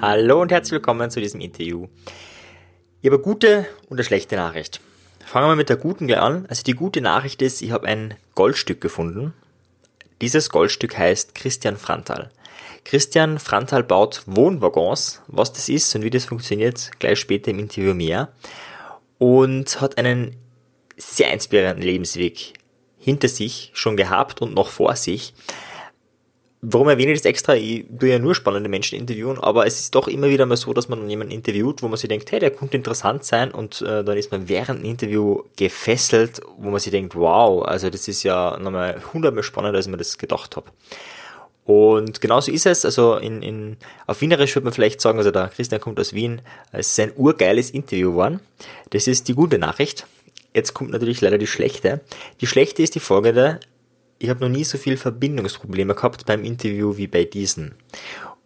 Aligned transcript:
Hallo 0.00 0.40
und 0.40 0.50
herzlich 0.50 0.72
willkommen 0.72 1.10
zu 1.10 1.20
diesem 1.20 1.40
Interview. 1.40 1.88
Ich 3.00 3.06
habe 3.06 3.16
eine 3.16 3.22
gute 3.22 3.66
und 3.88 3.98
eine 3.98 4.04
schlechte 4.04 4.36
Nachricht. 4.36 4.80
Fangen 5.26 5.48
wir 5.48 5.56
mit 5.56 5.68
der 5.68 5.76
guten 5.76 6.06
gleich 6.06 6.20
an. 6.20 6.46
Also 6.48 6.62
die 6.62 6.72
gute 6.72 7.00
Nachricht 7.00 7.42
ist, 7.42 7.62
ich 7.62 7.70
habe 7.70 7.86
ein 7.86 8.14
Goldstück 8.34 8.80
gefunden. 8.80 9.34
Dieses 10.20 10.50
Goldstück 10.50 10.96
heißt 10.96 11.34
Christian 11.34 11.76
Frantal. 11.76 12.30
Christian 12.84 13.38
Frantal 13.38 13.82
baut 13.82 14.22
Wohnwaggons. 14.26 15.22
Was 15.26 15.52
das 15.52 15.68
ist 15.68 15.94
und 15.94 16.02
wie 16.02 16.10
das 16.10 16.24
funktioniert, 16.24 16.90
gleich 16.98 17.20
später 17.20 17.50
im 17.50 17.58
Interview 17.58 17.94
mehr. 17.94 18.32
Und 19.18 19.80
hat 19.80 19.98
einen 19.98 20.36
sehr 20.96 21.32
inspirierenden 21.32 21.84
Lebensweg 21.84 22.54
hinter 22.98 23.28
sich 23.28 23.70
schon 23.74 23.96
gehabt 23.96 24.42
und 24.42 24.54
noch 24.54 24.68
vor 24.68 24.96
sich. 24.96 25.34
Warum 26.62 26.88
erwähne 26.88 27.12
ich 27.12 27.20
das 27.20 27.26
extra? 27.26 27.54
Ich 27.54 27.86
tue 27.98 28.10
ja 28.10 28.18
nur 28.18 28.34
spannende 28.34 28.68
Menschen 28.68 28.98
interviewen, 28.98 29.38
aber 29.38 29.66
es 29.66 29.80
ist 29.80 29.94
doch 29.94 30.08
immer 30.08 30.28
wieder 30.28 30.44
mal 30.44 30.58
so, 30.58 30.74
dass 30.74 30.90
man 30.90 31.08
jemanden 31.08 31.32
interviewt, 31.32 31.82
wo 31.82 31.88
man 31.88 31.96
sich 31.96 32.08
denkt, 32.08 32.30
hey, 32.32 32.38
der 32.38 32.50
könnte 32.50 32.76
interessant 32.76 33.24
sein 33.24 33.50
und 33.50 33.80
äh, 33.80 34.04
dann 34.04 34.18
ist 34.18 34.30
man 34.30 34.46
während 34.46 34.80
dem 34.80 34.84
Interview 34.84 35.42
gefesselt, 35.56 36.42
wo 36.58 36.68
man 36.70 36.78
sich 36.78 36.92
denkt, 36.92 37.14
wow, 37.14 37.64
also 37.64 37.88
das 37.88 38.08
ist 38.08 38.24
ja 38.24 38.58
nochmal 38.58 39.00
hundertmal 39.14 39.42
spannender, 39.42 39.78
als 39.78 39.88
mir 39.88 39.96
das 39.96 40.18
gedacht 40.18 40.56
habe. 40.56 40.66
Und 41.64 42.20
genauso 42.20 42.52
ist 42.52 42.66
es, 42.66 42.84
also 42.84 43.16
in, 43.16 43.42
in, 43.42 43.76
auf 44.06 44.20
Wienerisch 44.20 44.54
würde 44.54 44.64
man 44.64 44.74
vielleicht 44.74 45.00
sagen, 45.00 45.18
also 45.18 45.30
der 45.30 45.48
Christian 45.48 45.80
kommt 45.80 45.98
aus 45.98 46.12
Wien, 46.12 46.42
es 46.72 46.88
ist 46.88 47.00
ein 47.00 47.12
urgeiles 47.16 47.70
Interview 47.70 48.10
geworden. 48.10 48.40
Das 48.90 49.06
ist 49.06 49.28
die 49.28 49.34
gute 49.34 49.58
Nachricht. 49.58 50.06
Jetzt 50.52 50.74
kommt 50.74 50.90
natürlich 50.90 51.20
leider 51.20 51.38
die 51.38 51.46
schlechte. 51.46 52.00
Die 52.40 52.46
schlechte 52.46 52.82
ist 52.82 52.96
die 52.96 53.00
folgende, 53.00 53.60
ich 54.20 54.28
habe 54.28 54.40
noch 54.40 54.54
nie 54.54 54.64
so 54.64 54.78
viel 54.78 54.96
Verbindungsprobleme 54.96 55.94
gehabt 55.94 56.26
beim 56.26 56.44
Interview 56.44 56.96
wie 56.98 57.06
bei 57.06 57.24
diesen. 57.24 57.74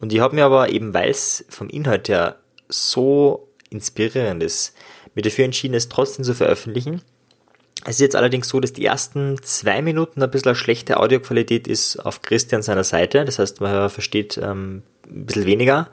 Und 0.00 0.12
ich 0.12 0.20
habe 0.20 0.34
mir 0.34 0.44
aber 0.44 0.70
eben, 0.70 0.94
weil 0.94 1.10
es 1.10 1.44
vom 1.48 1.68
Inhalt 1.68 2.08
her 2.08 2.36
so 2.68 3.48
inspirierend 3.70 4.42
ist, 4.42 4.76
mir 5.14 5.22
dafür 5.22 5.44
entschieden, 5.44 5.74
es 5.74 5.88
trotzdem 5.88 6.24
zu 6.24 6.34
veröffentlichen. 6.34 7.02
Es 7.84 7.96
ist 7.96 8.00
jetzt 8.00 8.16
allerdings 8.16 8.48
so, 8.48 8.60
dass 8.60 8.72
die 8.72 8.86
ersten 8.86 9.36
zwei 9.42 9.82
Minuten 9.82 10.22
ein 10.22 10.30
bisschen 10.30 10.50
eine 10.50 10.56
schlechte 10.56 10.98
Audioqualität 10.98 11.66
ist 11.66 11.98
auf 11.98 12.22
Christian 12.22 12.62
seiner 12.62 12.84
Seite. 12.84 13.24
Das 13.24 13.40
heißt, 13.40 13.60
man 13.60 13.90
versteht 13.90 14.38
ähm, 14.38 14.84
ein 15.06 15.26
bisschen 15.26 15.44
weniger. 15.44 15.90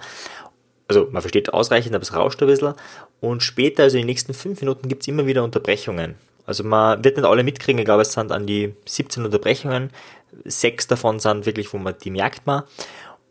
Also 0.87 1.07
man 1.11 1.21
versteht 1.21 1.53
ausreichend, 1.53 1.95
aber 1.95 2.03
es 2.03 2.15
rauscht 2.15 2.41
ein 2.41 2.47
bisschen. 2.47 2.75
Und 3.19 3.41
später, 3.41 3.83
also 3.83 3.97
in 3.97 4.03
den 4.03 4.07
nächsten 4.07 4.33
fünf 4.35 4.61
Minuten, 4.61 4.87
gibt 4.89 5.01
es 5.01 5.07
immer 5.07 5.25
wieder 5.25 5.43
Unterbrechungen. 5.43 6.15
Also 6.51 6.65
man 6.65 7.01
wird 7.01 7.15
nicht 7.15 7.25
alle 7.25 7.45
mitkriegen, 7.45 7.79
ich 7.79 7.85
glaube, 7.85 8.01
es 8.01 8.11
sind 8.11 8.33
an 8.33 8.45
die 8.45 8.75
17 8.85 9.23
Unterbrechungen. 9.23 9.89
Sechs 10.43 10.85
davon 10.85 11.17
sind 11.21 11.45
wirklich, 11.45 11.71
wo 11.71 11.77
man 11.77 11.95
die 12.03 12.11
merkt 12.11 12.45
man. 12.45 12.63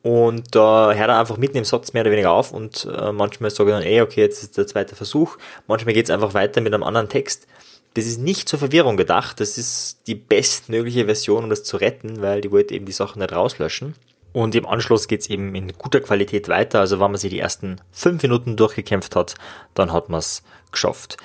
Und 0.01 0.55
da 0.55 0.95
hört 0.95 1.11
er 1.11 1.21
einfach 1.21 1.37
mitten 1.37 1.59
im 1.59 1.67
Satz 1.67 1.93
mehr 1.93 2.01
oder 2.01 2.13
weniger 2.13 2.31
auf 2.31 2.51
und 2.51 2.89
äh, 2.91 3.13
manchmal 3.13 3.51
sage 3.51 3.69
ich 3.69 3.77
dann, 3.77 3.83
ey, 3.83 4.01
okay, 4.01 4.23
jetzt 4.23 4.43
ist 4.43 4.57
der 4.57 4.67
zweite 4.67 4.97
Versuch. 4.97 5.37
Manchmal 5.67 5.93
geht 5.93 6.07
es 6.07 6.11
einfach 6.11 6.33
weiter 6.33 6.63
mit 6.63 6.73
einem 6.73 6.83
anderen 6.83 7.11
Text. 7.11 7.47
Das 7.93 8.07
ist 8.07 8.19
nicht 8.19 8.49
zur 8.49 8.59
Verwirrung 8.59 8.97
gedacht, 8.97 9.39
das 9.39 9.59
ist 9.59 10.07
die 10.07 10.15
bestmögliche 10.15 11.05
Version, 11.05 11.45
um 11.45 11.51
das 11.51 11.63
zu 11.63 11.77
retten, 11.77 12.23
weil 12.23 12.41
die 12.41 12.51
wollte 12.51 12.75
eben 12.75 12.87
die 12.87 12.93
Sachen 12.93 13.19
nicht 13.21 13.35
rauslöschen. 13.35 13.97
Und 14.33 14.55
im 14.55 14.65
Anschluss 14.65 15.09
geht's 15.09 15.29
eben 15.29 15.55
in 15.55 15.77
guter 15.77 16.01
Qualität 16.01 16.49
weiter. 16.49 16.81
Also 16.81 17.01
wenn 17.01 17.11
man 17.11 17.21
sich 17.21 17.31
die 17.31 17.41
ersten 17.41 17.83
fünf 17.93 18.23
Minuten 18.23 18.57
durchgekämpft 18.57 19.15
hat, 19.15 19.35
dann 19.75 19.93
hat 19.93 20.09
man 20.09 20.21
es 20.21 20.43
geschafft. 20.73 21.19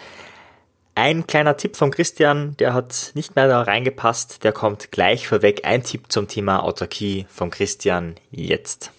Ein 0.98 1.28
kleiner 1.28 1.58
Tipp 1.58 1.76
von 1.76 1.92
Christian, 1.92 2.56
der 2.56 2.74
hat 2.74 3.12
nicht 3.16 3.36
mehr 3.36 3.50
da 3.50 3.62
reingepasst, 3.62 4.46
der 4.46 4.54
kommt 4.54 4.94
gleich 4.94 5.28
vorweg. 5.28 5.66
Ein 5.66 5.84
Tipp 5.84 6.10
zum 6.10 6.30
Thema 6.30 6.64
Autarkie 6.64 7.26
von 7.30 7.50
Christian 7.50 8.16
jetzt. 8.32 8.92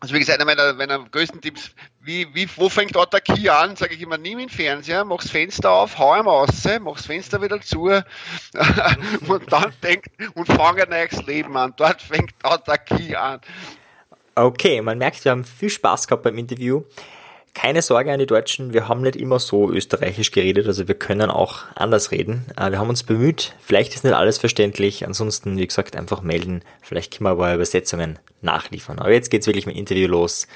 Also 0.00 0.14
wie 0.14 0.18
gesagt, 0.18 0.40
einer 0.40 0.46
meiner, 0.46 0.72
meiner 0.72 0.98
größten 0.98 1.42
Tipps, 1.42 1.72
wie, 2.00 2.26
wie, 2.34 2.48
wo 2.56 2.70
fängt 2.70 2.96
Autarkie 2.96 3.50
an? 3.50 3.76
Sage 3.76 3.94
ich 3.94 4.00
immer, 4.00 4.16
nimm 4.16 4.38
den 4.38 4.48
Fernseher, 4.48 5.04
mach's 5.04 5.30
Fenster 5.30 5.70
auf, 5.70 5.98
hau 5.98 6.18
ihm 6.18 6.26
raus, 6.26 6.66
mach's 6.80 7.04
Fenster 7.04 7.42
wieder 7.42 7.60
zu 7.60 7.84
und 9.28 9.52
dann 9.52 9.74
denk 9.82 10.06
und 10.34 10.46
fang 10.46 10.80
ein 10.80 10.88
neues 10.88 11.22
Leben 11.26 11.54
an. 11.58 11.74
Dort 11.76 12.00
fängt 12.00 12.32
Autarkie 12.42 13.14
an. 13.14 13.40
Okay, 14.34 14.80
man 14.80 14.96
merkt, 14.96 15.22
wir 15.24 15.32
haben 15.32 15.44
viel 15.44 15.70
Spaß 15.70 16.08
gehabt 16.08 16.22
beim 16.22 16.38
Interview 16.38 16.82
keine 17.54 17.82
Sorge 17.82 18.12
an 18.12 18.18
die 18.18 18.26
Deutschen, 18.26 18.74
wir 18.74 18.88
haben 18.88 19.00
nicht 19.00 19.16
immer 19.16 19.38
so 19.38 19.70
österreichisch 19.70 20.32
geredet, 20.32 20.66
also 20.66 20.88
wir 20.88 20.96
können 20.96 21.30
auch 21.30 21.62
anders 21.76 22.10
reden. 22.10 22.44
Äh, 22.56 22.72
wir 22.72 22.78
haben 22.78 22.88
uns 22.88 23.04
bemüht, 23.04 23.54
vielleicht 23.60 23.94
ist 23.94 24.04
nicht 24.04 24.14
alles 24.14 24.38
verständlich, 24.38 25.06
ansonsten, 25.06 25.56
wie 25.56 25.66
gesagt, 25.66 25.96
einfach 25.96 26.22
melden, 26.22 26.62
vielleicht 26.82 27.16
können 27.16 27.26
wir 27.26 27.30
aber 27.30 27.54
Übersetzungen 27.54 28.18
nachliefern. 28.42 28.98
Aber 28.98 29.12
jetzt 29.12 29.30
geht's 29.30 29.46
wirklich 29.46 29.66
mit 29.66 29.76
dem 29.76 29.78
Interview 29.78 30.08
los 30.08 30.48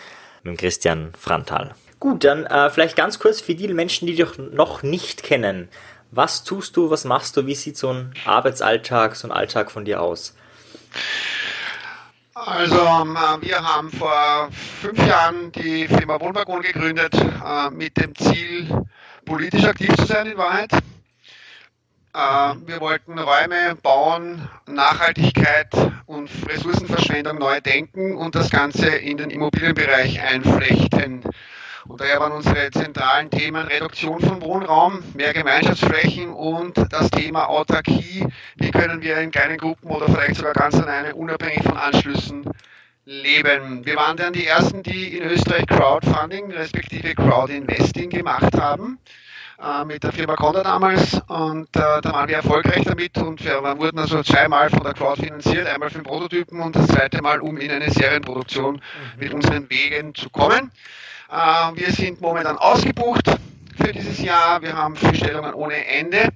mit 0.43 0.59
Christian 0.59 1.13
Frantal. 1.19 1.75
Gut, 2.01 2.25
dann 2.25 2.47
äh, 2.47 2.71
vielleicht 2.71 2.97
ganz 2.97 3.19
kurz 3.19 3.41
für 3.41 3.55
die 3.55 3.69
Menschen, 3.69 4.07
die 4.07 4.15
dich 4.15 4.39
noch 4.39 4.83
nicht 4.83 5.23
kennen. 5.23 5.69
Was 6.11 6.45
tust 6.45 6.77
du, 6.77 6.91
was 6.91 7.05
machst 7.05 7.37
du, 7.37 7.47
wie 7.47 7.55
sieht 7.55 7.77
so 7.77 7.91
ein 7.91 8.15
Arbeitsalltag, 8.25 9.15
so 9.17 9.29
ein 9.29 9.33
Alltag 9.33 9.71
von 9.71 9.85
dir 9.85 10.01
aus? 10.01 10.35
Also 12.47 12.77
ähm, 12.77 13.17
äh, 13.17 13.47
wir 13.47 13.61
haben 13.61 13.91
vor 13.91 14.49
fünf 14.53 15.05
Jahren 15.05 15.51
die 15.53 15.89
Firma 15.89 16.21
Wohnwagon 16.21 16.63
gegründet 16.63 17.13
äh, 17.15 17.71
mit 17.71 17.97
dem 17.97 18.15
Ziel, 18.15 18.85
politisch 19.25 19.65
aktiv 19.65 19.93
zu 19.97 20.07
sein 20.07 20.27
in 20.27 20.39
Wahrheit. 20.39 20.71
Äh, 22.15 22.55
wir 22.65 22.81
wollten 22.81 23.19
Räume 23.19 23.75
bauen, 23.83 24.49
Nachhaltigkeit 24.67 25.75
und 26.07 26.31
Ressourcenverschwendung 26.49 27.39
neu 27.39 27.61
denken 27.61 28.17
und 28.17 28.37
das 28.37 28.51
Ganze 28.51 28.87
in 28.87 29.17
den 29.17 29.31
Immobilienbereich 29.31 30.21
einflechten. 30.23 31.25
Und 31.89 32.03
daher 32.03 32.21
waren 32.21 32.33
unsere 32.33 32.71
zentralen 32.71 33.31
Themen 33.31 33.67
Reduktion 33.67 34.21
von 34.21 34.43
Wohnraum, 34.43 35.03
mehr 35.15 35.33
Gemeinschaftsflächen 35.33 36.33
und 36.33 36.77
das 36.93 37.11
Thema 37.11 37.49
Autarkie. 37.49 38.27
Wie 38.57 38.71
können 38.71 39.01
wir 39.01 39.17
in 39.17 39.31
kleinen 39.31 39.57
Gruppen 39.57 39.91
oder 39.91 40.07
vielleicht 40.07 40.37
sogar 40.37 40.53
ganz 40.53 40.75
alleine 40.75 41.15
unabhängig 41.15 41.63
von 41.63 41.79
Anschlüssen 41.79 42.45
leben. 43.09 43.87
Wir 43.87 43.97
waren 43.97 44.19
dann 44.19 44.35
die 44.35 44.47
Ersten, 44.47 44.83
die 44.83 45.17
in 45.17 45.25
Österreich 45.31 45.67
Crowdfunding 45.67 46.53
respektive 46.53 47.15
Crowdinvesting 47.15 48.11
gemacht 48.11 48.55
haben 48.55 48.99
äh, 49.63 49.85
mit 49.87 50.05
der 50.05 50.13
Firma 50.13 50.37
Conda 50.37 50.63
damals 50.63 51.15
und 51.27 51.75
äh, 51.75 52.01
da 52.03 52.13
waren 52.13 52.29
wir 52.29 52.37
erfolgreich 52.37 52.85
damit 52.85 53.17
und 53.17 53.43
wir 53.43 53.63
wurden 53.79 53.99
also 53.99 54.23
zweimal 54.23 54.69
von 54.69 54.83
der 54.83 54.93
Crowd 54.93 55.23
finanziert, 55.23 55.67
einmal 55.67 55.89
für 55.89 56.01
den 56.01 56.05
Prototypen 56.05 56.61
und 56.61 56.77
das 56.77 56.87
zweite 56.89 57.23
Mal, 57.23 57.41
um 57.41 57.57
in 57.57 57.71
eine 57.71 57.91
Serienproduktion 57.91 58.75
mhm. 58.75 58.81
mit 59.21 59.33
unseren 59.33 59.71
Wegen 59.71 60.15
zu 60.15 60.29
kommen. 60.29 60.71
Äh, 61.31 61.77
wir 61.77 61.93
sind 61.93 62.21
momentan 62.21 62.57
ausgebucht 62.57 63.31
für 63.77 63.93
dieses 63.93 64.21
Jahr. 64.21 64.63
Wir 64.63 64.75
haben 64.75 64.97
Stellungen 64.97 65.55
ohne 65.55 65.87
Ende 65.87 66.31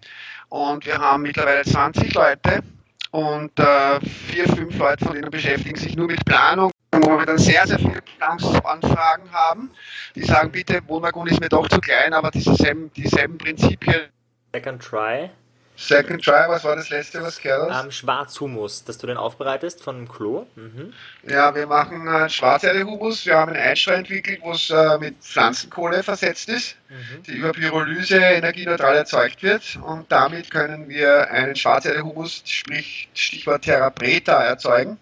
und 0.49 0.85
wir 0.85 0.99
haben 0.99 1.23
mittlerweile 1.23 1.63
20 1.63 2.13
Leute 2.15 2.63
und 3.11 3.59
äh, 3.59 4.01
vier, 4.01 4.47
fünf 4.49 4.77
Leute 4.77 5.05
von 5.05 5.15
denen 5.15 5.31
beschäftigen 5.31 5.77
sich 5.77 5.97
nur 5.97 6.07
mit 6.07 6.25
Planung, 6.25 6.71
wo 6.93 7.19
wir 7.19 7.27
dann 7.27 7.39
sehr, 7.39 7.67
sehr 7.67 7.79
viele 7.79 8.03
Planungsanfragen 8.19 9.33
haben. 9.33 9.71
Die 10.15 10.23
sagen, 10.23 10.53
bitte, 10.53 10.81
Wohnwagon 10.87 11.27
ist 11.27 11.41
mir 11.41 11.49
doch 11.49 11.69
zu 11.69 11.81
klein, 11.81 12.13
aber 12.13 12.31
dieselben, 12.31 12.93
dieselben 12.93 13.39
Prinzipien. 13.39 14.09
Second 14.55 14.83
try. 14.83 15.31
Second 15.77 16.23
Try, 16.23 16.45
was 16.49 16.65
war 16.65 16.77
das 16.77 16.91
letzte, 16.91 17.23
was 17.23 17.41
gehört 17.41 17.73
hast? 17.73 17.85
Ähm, 17.85 17.91
Schwarzhumus, 17.91 18.85
dass 18.85 18.99
du 18.99 19.07
den 19.07 19.17
aufbereitest 19.17 19.83
von 19.83 19.97
dem 19.97 20.09
Klo. 20.09 20.47
Mhm. 20.55 20.93
Ja, 21.27 21.55
wir 21.55 21.67
machen 21.67 22.07
äh, 22.07 22.29
Schwarzerde-Humus. 22.29 23.27
Wir 23.27 23.37
haben 23.37 23.53
einen 23.53 23.63
Einstreu 23.63 23.95
entwickelt, 23.95 24.41
wo 24.43 24.53
es 24.53 24.71
äh, 24.71 24.99
mit 24.99 25.17
Pflanzenkohle 25.23 26.03
versetzt 26.03 26.49
ist, 26.49 26.77
mhm. 26.89 27.23
die 27.25 27.33
über 27.33 27.53
Pyrolyse 27.53 28.17
energieneutral 28.17 28.97
erzeugt 28.97 29.43
wird. 29.43 29.79
Und 29.83 30.13
damit 30.13 30.51
können 30.51 30.89
wir 30.89 31.31
einen 31.31 31.57
Schwarzerde-Humus, 31.57 32.43
sprich 32.45 33.09
Stichwort 33.15 33.63
Terra 33.63 33.91
Preta, 33.91 34.43
erzeugen. 34.43 34.99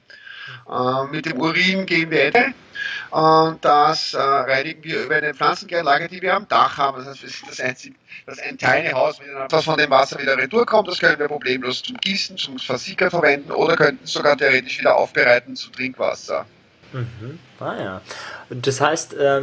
Mhm. 0.68 0.72
Äh, 0.72 1.04
mit 1.10 1.26
dem 1.26 1.40
Urin 1.40 1.84
gehen 1.86 2.10
wir 2.10 2.32
und 3.10 3.58
das 3.64 4.14
äh, 4.14 4.20
reinigen 4.20 4.84
wir 4.84 5.04
über 5.04 5.16
eine 5.16 5.34
Pflanzenkläranlage, 5.34 6.08
die 6.08 6.22
wir 6.22 6.34
am 6.34 6.46
Dach 6.46 6.78
haben. 6.78 6.98
Das 6.98 7.08
heißt, 7.08 7.22
wir 7.22 7.28
sind 7.28 7.50
das 7.50 7.60
einzige, 7.60 7.94
das 8.26 8.38
ein 8.38 8.56
kleine 8.56 8.92
Haus, 8.92 9.18
das 9.48 9.64
von 9.64 9.76
dem 9.76 9.90
Wasser 9.90 10.18
wieder 10.20 10.36
retour 10.36 10.64
kommt. 10.64 10.88
Das 10.88 11.00
können 11.00 11.18
wir 11.18 11.26
problemlos 11.26 11.82
zum 11.82 11.96
Gießen, 11.96 12.36
zum 12.36 12.58
Versickern 12.58 13.10
verwenden 13.10 13.50
oder 13.50 13.76
könnten 13.76 14.06
sogar 14.06 14.36
theoretisch 14.36 14.78
wieder 14.78 14.96
aufbereiten 14.96 15.56
zu 15.56 15.70
Trinkwasser. 15.70 16.46
Mhm. 16.92 17.38
Ah 17.58 17.76
ja. 17.76 18.00
Das 18.50 18.80
heißt, 18.80 19.14
äh, 19.14 19.42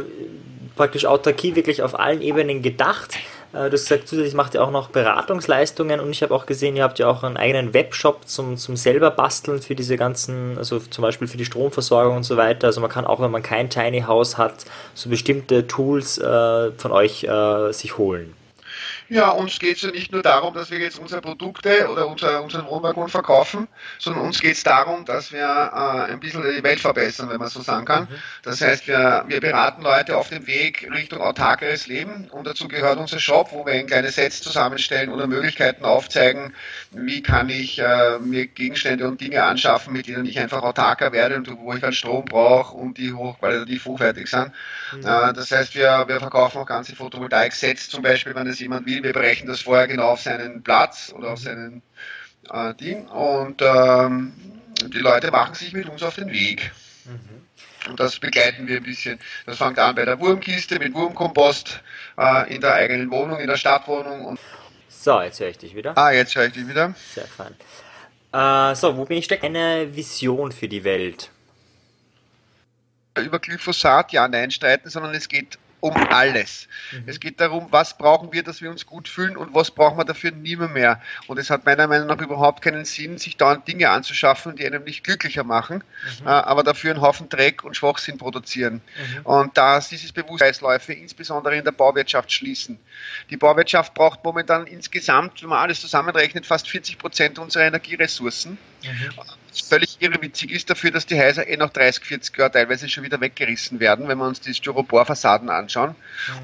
praktisch 0.76 1.04
Autarkie 1.04 1.54
wirklich 1.54 1.82
auf 1.82 1.98
allen 1.98 2.22
Ebenen 2.22 2.62
gedacht. 2.62 3.16
Äh, 3.52 3.70
du 3.70 3.72
hast 3.72 3.88
gesagt, 3.88 4.08
zusätzlich 4.08 4.34
macht 4.34 4.54
ihr 4.54 4.62
auch 4.62 4.70
noch 4.70 4.90
Beratungsleistungen 4.90 6.00
und 6.00 6.10
ich 6.10 6.22
habe 6.22 6.34
auch 6.34 6.46
gesehen, 6.46 6.76
ihr 6.76 6.82
habt 6.82 6.98
ja 6.98 7.08
auch 7.08 7.22
einen 7.22 7.36
eigenen 7.36 7.74
Webshop 7.74 8.28
zum, 8.28 8.56
zum 8.56 8.76
selber 8.76 9.10
basteln 9.10 9.60
für 9.62 9.74
diese 9.74 9.96
ganzen, 9.96 10.58
also 10.58 10.78
zum 10.78 11.02
Beispiel 11.02 11.28
für 11.28 11.38
die 11.38 11.44
Stromversorgung 11.44 12.16
und 12.16 12.24
so 12.24 12.36
weiter. 12.36 12.66
Also 12.66 12.80
man 12.80 12.90
kann 12.90 13.06
auch, 13.06 13.20
wenn 13.20 13.30
man 13.30 13.42
kein 13.42 13.70
Tiny 13.70 14.02
House 14.02 14.36
hat, 14.36 14.64
so 14.94 15.08
bestimmte 15.10 15.66
Tools 15.66 16.18
äh, 16.18 16.72
von 16.72 16.92
euch 16.92 17.24
äh, 17.24 17.72
sich 17.72 17.96
holen. 17.98 18.34
Ja, 19.10 19.30
uns 19.30 19.58
geht 19.58 19.76
es 19.76 19.82
ja 19.82 19.90
nicht 19.90 20.12
nur 20.12 20.22
darum, 20.22 20.52
dass 20.52 20.70
wir 20.70 20.78
jetzt 20.78 20.98
unsere 20.98 21.22
Produkte 21.22 21.88
oder 21.90 22.06
unser, 22.06 22.42
unseren 22.42 22.66
Wohnwaggon 22.66 23.08
verkaufen, 23.08 23.66
sondern 23.98 24.22
uns 24.22 24.40
geht 24.40 24.56
es 24.56 24.64
darum, 24.64 25.06
dass 25.06 25.32
wir 25.32 25.40
äh, 25.40 26.12
ein 26.12 26.20
bisschen 26.20 26.42
die 26.42 26.62
Welt 26.62 26.78
verbessern, 26.78 27.30
wenn 27.30 27.38
man 27.38 27.48
so 27.48 27.62
sagen 27.62 27.86
kann. 27.86 28.02
Mhm. 28.02 28.16
Das 28.42 28.60
heißt, 28.60 28.86
wir, 28.86 29.24
wir 29.26 29.40
beraten 29.40 29.82
Leute 29.82 30.16
auf 30.16 30.28
dem 30.28 30.46
Weg 30.46 30.90
Richtung 30.92 31.22
autarkeres 31.22 31.86
Leben 31.86 32.28
und 32.30 32.46
dazu 32.46 32.68
gehört 32.68 32.98
unser 32.98 33.18
Shop, 33.18 33.52
wo 33.52 33.64
wir 33.64 33.72
ein 33.72 33.86
kleines 33.86 34.16
Sets 34.16 34.42
zusammenstellen 34.42 35.10
oder 35.10 35.26
Möglichkeiten 35.26 35.86
aufzeigen, 35.86 36.54
wie 36.90 37.22
kann 37.22 37.48
ich 37.48 37.78
äh, 37.78 38.18
mir 38.18 38.46
Gegenstände 38.46 39.08
und 39.08 39.22
Dinge 39.22 39.42
anschaffen, 39.42 39.94
mit 39.94 40.06
denen 40.06 40.26
ich 40.26 40.38
einfach 40.38 40.62
autarker 40.62 41.12
werde 41.12 41.36
und 41.36 41.50
wo 41.58 41.72
ich 41.72 41.82
halt 41.82 41.94
Strom 41.94 42.26
brauche 42.26 42.76
und 42.76 42.98
die 42.98 43.14
hochqualitativ 43.14 43.86
hochwertig 43.86 44.28
sind. 44.28 44.52
Mhm. 44.92 45.00
Äh, 45.00 45.32
das 45.32 45.50
heißt, 45.50 45.74
wir, 45.74 46.04
wir 46.06 46.20
verkaufen 46.20 46.58
auch 46.58 46.66
ganze 46.66 46.94
Photovoltaik-Sets 46.96 47.88
zum 47.90 48.02
Beispiel, 48.02 48.34
wenn 48.34 48.46
es 48.46 48.60
jemand 48.60 48.86
will, 48.86 49.02
wir 49.02 49.12
berechnen 49.12 49.48
das 49.48 49.62
vorher 49.62 49.88
genau 49.88 50.10
auf 50.10 50.20
seinen 50.20 50.62
Platz 50.62 51.12
oder 51.16 51.32
auf 51.32 51.40
seinen 51.40 51.82
äh, 52.50 52.74
Ding 52.74 53.06
und 53.08 53.62
ähm, 53.62 54.32
die 54.86 54.98
Leute 54.98 55.30
machen 55.30 55.54
sich 55.54 55.72
mit 55.72 55.88
uns 55.88 56.02
auf 56.02 56.14
den 56.14 56.30
Weg. 56.30 56.70
Mhm. 57.04 57.90
Und 57.90 58.00
das 58.00 58.18
begleiten 58.18 58.66
wir 58.68 58.78
ein 58.78 58.82
bisschen. 58.82 59.18
Das 59.46 59.58
fängt 59.58 59.78
an 59.78 59.94
bei 59.94 60.04
der 60.04 60.20
Wurmkiste 60.20 60.78
mit 60.78 60.94
Wurmkompost 60.94 61.82
äh, 62.18 62.54
in 62.54 62.60
der 62.60 62.74
eigenen 62.74 63.10
Wohnung, 63.10 63.38
in 63.38 63.46
der 63.46 63.56
Stadtwohnung. 63.56 64.38
So, 64.88 65.20
jetzt 65.22 65.40
höre 65.40 65.48
ich 65.48 65.58
dich 65.58 65.74
wieder. 65.74 65.96
Ah, 65.96 66.10
jetzt 66.10 66.34
höre 66.34 66.46
ich 66.46 66.52
dich 66.52 66.68
wieder. 66.68 66.94
Sehr 67.14 67.24
fein. 67.26 67.54
Äh, 68.32 68.74
so, 68.74 68.96
wo 68.96 69.04
bin 69.04 69.18
ich 69.18 69.24
steckt? 69.24 69.44
Eine 69.44 69.94
Vision 69.94 70.52
für 70.52 70.68
die 70.68 70.84
Welt. 70.84 71.30
Über 73.20 73.38
Glyphosat 73.38 74.12
ja 74.12 74.28
nein 74.28 74.50
streiten, 74.50 74.90
sondern 74.90 75.14
es 75.14 75.28
geht 75.28 75.58
um 75.80 75.94
alles. 76.10 76.68
Mhm. 76.92 77.04
Es 77.06 77.20
geht 77.20 77.40
darum, 77.40 77.68
was 77.70 77.96
brauchen 77.96 78.32
wir, 78.32 78.42
dass 78.42 78.60
wir 78.60 78.70
uns 78.70 78.86
gut 78.86 79.08
fühlen 79.08 79.36
und 79.36 79.54
was 79.54 79.70
brauchen 79.70 79.96
wir 79.98 80.04
dafür 80.04 80.32
niemand 80.32 80.74
mehr. 80.74 81.00
Und 81.26 81.38
es 81.38 81.50
hat 81.50 81.66
meiner 81.66 81.86
Meinung 81.86 82.08
nach 82.08 82.20
überhaupt 82.20 82.62
keinen 82.62 82.84
Sinn, 82.84 83.18
sich 83.18 83.36
dauernd 83.36 83.68
Dinge 83.68 83.90
anzuschaffen, 83.90 84.56
die 84.56 84.66
einem 84.66 84.84
nicht 84.84 85.04
glücklicher 85.04 85.44
machen, 85.44 85.84
mhm. 86.20 86.26
äh, 86.26 86.30
aber 86.30 86.64
dafür 86.64 86.92
einen 86.92 87.00
Haufen 87.00 87.28
Dreck 87.28 87.64
und 87.64 87.76
Schwachsinn 87.76 88.18
produzieren. 88.18 88.80
Mhm. 88.96 89.26
Und 89.26 89.56
da 89.56 89.78
dieses 89.80 90.12
Bewusstseinsläufe 90.12 90.92
insbesondere 90.92 91.56
in 91.56 91.64
der 91.64 91.72
Bauwirtschaft 91.72 92.32
schließen. 92.32 92.78
Die 93.30 93.36
Bauwirtschaft 93.36 93.94
braucht 93.94 94.24
momentan 94.24 94.66
insgesamt, 94.66 95.42
wenn 95.42 95.50
man 95.50 95.58
alles 95.58 95.80
zusammenrechnet, 95.80 96.46
fast 96.46 96.68
40 96.68 96.98
Prozent 96.98 97.38
unserer 97.38 97.64
Energieressourcen. 97.64 98.58
Völlig 99.52 99.96
irrewitzig 100.00 100.50
ist 100.52 100.70
dafür, 100.70 100.90
dass 100.90 101.06
die 101.06 101.18
Häuser 101.18 101.46
eh 101.46 101.56
noch 101.56 101.70
30, 101.70 102.04
40 102.04 102.36
Jahre 102.36 102.52
teilweise 102.52 102.88
schon 102.88 103.04
wieder 103.04 103.20
weggerissen 103.20 103.80
werden, 103.80 104.08
wenn 104.08 104.18
wir 104.18 104.26
uns 104.26 104.40
die 104.40 104.54
Styropor-Fassaden 104.54 105.50
anschauen. 105.50 105.94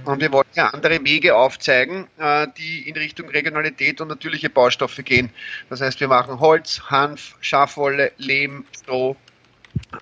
Mhm. 0.02 0.08
Und 0.08 0.20
wir 0.20 0.32
wollen 0.32 0.46
ja 0.54 0.68
andere 0.68 1.04
Wege 1.04 1.36
aufzeigen, 1.36 2.06
äh, 2.18 2.46
die 2.56 2.88
in 2.88 2.96
Richtung 2.96 3.28
Regionalität 3.28 4.00
und 4.00 4.08
natürliche 4.08 4.50
Baustoffe 4.50 5.02
gehen. 5.04 5.30
Das 5.70 5.80
heißt, 5.80 6.00
wir 6.00 6.08
machen 6.08 6.40
Holz, 6.40 6.82
Hanf, 6.88 7.36
Schafwolle, 7.40 8.12
Lehm, 8.16 8.64
Stroh, 8.76 9.16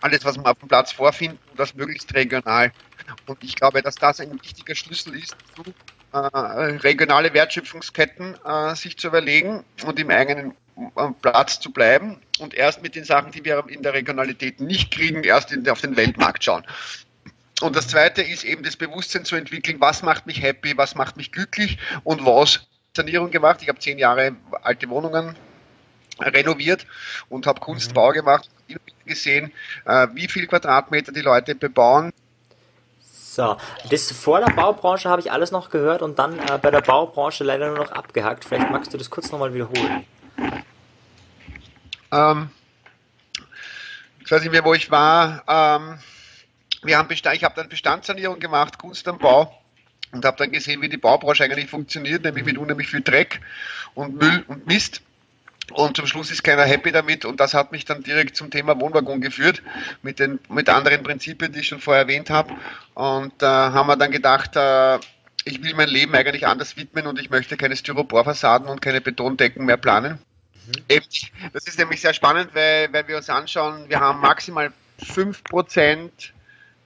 alles, 0.01 0.25
was 0.25 0.37
wir 0.37 0.47
auf 0.47 0.59
dem 0.59 0.69
Platz 0.69 0.93
vorfinden 0.93 1.39
das 1.57 1.75
möglichst 1.75 2.15
regional. 2.15 2.73
Und 3.27 3.43
ich 3.43 3.57
glaube, 3.57 3.83
dass 3.83 3.95
das 3.95 4.21
ein 4.21 4.33
wichtiger 4.33 4.75
Schlüssel 4.75 5.17
ist, 5.17 5.37
äh, 6.13 6.19
regionale 6.19 7.33
Wertschöpfungsketten 7.35 8.37
äh, 8.45 8.75
sich 8.75 8.99
zu 8.99 9.09
überlegen 9.09 9.65
und 9.85 9.99
im 9.99 10.11
eigenen 10.11 10.55
Platz 11.21 11.61
zu 11.61 11.73
bleiben 11.73 12.21
und 12.39 12.55
erst 12.55 12.83
mit 12.83 12.95
den 12.95 13.05
Sachen, 13.05 13.33
die 13.33 13.45
wir 13.45 13.65
in 13.69 13.83
der 13.83 13.93
Regionalität 13.93 14.61
nicht 14.61 14.91
kriegen, 14.91 15.23
erst 15.23 15.53
in, 15.53 15.69
auf 15.69 15.81
den 15.81 15.97
Weltmarkt 15.97 16.45
schauen. 16.45 16.65
Und 17.61 17.77
das 17.77 17.89
Zweite 17.89 18.23
ist 18.23 18.45
eben 18.45 18.63
das 18.63 18.77
Bewusstsein 18.77 19.25
zu 19.25 19.37
entwickeln, 19.37 19.81
was 19.81 20.03
macht 20.03 20.27
mich 20.27 20.43
happy, 20.43 20.77
was 20.77 20.95
macht 20.95 21.17
mich 21.17 21.31
glücklich 21.31 21.79
und 22.03 22.25
was 22.25 22.67
Sanierung 22.97 23.31
gemacht. 23.31 23.61
Ich 23.63 23.69
habe 23.69 23.79
zehn 23.79 23.99
Jahre 23.99 24.35
alte 24.63 24.89
Wohnungen 24.89 25.37
renoviert 26.19 26.87
und 27.29 27.47
habe 27.47 27.61
Kunstbau 27.61 28.11
mhm. 28.11 28.15
gemacht, 28.15 28.51
gesehen, 29.07 29.53
äh, 29.85 30.09
wie 30.15 30.29
viel 30.29 30.47
Quadratmeter 30.47 31.13
die 31.13 31.21
Leute 31.21 31.55
bebauen, 31.55 32.13
so, 33.35 33.57
das 33.89 34.13
vor 34.13 34.41
der 34.41 34.53
Baubranche 34.53 35.09
habe 35.09 35.23
ich 35.23 35.33
alles 35.33 35.53
noch 35.53 35.71
gehört 35.71 36.03
und 36.03 36.19
dann 36.19 36.39
äh, 36.39 36.59
bei 36.61 36.71
der 36.71 36.83
Baubranche 36.83 37.45
leider 37.45 37.69
nur 37.69 37.79
noch 37.79 37.91
abgehakt. 37.91 38.45
Vielleicht 38.45 38.71
magst 38.71 38.93
du 38.93 38.99
das 38.99 39.09
kurz 39.09 39.33
nochmal 39.33 39.55
wiederholen. 39.55 40.05
Ähm, 42.13 42.51
ich 44.25 44.31
weiß 44.31 44.43
nicht 44.43 44.53
mehr, 44.53 44.65
wo 44.65 44.75
ich 44.75 44.91
war. 44.91 45.43
Ähm, 45.49 45.99
wir 46.83 46.99
haben 46.99 47.09
Bestand, 47.09 47.37
ich 47.37 47.45
habe 47.45 47.55
dann 47.57 47.69
Bestandssanierung 47.69 48.39
gemacht, 48.39 48.79
Kunst 48.79 49.09
am 49.09 49.19
Bau 49.19 49.59
und 50.13 50.25
habe 50.25 50.37
dann 50.37 50.53
gesehen, 50.53 50.83
wie 50.83 50.89
die 50.89 50.97
Baubranche 50.97 51.45
eigentlich 51.45 51.71
funktioniert, 51.71 52.23
nämlich 52.25 52.45
mit 52.45 52.59
unheimlich 52.59 52.89
viel 52.89 53.01
Dreck 53.01 53.41
und 53.95 54.21
Müll 54.21 54.45
und 54.47 54.67
Mist. 54.67 55.03
Und 55.73 55.97
zum 55.97 56.07
Schluss 56.07 56.31
ist 56.31 56.43
keiner 56.43 56.65
happy 56.65 56.93
damit 56.93 57.25
und 57.25 57.41
das 57.41 57.55
hat 57.55 57.73
mich 57.73 57.85
dann 57.85 58.03
direkt 58.03 58.37
zum 58.37 58.51
Thema 58.51 58.79
Wohnwaggon 58.79 59.21
geführt, 59.21 59.63
mit 60.03 60.19
den 60.19 60.39
mit 60.49 60.69
anderen 60.69 61.03
Prinzipien, 61.03 61.53
die 61.53 61.61
ich 61.61 61.69
schon 61.69 61.81
vorher 61.81 62.03
erwähnt 62.03 62.31
habe. 62.31 62.55
Und 62.95 63.33
da 63.39 63.69
äh, 63.69 63.73
haben 63.73 63.87
wir 63.87 63.97
dann 63.97 64.11
gedacht, 64.11 64.57
äh, 64.57 64.99
ich 65.45 65.63
will 65.63 65.75
mein 65.75 65.89
Leben 65.89 66.15
eigentlich 66.15 66.47
anders 66.47 66.77
widmen 66.77 67.07
und 67.07 67.19
ich 67.19 67.31
möchte 67.31 67.57
keine 67.57 67.77
Styroporfassaden 67.77 68.69
und 68.69 68.83
keine 68.83 69.01
Betondecken 69.01 69.65
mehr 69.65 69.77
planen. 69.77 70.19
Mhm. 70.67 71.51
Das 71.53 71.67
ist 71.67 71.79
nämlich 71.79 72.01
sehr 72.01 72.15
spannend, 72.15 72.55
weil, 72.55 72.93
weil 72.93 73.09
wir 73.09 73.17
uns 73.17 73.29
anschauen, 73.29 73.89
wir 73.89 74.01
haben 74.01 74.21
maximal 74.21 74.73
5% 75.01 76.11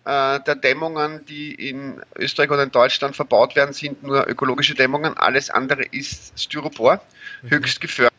äh, 0.05 0.40
der 0.40 0.55
Dämmungen, 0.55 1.25
die 1.26 1.55
in 1.55 2.00
Österreich 2.17 2.50
oder 2.50 2.62
in 2.62 2.70
Deutschland 2.70 3.17
verbaut 3.17 3.56
werden, 3.56 3.73
sind 3.73 4.02
nur 4.02 4.26
ökologische 4.26 4.75
Dämmungen. 4.75 5.17
Alles 5.17 5.50
andere 5.50 5.82
ist 5.84 6.38
Styropor, 6.40 7.00
mhm. 7.43 7.50
höchst 7.50 7.81
gefördert. 7.81 8.15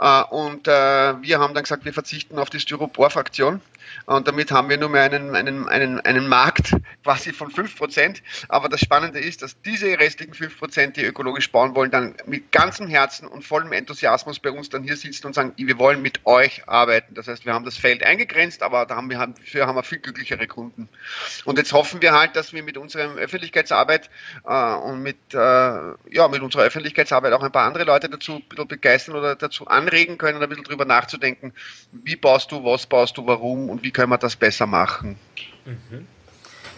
Äh, 0.00 0.22
und 0.30 0.66
äh, 0.66 1.22
wir 1.22 1.38
haben 1.38 1.54
dann 1.54 1.62
gesagt, 1.62 1.84
wir 1.84 1.92
verzichten 1.92 2.38
auf 2.38 2.50
die 2.50 2.58
Styropor-Fraktion 2.58 3.60
und 4.06 4.26
damit 4.28 4.50
haben 4.50 4.68
wir 4.68 4.78
nur 4.78 4.88
mehr 4.88 5.02
einen, 5.02 5.34
einen, 5.34 5.68
einen, 5.68 6.00
einen 6.00 6.28
Markt 6.28 6.76
quasi 7.02 7.32
von 7.32 7.50
5%. 7.50 8.20
Aber 8.48 8.68
das 8.68 8.80
Spannende 8.80 9.20
ist, 9.20 9.42
dass 9.42 9.60
diese 9.62 9.86
restlichen 9.98 10.34
5%, 10.34 10.92
die 10.92 11.04
ökologisch 11.04 11.50
bauen 11.50 11.74
wollen, 11.74 11.90
dann 11.90 12.14
mit 12.26 12.52
ganzem 12.52 12.88
Herzen 12.88 13.26
und 13.28 13.44
vollem 13.44 13.72
Enthusiasmus 13.72 14.38
bei 14.38 14.50
uns 14.50 14.68
dann 14.68 14.82
hier 14.82 14.96
sitzen 14.96 15.26
und 15.26 15.34
sagen, 15.34 15.52
wir 15.56 15.78
wollen 15.78 16.02
mit 16.02 16.26
euch 16.26 16.68
arbeiten. 16.68 17.14
Das 17.14 17.28
heißt, 17.28 17.46
wir 17.46 17.54
haben 17.54 17.64
das 17.64 17.76
Feld 17.76 18.02
eingegrenzt, 18.02 18.62
aber 18.62 18.86
da 18.86 18.96
haben 18.96 19.10
wir, 19.10 19.18
dafür 19.18 19.66
haben 19.66 19.76
wir 19.76 19.82
viel 19.82 19.98
glücklichere 19.98 20.46
Kunden. 20.46 20.88
Und 21.44 21.58
jetzt 21.58 21.72
hoffen 21.72 22.02
wir 22.02 22.12
halt, 22.12 22.36
dass 22.36 22.52
wir 22.52 22.62
mit 22.62 22.76
unserer 22.76 23.14
Öffentlichkeitsarbeit 23.14 24.10
äh, 24.44 24.74
und 24.74 25.02
mit, 25.02 25.18
äh, 25.32 25.36
ja, 25.36 26.28
mit 26.30 26.42
unserer 26.42 26.62
Öffentlichkeitsarbeit 26.62 27.32
auch 27.32 27.42
ein 27.42 27.52
paar 27.52 27.66
andere 27.66 27.84
Leute 27.84 28.08
dazu 28.08 28.42
begeistern 28.68 29.16
oder 29.16 29.36
dazu 29.36 29.66
anregen 29.66 29.89
können, 30.18 30.42
ein 30.42 30.48
bisschen 30.48 30.64
drüber 30.64 30.84
nachzudenken, 30.84 31.52
wie 31.92 32.16
baust 32.16 32.50
du, 32.52 32.64
was 32.64 32.86
baust 32.86 33.16
du, 33.16 33.26
warum 33.26 33.68
und 33.70 33.82
wie 33.82 33.90
können 33.90 34.10
wir 34.10 34.18
das 34.18 34.36
besser 34.36 34.66
machen. 34.66 35.16
Mhm. 35.64 36.06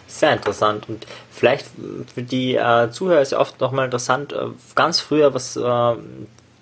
Sehr 0.07 0.33
interessant 0.33 0.87
und 0.89 1.07
vielleicht 1.31 1.65
für 2.13 2.21
die 2.21 2.55
äh, 2.55 2.91
Zuhörer 2.91 3.21
ist 3.21 3.31
ja 3.31 3.39
oft 3.39 3.59
nochmal 3.59 3.85
interessant, 3.85 4.33
äh, 4.33 4.47
ganz 4.75 4.99
früher, 4.99 5.33
was 5.33 5.55
äh, 5.55 5.95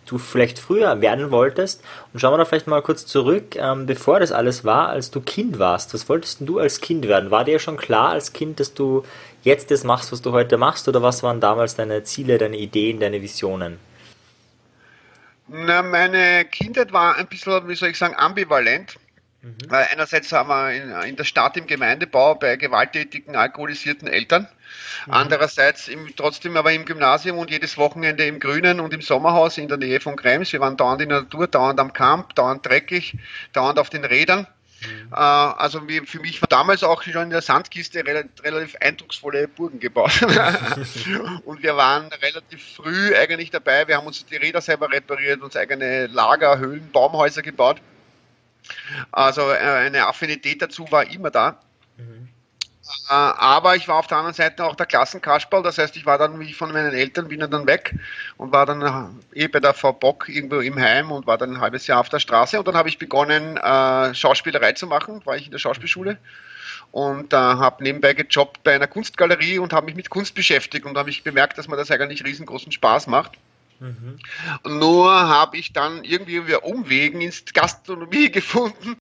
du 0.05 0.17
vielleicht 0.17 0.59
früher 0.59 1.01
werden 1.01 1.31
wolltest 1.31 1.83
und 2.13 2.19
schauen 2.19 2.33
wir 2.33 2.37
da 2.37 2.45
vielleicht 2.45 2.67
mal 2.67 2.81
kurz 2.81 3.05
zurück, 3.05 3.55
ähm, 3.55 3.85
bevor 3.85 4.19
das 4.19 4.31
alles 4.31 4.63
war, 4.65 4.89
als 4.89 5.11
du 5.11 5.21
Kind 5.21 5.59
warst. 5.59 5.93
Was 5.93 6.07
wolltest 6.09 6.39
du 6.41 6.59
als 6.59 6.81
Kind 6.81 7.07
werden? 7.07 7.31
War 7.31 7.45
dir 7.45 7.59
schon 7.59 7.77
klar 7.77 8.09
als 8.09 8.33
Kind, 8.33 8.59
dass 8.59 8.73
du 8.73 9.03
jetzt 9.43 9.71
das 9.71 9.83
machst, 9.83 10.11
was 10.11 10.21
du 10.21 10.31
heute 10.31 10.57
machst 10.57 10.87
oder 10.87 11.01
was 11.01 11.23
waren 11.23 11.39
damals 11.39 11.75
deine 11.75 12.03
Ziele, 12.03 12.37
deine 12.37 12.57
Ideen, 12.57 12.99
deine 12.99 13.21
Visionen? 13.21 13.79
Na, 15.53 15.81
meine 15.81 16.45
Kindheit 16.45 16.93
war 16.93 17.17
ein 17.17 17.27
bisschen, 17.27 17.67
wie 17.67 17.75
soll 17.75 17.89
ich 17.89 17.97
sagen, 17.97 18.15
ambivalent. 18.15 18.95
Mhm. 19.41 19.57
Einerseits 19.69 20.31
haben 20.31 20.47
wir 20.47 20.71
in, 20.71 21.09
in, 21.09 21.15
der 21.17 21.25
Stadt 21.25 21.57
im 21.57 21.67
Gemeindebau 21.67 22.35
bei 22.35 22.55
gewalttätigen, 22.55 23.35
alkoholisierten 23.35 24.07
Eltern. 24.07 24.47
Mhm. 25.07 25.13
Andererseits 25.13 25.89
im, 25.89 26.15
trotzdem 26.15 26.55
aber 26.55 26.71
im 26.71 26.85
Gymnasium 26.85 27.37
und 27.37 27.51
jedes 27.51 27.77
Wochenende 27.77 28.25
im 28.25 28.39
Grünen 28.39 28.79
und 28.79 28.93
im 28.93 29.01
Sommerhaus 29.01 29.57
in 29.57 29.67
der 29.67 29.77
Nähe 29.77 29.99
von 29.99 30.15
Krems. 30.15 30.53
Wir 30.53 30.61
waren 30.61 30.77
dauernd 30.77 31.01
in 31.01 31.09
der 31.09 31.23
Natur, 31.23 31.47
dauernd 31.47 31.81
am 31.81 31.91
Camp, 31.91 32.33
dauernd 32.35 32.65
dreckig, 32.65 33.17
dauernd 33.51 33.77
auf 33.77 33.89
den 33.89 34.05
Rädern. 34.05 34.47
Mhm. 34.81 35.13
Also 35.13 35.81
für 36.05 36.19
mich 36.19 36.41
war 36.41 36.47
damals 36.47 36.83
auch 36.83 37.03
schon 37.03 37.23
in 37.23 37.29
der 37.29 37.41
Sandkiste 37.41 38.05
relativ, 38.05 38.43
relativ 38.43 38.75
eindrucksvolle 38.79 39.47
Burgen 39.47 39.79
gebaut. 39.79 40.21
und 41.45 41.63
wir 41.63 41.77
waren 41.77 42.07
relativ 42.07 42.75
früh 42.75 43.15
eigentlich 43.15 43.51
dabei. 43.51 43.87
Wir 43.87 43.97
haben 43.97 44.07
uns 44.07 44.25
die 44.25 44.37
Räder 44.37 44.61
selber 44.61 44.91
repariert, 44.91 45.41
uns 45.41 45.55
eigene 45.55 46.07
Lager, 46.07 46.57
Höhlen, 46.57 46.89
Baumhäuser 46.91 47.41
gebaut. 47.41 47.81
Also 49.11 49.41
äh, 49.51 49.57
eine 49.57 50.07
Affinität 50.07 50.61
dazu 50.61 50.91
war 50.91 51.05
immer 51.07 51.29
da. 51.29 51.59
Mhm. 51.97 52.29
Aber 53.07 53.75
ich 53.75 53.87
war 53.87 53.97
auf 53.97 54.07
der 54.07 54.17
anderen 54.17 54.33
Seite 54.33 54.65
auch 54.65 54.75
der 54.75 54.85
Klassenkasperl, 54.85 55.63
das 55.63 55.77
heißt, 55.77 55.95
ich 55.97 56.05
war 56.05 56.17
dann, 56.17 56.39
wie 56.39 56.53
von 56.53 56.71
meinen 56.71 56.93
Eltern 56.93 57.27
bin 57.27 57.39
dann 57.39 57.67
weg 57.67 57.95
und 58.37 58.51
war 58.51 58.65
dann 58.65 59.21
eh 59.33 59.47
bei 59.47 59.59
der 59.59 59.73
Frau 59.73 59.93
Bock 59.93 60.29
irgendwo 60.29 60.59
im 60.59 60.79
Heim 60.79 61.11
und 61.11 61.27
war 61.27 61.37
dann 61.37 61.55
ein 61.55 61.61
halbes 61.61 61.87
Jahr 61.87 61.99
auf 61.99 62.09
der 62.09 62.19
Straße 62.19 62.57
und 62.57 62.67
dann 62.67 62.75
habe 62.75 62.89
ich 62.89 62.97
begonnen, 62.97 63.57
äh, 63.57 64.13
Schauspielerei 64.13 64.73
zu 64.73 64.87
machen, 64.87 65.21
war 65.25 65.35
ich 65.35 65.45
in 65.45 65.51
der 65.51 65.59
Schauspielschule 65.59 66.17
und 66.91 67.33
äh, 67.33 67.37
habe 67.37 67.83
nebenbei 67.83 68.13
gejobbt 68.13 68.63
bei 68.63 68.75
einer 68.75 68.87
Kunstgalerie 68.87 69.59
und 69.59 69.73
habe 69.73 69.85
mich 69.87 69.95
mit 69.95 70.09
Kunst 70.09 70.35
beschäftigt 70.35 70.85
und 70.85 70.97
habe 70.97 71.09
ich 71.09 71.23
bemerkt, 71.23 71.57
dass 71.57 71.67
mir 71.67 71.77
das 71.77 71.91
eigentlich 71.91 72.23
riesengroßen 72.25 72.71
Spaß 72.71 73.07
macht. 73.07 73.33
Mhm. 73.79 74.19
Nur 74.65 75.11
habe 75.11 75.57
ich 75.57 75.73
dann 75.73 76.03
irgendwie 76.03 76.35
über 76.35 76.63
Umwegen 76.63 77.21
ins 77.21 77.45
Gastronomie 77.53 78.29
gefunden. 78.31 78.97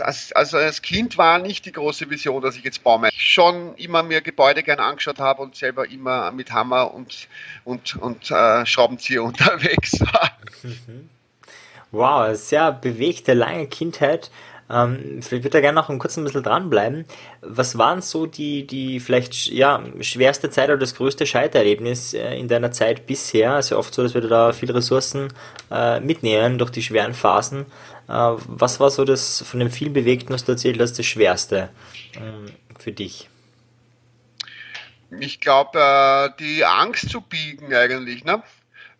Als, 0.00 0.32
also 0.32 0.56
als 0.56 0.82
Kind 0.82 1.18
war 1.18 1.38
nicht 1.38 1.66
die 1.66 1.72
große 1.72 2.10
Vision, 2.10 2.42
dass 2.42 2.56
ich 2.56 2.64
jetzt 2.64 2.82
baue. 2.82 3.08
Ich 3.08 3.22
schon 3.22 3.74
immer 3.76 4.02
mir 4.02 4.20
Gebäude 4.20 4.62
gern 4.62 4.80
angeschaut 4.80 5.18
habe 5.18 5.42
und 5.42 5.54
selber 5.54 5.88
immer 5.88 6.32
mit 6.32 6.52
Hammer 6.52 6.92
und, 6.92 7.28
und, 7.64 7.96
und 7.96 8.30
äh, 8.30 8.66
Schraubenzieher 8.66 9.22
unterwegs 9.24 10.00
war. 10.00 10.30
Wow, 11.92 12.36
sehr 12.36 12.72
bewegte, 12.72 13.34
lange 13.34 13.68
Kindheit. 13.68 14.30
Ähm, 14.70 15.20
vielleicht 15.20 15.44
würde 15.44 15.58
er 15.58 15.62
gerne 15.62 15.76
noch 15.76 15.90
ein 15.90 15.98
kurz 15.98 16.16
ein 16.16 16.24
bisschen 16.24 16.42
dranbleiben. 16.42 17.04
Was 17.42 17.76
waren 17.76 18.00
so 18.00 18.26
die, 18.26 18.66
die 18.66 18.98
vielleicht 19.00 19.48
ja, 19.48 19.82
schwerste 20.00 20.50
Zeit 20.50 20.68
oder 20.68 20.78
das 20.78 20.94
größte 20.94 21.26
Scheitererlebnis 21.26 22.14
äh, 22.14 22.38
in 22.38 22.48
deiner 22.48 22.70
Zeit 22.70 23.06
bisher? 23.06 23.52
Also 23.52 23.78
oft 23.78 23.92
so, 23.94 24.02
dass 24.02 24.14
wir 24.14 24.22
da 24.22 24.52
viele 24.52 24.74
Ressourcen 24.74 25.32
äh, 25.70 26.00
mitnehmen 26.00 26.58
durch 26.58 26.70
die 26.70 26.82
schweren 26.82 27.14
Phasen. 27.14 27.66
Äh, 28.08 28.12
was 28.12 28.80
war 28.80 28.90
so 28.90 29.04
das 29.04 29.42
von 29.42 29.60
dem 29.60 29.70
viel 29.70 29.90
Bewegten, 29.90 30.32
was 30.32 30.44
du 30.44 30.52
erzählt 30.52 30.80
hast, 30.80 30.98
das 30.98 31.06
Schwerste 31.06 31.68
ähm, 32.16 32.46
für 32.78 32.92
dich? 32.92 33.28
Ich 35.20 35.40
glaube, 35.40 35.78
äh, 35.78 36.30
die 36.42 36.64
Angst 36.64 37.10
zu 37.10 37.20
biegen 37.20 37.72
eigentlich, 37.74 38.24
ne? 38.24 38.42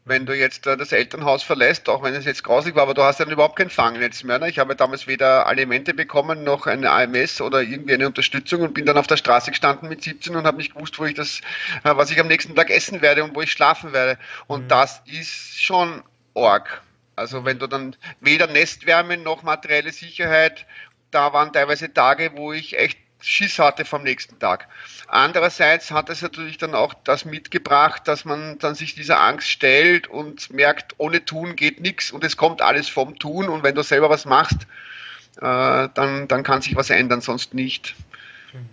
Wenn 0.06 0.26
du 0.26 0.37
jetzt 0.37 0.66
das 0.66 0.92
Elternhaus 0.92 1.42
verlässt, 1.42 1.88
auch 1.88 2.02
wenn 2.02 2.14
es 2.14 2.26
jetzt 2.26 2.44
grausig 2.44 2.75
war, 2.75 2.82
aber 2.82 2.94
du 2.94 3.02
hast 3.02 3.20
dann 3.20 3.30
überhaupt 3.30 3.56
kein 3.56 3.70
Fangnetz 3.70 4.23
mehr. 4.23 4.38
Ne? 4.38 4.50
Ich 4.50 4.58
habe 4.58 4.76
damals 4.76 5.06
weder 5.06 5.46
Alimente 5.46 5.94
bekommen, 5.94 6.44
noch 6.44 6.66
eine 6.66 6.90
AMS 6.90 7.40
oder 7.40 7.62
irgendwie 7.62 7.94
eine 7.94 8.06
Unterstützung 8.06 8.61
und 8.61 8.75
bin 8.75 8.84
dann 8.84 8.99
auf 8.99 9.06
der 9.06 9.16
Straße 9.16 9.50
gestanden 9.50 9.88
mit 9.88 10.02
17 10.02 10.37
und 10.37 10.46
habe 10.46 10.58
nicht 10.58 10.75
gewusst, 10.75 10.99
wo 10.99 11.06
ich 11.06 11.14
das, 11.14 11.40
äh, 11.84 11.96
was 11.96 12.11
ich 12.11 12.20
am 12.20 12.28
nächsten 12.28 12.54
Tag 12.54 12.70
essen 12.70 13.00
werde 13.00 13.25
und 13.25 13.34
wo 13.34 13.40
ich 13.40 13.52
schlafen 13.52 13.94
werde. 13.94 14.18
Und 14.46 14.64
mhm. 14.64 14.68
das 14.68 15.02
ist 15.06 15.62
schon 15.62 16.02
arg. 16.34 16.82
Also 17.16 17.46
wenn 17.46 17.58
du 17.58 17.66
dann 17.66 17.96
weder 18.20 18.46
Nestwärme 18.46 19.16
noch 19.16 19.42
materielle 19.42 19.92
Sicherheit, 19.92 20.66
da 21.11 21.32
waren 21.32 21.52
teilweise 21.52 21.94
Tage, 21.94 22.32
wo 22.34 22.52
ich 22.52 22.76
echt 22.76 22.99
Schiss 23.26 23.59
hatte 23.59 23.85
vom 23.85 24.02
nächsten 24.02 24.38
Tag. 24.38 24.69
Andererseits 25.09 25.90
hat 25.90 26.09
es 26.11 26.23
natürlich 26.23 26.59
dann 26.59 26.75
auch 26.75 26.95
das 27.04 27.25
mitgebracht, 27.25 28.02
dass 28.07 28.25
man 28.25 28.59
dann 28.59 28.75
sich 28.75 28.95
dieser 28.95 29.21
Angst 29.21 29.49
stellt 29.49 30.07
und 30.09 30.50
merkt, 30.50 30.95
ohne 30.99 31.25
Tun 31.25 31.57
geht 31.57 31.81
nichts 31.81 32.11
und 32.11 32.25
es 32.25 32.37
kommt 32.37 32.62
alles 32.62 32.88
vom 32.88 33.19
Tun 33.19 33.49
und 33.49 33.62
wenn 33.62 33.75
du 33.75 33.83
selber 33.83 34.11
was 34.11 34.25
machst, 34.25 34.62
äh, 35.37 35.88
dann, 35.95 36.28
dann 36.28 36.43
kann 36.43 36.62
sich 36.62 36.76
was 36.76 36.90
ändern, 36.90 37.21
sonst 37.21 37.54
nicht. 37.54 37.95
Mhm. 38.52 38.69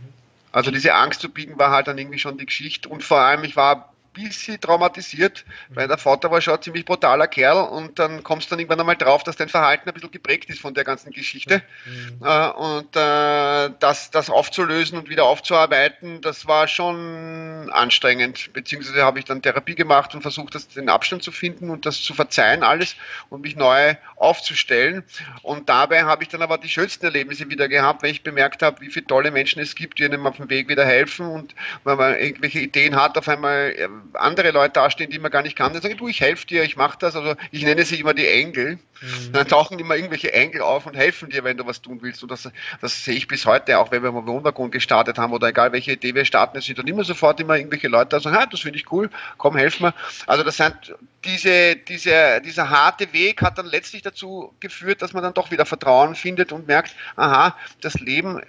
Also 0.51 0.71
diese 0.71 0.93
Angst 0.93 1.21
zu 1.21 1.29
biegen 1.29 1.57
war 1.57 1.71
halt 1.71 1.87
dann 1.87 1.97
irgendwie 1.97 2.19
schon 2.19 2.37
die 2.37 2.45
Geschichte 2.45 2.89
und 2.89 3.03
vor 3.03 3.19
allem 3.19 3.43
ich 3.43 3.55
war 3.55 3.93
bisschen 4.13 4.59
traumatisiert, 4.59 5.45
weil 5.69 5.87
der 5.87 5.97
Vater 5.97 6.31
war 6.31 6.41
schon 6.41 6.55
ein 6.55 6.61
ziemlich 6.61 6.85
brutaler 6.85 7.27
Kerl 7.27 7.69
und 7.69 7.99
dann 7.99 8.23
kommst 8.23 8.47
du 8.47 8.49
dann 8.51 8.59
irgendwann 8.59 8.79
einmal 8.79 8.95
drauf, 8.95 9.23
dass 9.23 9.35
dein 9.35 9.49
Verhalten 9.49 9.87
ein 9.89 9.93
bisschen 9.93 10.11
geprägt 10.11 10.49
ist 10.49 10.59
von 10.59 10.73
der 10.73 10.83
ganzen 10.83 11.11
Geschichte. 11.11 11.61
Mhm. 11.85 12.25
Äh, 12.25 12.49
und 12.49 12.95
äh, 12.95 13.73
das, 13.79 14.11
das 14.11 14.29
aufzulösen 14.29 14.97
und 14.97 15.09
wieder 15.09 15.25
aufzuarbeiten, 15.25 16.21
das 16.21 16.47
war 16.47 16.67
schon 16.67 17.69
anstrengend. 17.71 18.51
Beziehungsweise 18.53 19.03
habe 19.03 19.19
ich 19.19 19.25
dann 19.25 19.41
Therapie 19.41 19.75
gemacht 19.75 20.13
und 20.13 20.21
versucht, 20.21 20.55
das, 20.55 20.67
den 20.67 20.89
Abstand 20.89 21.23
zu 21.23 21.31
finden 21.31 21.69
und 21.69 21.85
das 21.85 22.01
zu 22.01 22.13
verzeihen 22.13 22.63
alles 22.63 22.95
und 23.29 23.41
mich 23.41 23.55
neu 23.55 23.95
aufzustellen. 24.17 25.03
Und 25.41 25.69
dabei 25.69 26.03
habe 26.03 26.23
ich 26.23 26.29
dann 26.29 26.41
aber 26.41 26.57
die 26.57 26.69
schönsten 26.69 27.05
Erlebnisse 27.05 27.49
wieder 27.49 27.67
gehabt, 27.67 28.03
weil 28.03 28.11
ich 28.11 28.23
bemerkt 28.23 28.61
habe, 28.61 28.81
wie 28.81 28.89
viele 28.89 29.07
tolle 29.07 29.31
Menschen 29.31 29.61
es 29.61 29.75
gibt, 29.75 29.99
die 29.99 30.05
einem 30.05 30.27
auf 30.27 30.37
dem 30.37 30.49
Weg 30.49 30.67
wieder 30.67 30.85
helfen 30.85 31.25
und 31.25 31.55
wenn 31.83 31.97
man 31.97 32.17
irgendwelche 32.17 32.59
Ideen 32.59 32.95
hat, 32.95 33.17
auf 33.17 33.27
einmal 33.27 33.73
andere 34.13 34.51
Leute 34.51 34.73
dastehen, 34.73 35.09
die 35.09 35.19
man 35.19 35.31
gar 35.31 35.41
nicht 35.41 35.55
kann, 35.55 35.73
die 35.73 35.79
sagen, 35.79 35.97
du, 35.97 36.07
ich 36.07 36.21
helfe 36.21 36.45
dir, 36.45 36.63
ich 36.63 36.75
mache 36.77 36.97
das. 36.99 37.15
Also 37.15 37.35
ich 37.51 37.63
nenne 37.63 37.83
sie 37.85 37.99
immer 37.99 38.13
die 38.13 38.27
Engel. 38.27 38.79
Mhm. 39.01 39.31
Dann 39.33 39.47
tauchen 39.47 39.79
immer 39.79 39.95
irgendwelche 39.95 40.33
Engel 40.33 40.61
auf 40.61 40.85
und 40.85 40.95
helfen 40.95 41.29
dir, 41.29 41.43
wenn 41.43 41.57
du 41.57 41.65
was 41.65 41.81
tun 41.81 41.99
willst. 42.01 42.21
Und 42.23 42.31
das, 42.31 42.49
das 42.81 43.03
sehe 43.03 43.15
ich 43.15 43.27
bis 43.27 43.45
heute, 43.45 43.79
auch 43.79 43.91
wenn 43.91 44.03
wir 44.03 44.11
mal 44.11 44.25
Wohnwagon 44.27 44.71
gestartet 44.71 45.17
haben 45.17 45.33
oder 45.33 45.47
egal 45.47 45.71
welche 45.71 45.93
Idee 45.93 46.13
wir 46.13 46.25
starten, 46.25 46.57
es 46.57 46.65
sind 46.65 46.77
dann 46.77 46.87
immer 46.87 47.03
sofort 47.03 47.39
immer 47.39 47.57
irgendwelche 47.57 47.87
Leute 47.87 48.09
da 48.09 48.19
sagen, 48.19 48.49
das 48.51 48.59
finde 48.59 48.77
ich 48.77 48.91
cool, 48.91 49.09
komm, 49.37 49.57
helf 49.57 49.79
mir. 49.79 49.93
Also 50.27 50.43
das 50.43 50.57
sind 50.57 50.95
diese, 51.25 51.75
diese, 51.75 52.41
dieser 52.43 52.69
harte 52.69 53.11
Weg 53.13 53.41
hat 53.41 53.57
dann 53.57 53.65
letztlich 53.65 54.01
dazu 54.01 54.53
geführt, 54.59 55.01
dass 55.01 55.13
man 55.13 55.23
dann 55.23 55.33
doch 55.33 55.51
wieder 55.51 55.65
Vertrauen 55.65 56.15
findet 56.15 56.51
und 56.51 56.67
merkt, 56.67 56.95
aha, 57.15 57.55
das 57.81 57.95
Leben 57.95 58.41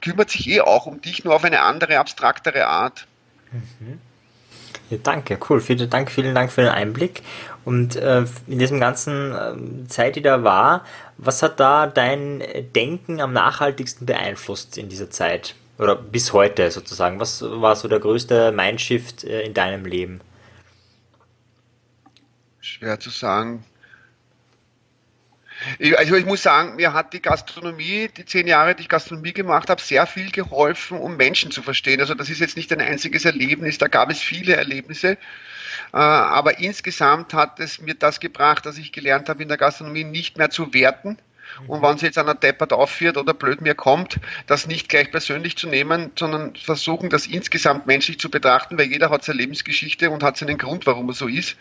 kümmert 0.00 0.30
sich 0.30 0.48
eh 0.48 0.60
auch 0.60 0.86
um 0.86 1.00
dich, 1.00 1.24
nur 1.24 1.34
auf 1.34 1.44
eine 1.44 1.60
andere, 1.62 1.98
abstraktere 1.98 2.66
Art. 2.66 3.06
Mhm. 3.52 4.00
Ja, 4.90 4.98
danke, 5.02 5.38
cool. 5.48 5.60
Vielen 5.60 5.90
Dank, 5.90 6.10
vielen 6.10 6.34
Dank 6.34 6.50
für 6.50 6.62
den 6.62 6.70
Einblick. 6.70 7.22
Und 7.64 7.96
äh, 7.96 8.24
in 8.46 8.58
diesem 8.58 8.80
ganzen 8.80 9.32
äh, 9.32 9.88
Zeit, 9.88 10.16
die 10.16 10.22
da 10.22 10.42
war, 10.42 10.84
was 11.18 11.42
hat 11.42 11.60
da 11.60 11.86
dein 11.86 12.42
Denken 12.74 13.20
am 13.20 13.32
nachhaltigsten 13.32 14.06
beeinflusst 14.06 14.78
in 14.78 14.88
dieser 14.88 15.10
Zeit? 15.10 15.54
Oder 15.78 15.94
bis 15.94 16.32
heute 16.32 16.70
sozusagen? 16.70 17.20
Was 17.20 17.42
war 17.42 17.76
so 17.76 17.86
der 17.86 18.00
größte 18.00 18.50
Mindshift 18.52 19.24
äh, 19.24 19.42
in 19.42 19.52
deinem 19.54 19.84
Leben? 19.84 20.20
Schwer 22.60 22.98
zu 22.98 23.10
sagen. 23.10 23.64
Also 25.96 26.14
ich 26.14 26.24
muss 26.24 26.42
sagen, 26.42 26.76
mir 26.76 26.92
hat 26.92 27.12
die 27.12 27.22
Gastronomie, 27.22 28.08
die 28.16 28.24
zehn 28.24 28.46
Jahre, 28.46 28.74
die 28.74 28.82
ich 28.82 28.88
Gastronomie 28.88 29.32
gemacht 29.32 29.68
habe, 29.70 29.82
sehr 29.82 30.06
viel 30.06 30.30
geholfen, 30.30 30.98
um 30.98 31.16
Menschen 31.16 31.50
zu 31.50 31.62
verstehen. 31.62 32.00
Also 32.00 32.14
das 32.14 32.30
ist 32.30 32.40
jetzt 32.40 32.56
nicht 32.56 32.72
ein 32.72 32.80
einziges 32.80 33.24
Erlebnis, 33.24 33.78
da 33.78 33.88
gab 33.88 34.10
es 34.10 34.20
viele 34.20 34.54
Erlebnisse. 34.54 35.18
Äh, 35.92 35.96
aber 35.96 36.58
insgesamt 36.58 37.34
hat 37.34 37.60
es 37.60 37.80
mir 37.80 37.94
das 37.94 38.20
gebracht, 38.20 38.66
dass 38.66 38.78
ich 38.78 38.92
gelernt 38.92 39.28
habe, 39.28 39.42
in 39.42 39.48
der 39.48 39.56
Gastronomie 39.56 40.04
nicht 40.04 40.38
mehr 40.38 40.50
zu 40.50 40.72
werten, 40.74 41.18
und 41.66 41.82
wenn 41.82 41.98
sie 41.98 42.06
jetzt 42.06 42.18
einer 42.18 42.34
deppert 42.34 42.72
aufführt 42.72 43.16
oder 43.16 43.34
blöd 43.34 43.60
mir 43.60 43.74
kommt, 43.74 44.20
das 44.46 44.66
nicht 44.66 44.88
gleich 44.88 45.10
persönlich 45.10 45.56
zu 45.56 45.68
nehmen, 45.68 46.12
sondern 46.18 46.54
versuchen, 46.54 47.10
das 47.10 47.26
insgesamt 47.26 47.86
menschlich 47.86 48.18
zu 48.18 48.30
betrachten, 48.30 48.78
weil 48.78 48.86
jeder 48.86 49.10
hat 49.10 49.24
seine 49.24 49.38
Lebensgeschichte 49.38 50.10
und 50.10 50.22
hat 50.22 50.36
seinen 50.36 50.58
Grund, 50.58 50.86
warum 50.86 51.08
er 51.08 51.14
so 51.14 51.26
ist. 51.26 51.56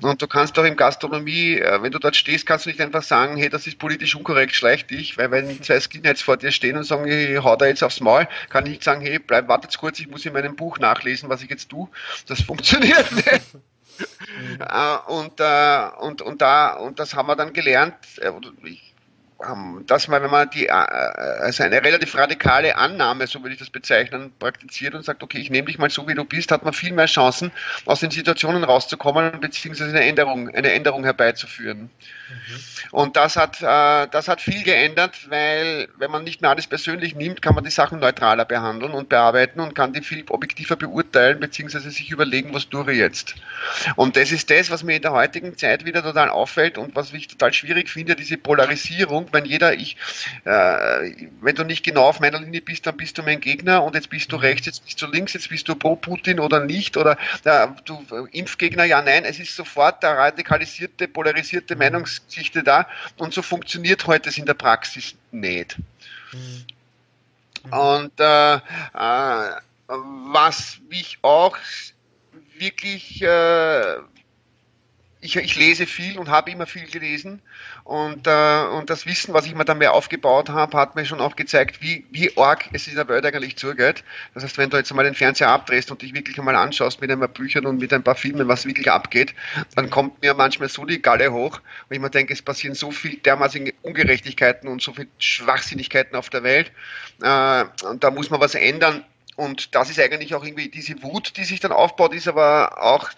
Mhm. 0.00 0.08
Und 0.08 0.22
du 0.22 0.26
kannst 0.26 0.58
auch 0.58 0.64
im 0.64 0.76
Gastronomie, 0.76 1.54
äh, 1.54 1.82
wenn 1.82 1.92
du 1.92 1.98
dort 1.98 2.16
stehst, 2.16 2.46
kannst 2.46 2.66
du 2.66 2.70
nicht 2.70 2.80
einfach 2.80 3.02
sagen, 3.02 3.36
hey, 3.36 3.48
das 3.48 3.66
ist 3.66 3.78
politisch 3.78 4.14
unkorrekt, 4.14 4.54
schleich 4.54 4.86
dich, 4.86 5.18
weil 5.18 5.30
wenn 5.30 5.62
zwei 5.62 5.80
Skinheads 5.80 6.22
vor 6.22 6.36
dir 6.36 6.52
stehen 6.52 6.76
und 6.76 6.84
sagen, 6.84 7.06
ich 7.10 7.42
hau 7.42 7.56
da 7.56 7.66
jetzt 7.66 7.82
aufs 7.82 8.00
Maul, 8.00 8.28
kann 8.48 8.66
ich 8.66 8.72
nicht 8.72 8.84
sagen, 8.84 9.00
hey, 9.00 9.18
bleib, 9.18 9.48
wartet 9.48 9.76
kurz, 9.78 9.98
ich 10.00 10.08
muss 10.08 10.24
in 10.26 10.32
meinem 10.32 10.56
Buch 10.56 10.78
nachlesen, 10.78 11.28
was 11.28 11.42
ich 11.42 11.50
jetzt 11.50 11.70
tue. 11.70 11.88
Das 12.26 12.40
funktioniert 12.50 13.10
nicht. 13.12 13.54
Mhm. 13.54 14.60
Äh, 14.60 15.12
und, 15.12 15.40
äh, 15.40 15.88
und, 16.00 16.22
und 16.22 16.40
da, 16.40 16.74
und 16.74 16.98
das 16.98 17.14
haben 17.14 17.28
wir 17.28 17.36
dann 17.36 17.52
gelernt, 17.52 17.94
ich 18.64 18.89
dass 19.86 20.08
man, 20.08 20.22
wenn 20.22 20.30
man 20.30 20.50
die, 20.50 20.66
äh, 20.66 20.70
also 20.70 21.62
eine 21.62 21.82
relativ 21.82 22.14
radikale 22.14 22.76
Annahme, 22.76 23.26
so 23.26 23.42
würde 23.42 23.54
ich 23.54 23.58
das 23.58 23.70
bezeichnen, 23.70 24.32
praktiziert 24.38 24.94
und 24.94 25.04
sagt, 25.04 25.22
okay, 25.22 25.38
ich 25.38 25.50
nehme 25.50 25.66
dich 25.66 25.78
mal 25.78 25.88
so, 25.88 26.06
wie 26.06 26.14
du 26.14 26.24
bist, 26.24 26.52
hat 26.52 26.64
man 26.64 26.74
viel 26.74 26.92
mehr 26.92 27.06
Chancen, 27.06 27.50
aus 27.86 28.00
den 28.00 28.10
Situationen 28.10 28.64
rauszukommen, 28.64 29.40
beziehungsweise 29.40 29.90
eine 29.90 30.04
Änderung, 30.04 30.50
eine 30.50 30.72
Änderung 30.72 31.04
herbeizuführen. 31.04 31.82
Mhm. 31.82 32.90
Und 32.90 33.16
das 33.16 33.36
hat, 33.36 33.62
äh, 33.62 34.08
das 34.10 34.28
hat 34.28 34.42
viel 34.42 34.62
geändert, 34.62 35.30
weil 35.30 35.88
wenn 35.96 36.10
man 36.10 36.24
nicht 36.24 36.42
mehr 36.42 36.50
alles 36.50 36.66
persönlich 36.66 37.14
nimmt, 37.14 37.40
kann 37.40 37.54
man 37.54 37.64
die 37.64 37.70
Sachen 37.70 37.98
neutraler 37.98 38.44
behandeln 38.44 38.92
und 38.92 39.08
bearbeiten 39.08 39.60
und 39.60 39.74
kann 39.74 39.92
die 39.92 40.02
viel 40.02 40.24
objektiver 40.28 40.76
beurteilen, 40.76 41.40
beziehungsweise 41.40 41.90
sich 41.90 42.10
überlegen, 42.10 42.52
was 42.52 42.68
tue 42.68 42.92
ich 42.92 42.98
jetzt. 42.98 43.36
Und 43.96 44.16
das 44.16 44.32
ist 44.32 44.50
das, 44.50 44.70
was 44.70 44.82
mir 44.82 44.96
in 44.96 45.02
der 45.02 45.12
heutigen 45.12 45.56
Zeit 45.56 45.84
wieder 45.86 46.02
total 46.02 46.28
auffällt 46.28 46.76
und 46.76 46.94
was 46.94 47.12
ich 47.12 47.28
total 47.28 47.52
schwierig 47.52 47.88
finde, 47.88 48.16
diese 48.16 48.36
Polarisierung, 48.36 49.29
wenn 49.32 49.44
jeder, 49.44 49.74
ich, 49.74 49.96
äh, 50.44 51.28
wenn 51.40 51.54
du 51.54 51.64
nicht 51.64 51.84
genau 51.84 52.04
auf 52.04 52.20
meiner 52.20 52.40
Linie 52.40 52.60
bist, 52.60 52.86
dann 52.86 52.96
bist 52.96 53.18
du 53.18 53.22
mein 53.22 53.40
Gegner 53.40 53.82
und 53.82 53.94
jetzt 53.94 54.10
bist 54.10 54.32
du 54.32 54.36
mhm. 54.36 54.42
rechts, 54.42 54.66
jetzt 54.66 54.84
bist 54.84 55.00
du 55.00 55.06
links, 55.06 55.32
jetzt 55.32 55.48
bist 55.48 55.68
du 55.68 55.74
pro 55.74 55.96
Putin 55.96 56.40
oder 56.40 56.60
nicht 56.60 56.96
oder 56.96 57.16
äh, 57.44 57.68
du 57.84 58.04
Impfgegner, 58.32 58.84
ja, 58.84 59.02
nein, 59.02 59.24
es 59.24 59.38
ist 59.38 59.54
sofort 59.54 60.02
der 60.02 60.16
radikalisierte, 60.16 61.08
polarisierte 61.08 61.74
mhm. 61.74 61.80
Meinungsgeschichte 61.80 62.62
da 62.62 62.86
und 63.16 63.34
so 63.34 63.42
funktioniert 63.42 64.06
heute 64.06 64.28
es 64.28 64.38
in 64.38 64.46
der 64.46 64.54
Praxis 64.54 65.14
nicht. 65.30 65.76
Mhm. 66.32 66.64
Und 67.70 68.12
äh, 68.18 68.54
äh, 68.54 68.60
was 69.86 70.78
mich 70.88 71.18
auch 71.22 71.56
wirklich 72.58 73.22
äh, 73.22 73.96
ich, 75.22 75.36
ich 75.36 75.56
lese 75.56 75.86
viel 75.86 76.18
und 76.18 76.28
habe 76.28 76.50
immer 76.50 76.66
viel 76.66 76.86
gelesen 76.86 77.42
und, 77.84 78.26
äh, 78.26 78.64
und 78.72 78.88
das 78.88 79.04
Wissen, 79.06 79.34
was 79.34 79.44
ich 79.44 79.54
mir 79.54 79.64
dann 79.64 79.78
mehr 79.78 79.92
aufgebaut 79.92 80.48
habe, 80.48 80.78
hat 80.78 80.96
mir 80.96 81.04
schon 81.04 81.20
auch 81.20 81.36
gezeigt, 81.36 81.82
wie, 81.82 82.06
wie 82.10 82.36
arg 82.38 82.68
es 82.72 82.88
in 82.88 82.94
der 82.94 83.06
Welt 83.08 83.26
eigentlich 83.26 83.56
zugeht. 83.56 84.02
Das 84.34 84.44
heißt, 84.44 84.56
wenn 84.56 84.70
du 84.70 84.78
jetzt 84.78 84.92
mal 84.94 85.04
den 85.04 85.14
Fernseher 85.14 85.48
abdrehst 85.48 85.90
und 85.90 86.00
dich 86.00 86.14
wirklich 86.14 86.38
einmal 86.38 86.56
anschaust 86.56 87.00
mit 87.00 87.10
ein 87.10 87.18
paar 87.18 87.28
Büchern 87.28 87.66
und 87.66 87.78
mit 87.80 87.92
ein 87.92 88.02
paar 88.02 88.14
Filmen, 88.14 88.48
was 88.48 88.64
wirklich 88.64 88.90
abgeht, 88.90 89.34
dann 89.74 89.90
kommt 89.90 90.22
mir 90.22 90.32
manchmal 90.32 90.70
so 90.70 90.86
die 90.86 91.02
Galle 91.02 91.32
hoch 91.32 91.60
und 91.88 91.94
ich 91.94 92.00
mir 92.00 92.10
denke, 92.10 92.32
es 92.32 92.40
passieren 92.40 92.74
so 92.74 92.90
viel 92.90 93.16
dermaßen 93.18 93.70
Ungerechtigkeiten 93.82 94.68
und 94.68 94.80
so 94.80 94.94
viel 94.94 95.08
Schwachsinnigkeiten 95.18 96.16
auf 96.16 96.30
der 96.30 96.42
Welt 96.42 96.72
äh, 97.22 97.64
und 97.86 98.02
da 98.02 98.10
muss 98.10 98.30
man 98.30 98.40
was 98.40 98.54
ändern. 98.54 99.04
Und 99.36 99.74
das 99.74 99.88
ist 99.88 99.98
eigentlich 99.98 100.34
auch 100.34 100.44
irgendwie 100.44 100.68
diese 100.68 101.02
Wut, 101.02 101.38
die 101.38 101.44
sich 101.44 101.60
dann 101.60 101.72
aufbaut, 101.72 102.12
ist 102.12 102.28
aber 102.28 102.82
auch 102.82 103.08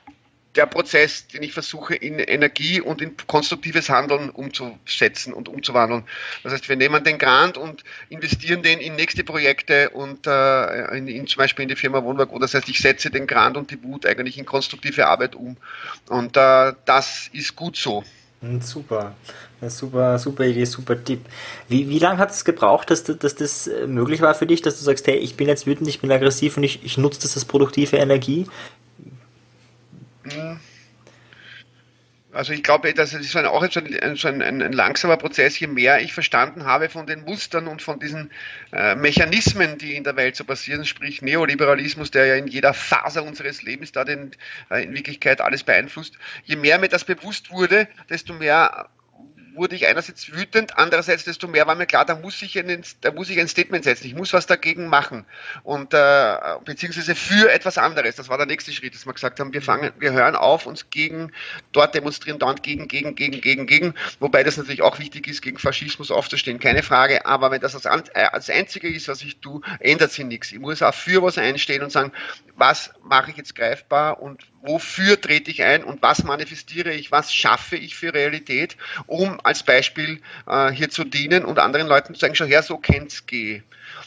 der 0.55 0.67
Prozess, 0.67 1.27
den 1.29 1.43
ich 1.43 1.53
versuche 1.53 1.95
in 1.95 2.19
Energie 2.19 2.81
und 2.81 3.01
in 3.01 3.17
konstruktives 3.27 3.89
Handeln 3.89 4.31
umzusetzen 4.31 5.33
und 5.33 5.49
umzuwandeln. 5.49 6.05
Das 6.43 6.53
heißt, 6.53 6.69
wir 6.69 6.77
nehmen 6.77 7.03
den 7.05 7.19
Grant 7.19 7.57
und 7.57 7.85
investieren 8.11 8.63
den 8.63 8.79
in 8.81 8.95
nächste 8.97 9.25
Projekte 9.25 9.91
und 9.91 10.27
äh, 10.27 10.97
in, 10.97 11.09
in, 11.09 11.27
zum 11.27 11.39
Beispiel 11.39 11.63
in 11.63 11.69
die 11.71 11.77
Firma 11.77 12.03
Wohnwerk. 12.03 12.31
Das 12.41 12.55
heißt, 12.55 12.69
ich 12.69 12.81
setze 12.81 13.11
den 13.11 13.27
Grant 13.27 13.57
und 13.57 13.71
die 13.71 13.83
Wut 13.83 14.05
eigentlich 14.05 14.39
in 14.39 14.45
konstruktive 14.45 15.07
Arbeit 15.07 15.35
um. 15.35 15.57
Und 16.09 16.37
äh, 16.37 16.73
das 16.85 17.31
ist 17.33 17.57
gut 17.57 17.77
so. 17.77 18.05
Hm, 18.43 18.61
super, 18.61 19.15
super, 19.69 20.19
super 20.19 20.45
Idee, 20.45 20.65
super 20.65 21.03
Tipp. 21.03 21.21
Wie, 21.69 21.89
wie 21.89 22.01
lange 22.01 22.19
hat 22.19 22.33
es 22.33 22.45
gebraucht, 22.45 22.91
dass, 22.91 23.05
dass 23.05 23.37
das 23.37 23.71
möglich 23.87 24.21
war 24.21 24.35
für 24.35 24.47
dich, 24.47 24.63
dass 24.63 24.79
du 24.79 24.85
sagst, 24.85 25.07
hey, 25.07 25.17
ich 25.17 25.37
bin 25.37 25.47
jetzt 25.47 25.65
wütend, 25.65 25.89
ich 25.89 26.01
bin 26.01 26.11
aggressiv 26.11 26.57
und 26.57 26.65
ich, 26.65 26.85
ich 26.85 26.99
nutze 26.99 27.23
das 27.23 27.37
als 27.37 27.45
produktive 27.45 27.99
Energie? 27.99 28.47
Also 32.33 32.55
ich 32.55 32.63
glaube, 32.63 32.95
das 32.95 33.13
ist 33.13 33.37
auch 33.37 33.71
so 33.71 33.81
ein, 33.81 34.17
so 34.17 34.29
ein, 34.29 34.41
ein, 34.41 34.73
langsamer 34.73 35.19
Prozess, 35.19 35.61
je 35.61 35.67
mehr 35.67 36.01
ich 36.01 36.15
verstanden 36.15 36.65
habe 36.65 36.89
von 36.89 37.07
den 37.07 37.25
Mustern 37.25 37.69
und 37.69 37.83
von 37.83 38.01
diesen 38.01 38.31
äh, 38.73 38.95
Mechanismen, 38.95 39.77
die 39.77 39.97
in 39.97 40.05
der 40.05 40.17
Welt 40.17 40.37
so 40.37 40.45
passieren, 40.45 40.87
sprich 40.87 41.21
Neoliberalismus, 41.21 42.11
der 42.11 42.25
ja 42.25 42.37
in 42.37 42.47
jeder 42.47 42.73
Phase 42.73 43.23
unseres 43.23 43.63
Lebens 43.63 43.93
da 43.93 44.05
den, 44.05 44.31
äh, 44.71 44.83
in 44.83 44.95
Wirklichkeit 44.95 45.43
alles 45.43 45.63
beeinflusst, 45.63 46.19
je 46.45 46.57
mehr 46.57 46.79
mir 46.79 46.89
das 46.89 47.05
bewusst 47.05 47.51
wurde, 47.51 47.87
desto 48.09 48.33
mehr 48.33 48.89
wurde 49.55 49.77
ich 49.77 49.87
einerseits 49.87 50.33
wütend, 50.33 50.79
andererseits 50.79 51.25
desto 51.25 51.49
mehr 51.49 51.67
war 51.67 51.75
mir 51.75 51.87
klar, 51.87 52.05
da 52.05 52.15
muss 52.15 52.41
ich, 52.43 52.59
einen, 52.59 52.83
da 53.01 53.13
muss 53.13 53.31
ich 53.31 53.39
ein 53.41 53.49
Statement 53.49 53.85
setzen, 53.85 54.07
ich 54.07 54.15
muss 54.15 54.33
was 54.33 54.47
dagegen 54.47 54.87
machen 54.87 55.25
und 55.63 55.95
äh, 55.95 56.37
beziehungsweise 56.65 57.15
für 57.15 57.51
etwas 57.51 57.79
anderes. 57.79 58.17
Das 58.17 58.29
war 58.29 58.37
der 58.39 58.47
nächste 58.47 58.73
Schritt, 58.73 58.95
dass 58.95 59.07
wir 59.07 59.13
gesagt 59.13 59.41
haben, 59.41 59.53
wir 59.53 59.63
fangen, 59.63 59.93
wir 59.99 60.13
hören 60.13 60.37
auf, 60.37 60.67
uns 60.67 60.91
gegen 60.91 61.33
dort 61.73 61.95
demonstrieren, 61.95 62.39
dort 62.39 62.63
gegen, 62.63 62.89
gegen, 62.89 63.15
gegen, 63.15 63.41
gegen, 63.41 63.67
gegen, 63.67 63.95
wobei 64.21 64.43
das 64.43 64.57
natürlich 64.57 64.83
auch 64.83 64.99
wichtig 64.99 65.27
ist, 65.27 65.43
gegen 65.43 65.59
Faschismus 65.59 66.11
aufzustehen, 66.11 66.59
keine 66.59 66.83
Frage. 66.83 67.27
Aber 67.27 67.51
wenn 67.51 67.61
das 67.61 67.75
als, 67.87 68.09
äh, 68.11 68.25
als 68.33 68.51
einzige 68.51 68.89
ist, 68.89 69.09
was 69.09 69.23
ich 69.23 69.39
tue, 69.39 69.61
ändert 69.81 70.13
sich 70.13 70.25
nichts. 70.25 70.53
Ich 70.53 70.59
muss 70.59 70.83
auch 70.83 70.95
für 70.95 71.23
was 71.23 71.39
einstehen 71.39 71.83
und 71.83 71.91
sagen, 71.91 72.13
was 72.57 72.93
mache 73.03 73.31
ich 73.31 73.37
jetzt 73.37 73.55
greifbar 73.55 74.21
und 74.21 74.52
wofür 74.63 75.21
trete 75.21 75.51
ich 75.51 75.63
ein 75.63 75.85
und 75.85 76.03
was 76.03 76.25
manifestiere 76.25 76.93
ich, 76.93 77.11
was 77.13 77.35
schaffe 77.35 77.77
ich 77.77 77.95
für 77.95 78.15
Realität, 78.15 78.77
um 79.07 79.41
als 79.43 79.63
Beispiel 79.63 80.21
äh, 80.47 80.71
hier 80.71 80.89
zu 80.89 81.05
dienen 81.05 81.45
und 81.45 81.59
anderen 81.59 81.89
Leuten 81.89 82.15
zu 82.15 82.21
sagen, 82.21 82.35
schau 82.35 82.47
her, 82.47 82.63
so 82.63 82.79
kennt's 82.79 83.27
geh. 83.27 83.63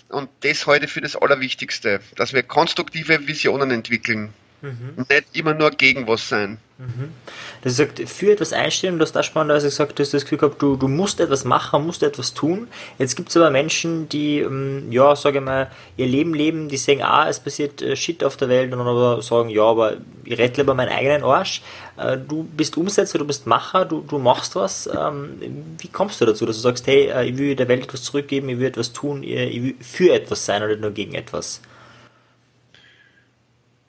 Und 0.10 0.30
das 0.42 0.66
heute 0.66 0.88
für 0.88 1.02
das 1.02 1.16
Allerwichtigste, 1.16 2.00
dass 2.16 2.34
wir 2.34 2.44
konstruktive 2.44 3.28
Visionen 3.28 3.72
entwickeln. 3.72 4.34
Mhm. 4.62 5.06
Nicht 5.10 5.26
immer 5.34 5.54
nur 5.54 5.72
gegen 5.72 6.08
was 6.08 6.28
sein. 6.28 6.58
Mhm. 6.78 7.14
Das 7.62 7.78
gesagt, 7.78 8.02
für 8.10 8.32
etwas 8.32 8.52
einstehen 8.52 9.00
das 9.00 9.10
ist 9.10 9.16
das 9.16 9.26
Spannende, 9.26 9.54
als 9.54 9.64
gesagt 9.64 9.98
du 9.98 10.04
hast 10.04 10.14
das 10.14 10.24
Gefühl 10.24 10.40
gehabt, 10.40 10.62
du, 10.62 10.76
du 10.76 10.90
musst 10.90 11.22
etwas 11.22 11.46
machen, 11.46 11.86
musst 11.86 12.04
etwas 12.04 12.34
tun. 12.34 12.68
Jetzt 13.00 13.16
gibt 13.16 13.30
es 13.30 13.38
aber 13.38 13.50
Menschen, 13.50 14.10
die, 14.10 14.40
ähm, 14.40 14.92
ja, 14.92 15.16
sage 15.16 15.38
ich 15.38 15.44
mal, 15.44 15.72
ihr 15.96 16.08
Leben 16.08 16.34
leben, 16.34 16.68
die 16.68 16.76
sagen, 16.78 17.02
ah, 17.02 17.30
es 17.30 17.40
passiert 17.40 17.82
äh, 17.82 17.96
Shit 17.96 18.24
auf 18.24 18.36
der 18.36 18.50
Welt 18.50 18.74
und 18.74 18.80
dann 18.80 18.88
aber 18.88 19.22
sagen, 19.22 19.50
ja, 19.50 19.64
aber 19.64 19.98
ich 20.26 20.38
rette 20.38 20.62
lieber 20.62 20.74
meinen 20.74 20.92
eigenen 20.92 21.24
Arsch. 21.24 21.62
Äh, 21.96 22.18
du 22.18 22.44
bist 22.44 22.76
Umsetzer, 22.76 23.20
du 23.20 23.26
bist 23.26 23.48
Macher, 23.48 23.86
du, 23.86 24.02
du 24.02 24.18
machst 24.18 24.56
was. 24.56 24.88
Ähm, 24.88 25.76
wie 25.78 25.88
kommst 25.88 26.20
du 26.20 26.26
dazu, 26.26 26.46
dass 26.46 26.58
du 26.58 26.62
sagst, 26.62 26.88
hey, 26.88 27.06
äh, 27.06 27.30
ich 27.30 27.38
will 27.38 27.56
der 27.56 27.70
Welt 27.70 27.86
etwas 27.86 28.04
zurückgeben, 28.04 28.50
ich 28.50 28.60
will 28.60 28.68
etwas 28.68 28.92
tun, 28.92 29.24
ich 29.24 29.64
will 29.64 29.76
für 29.80 30.14
etwas 30.14 30.46
sein 30.46 30.62
oder 30.62 30.76
nur 30.76 30.92
gegen 30.92 31.16
etwas? 31.16 31.62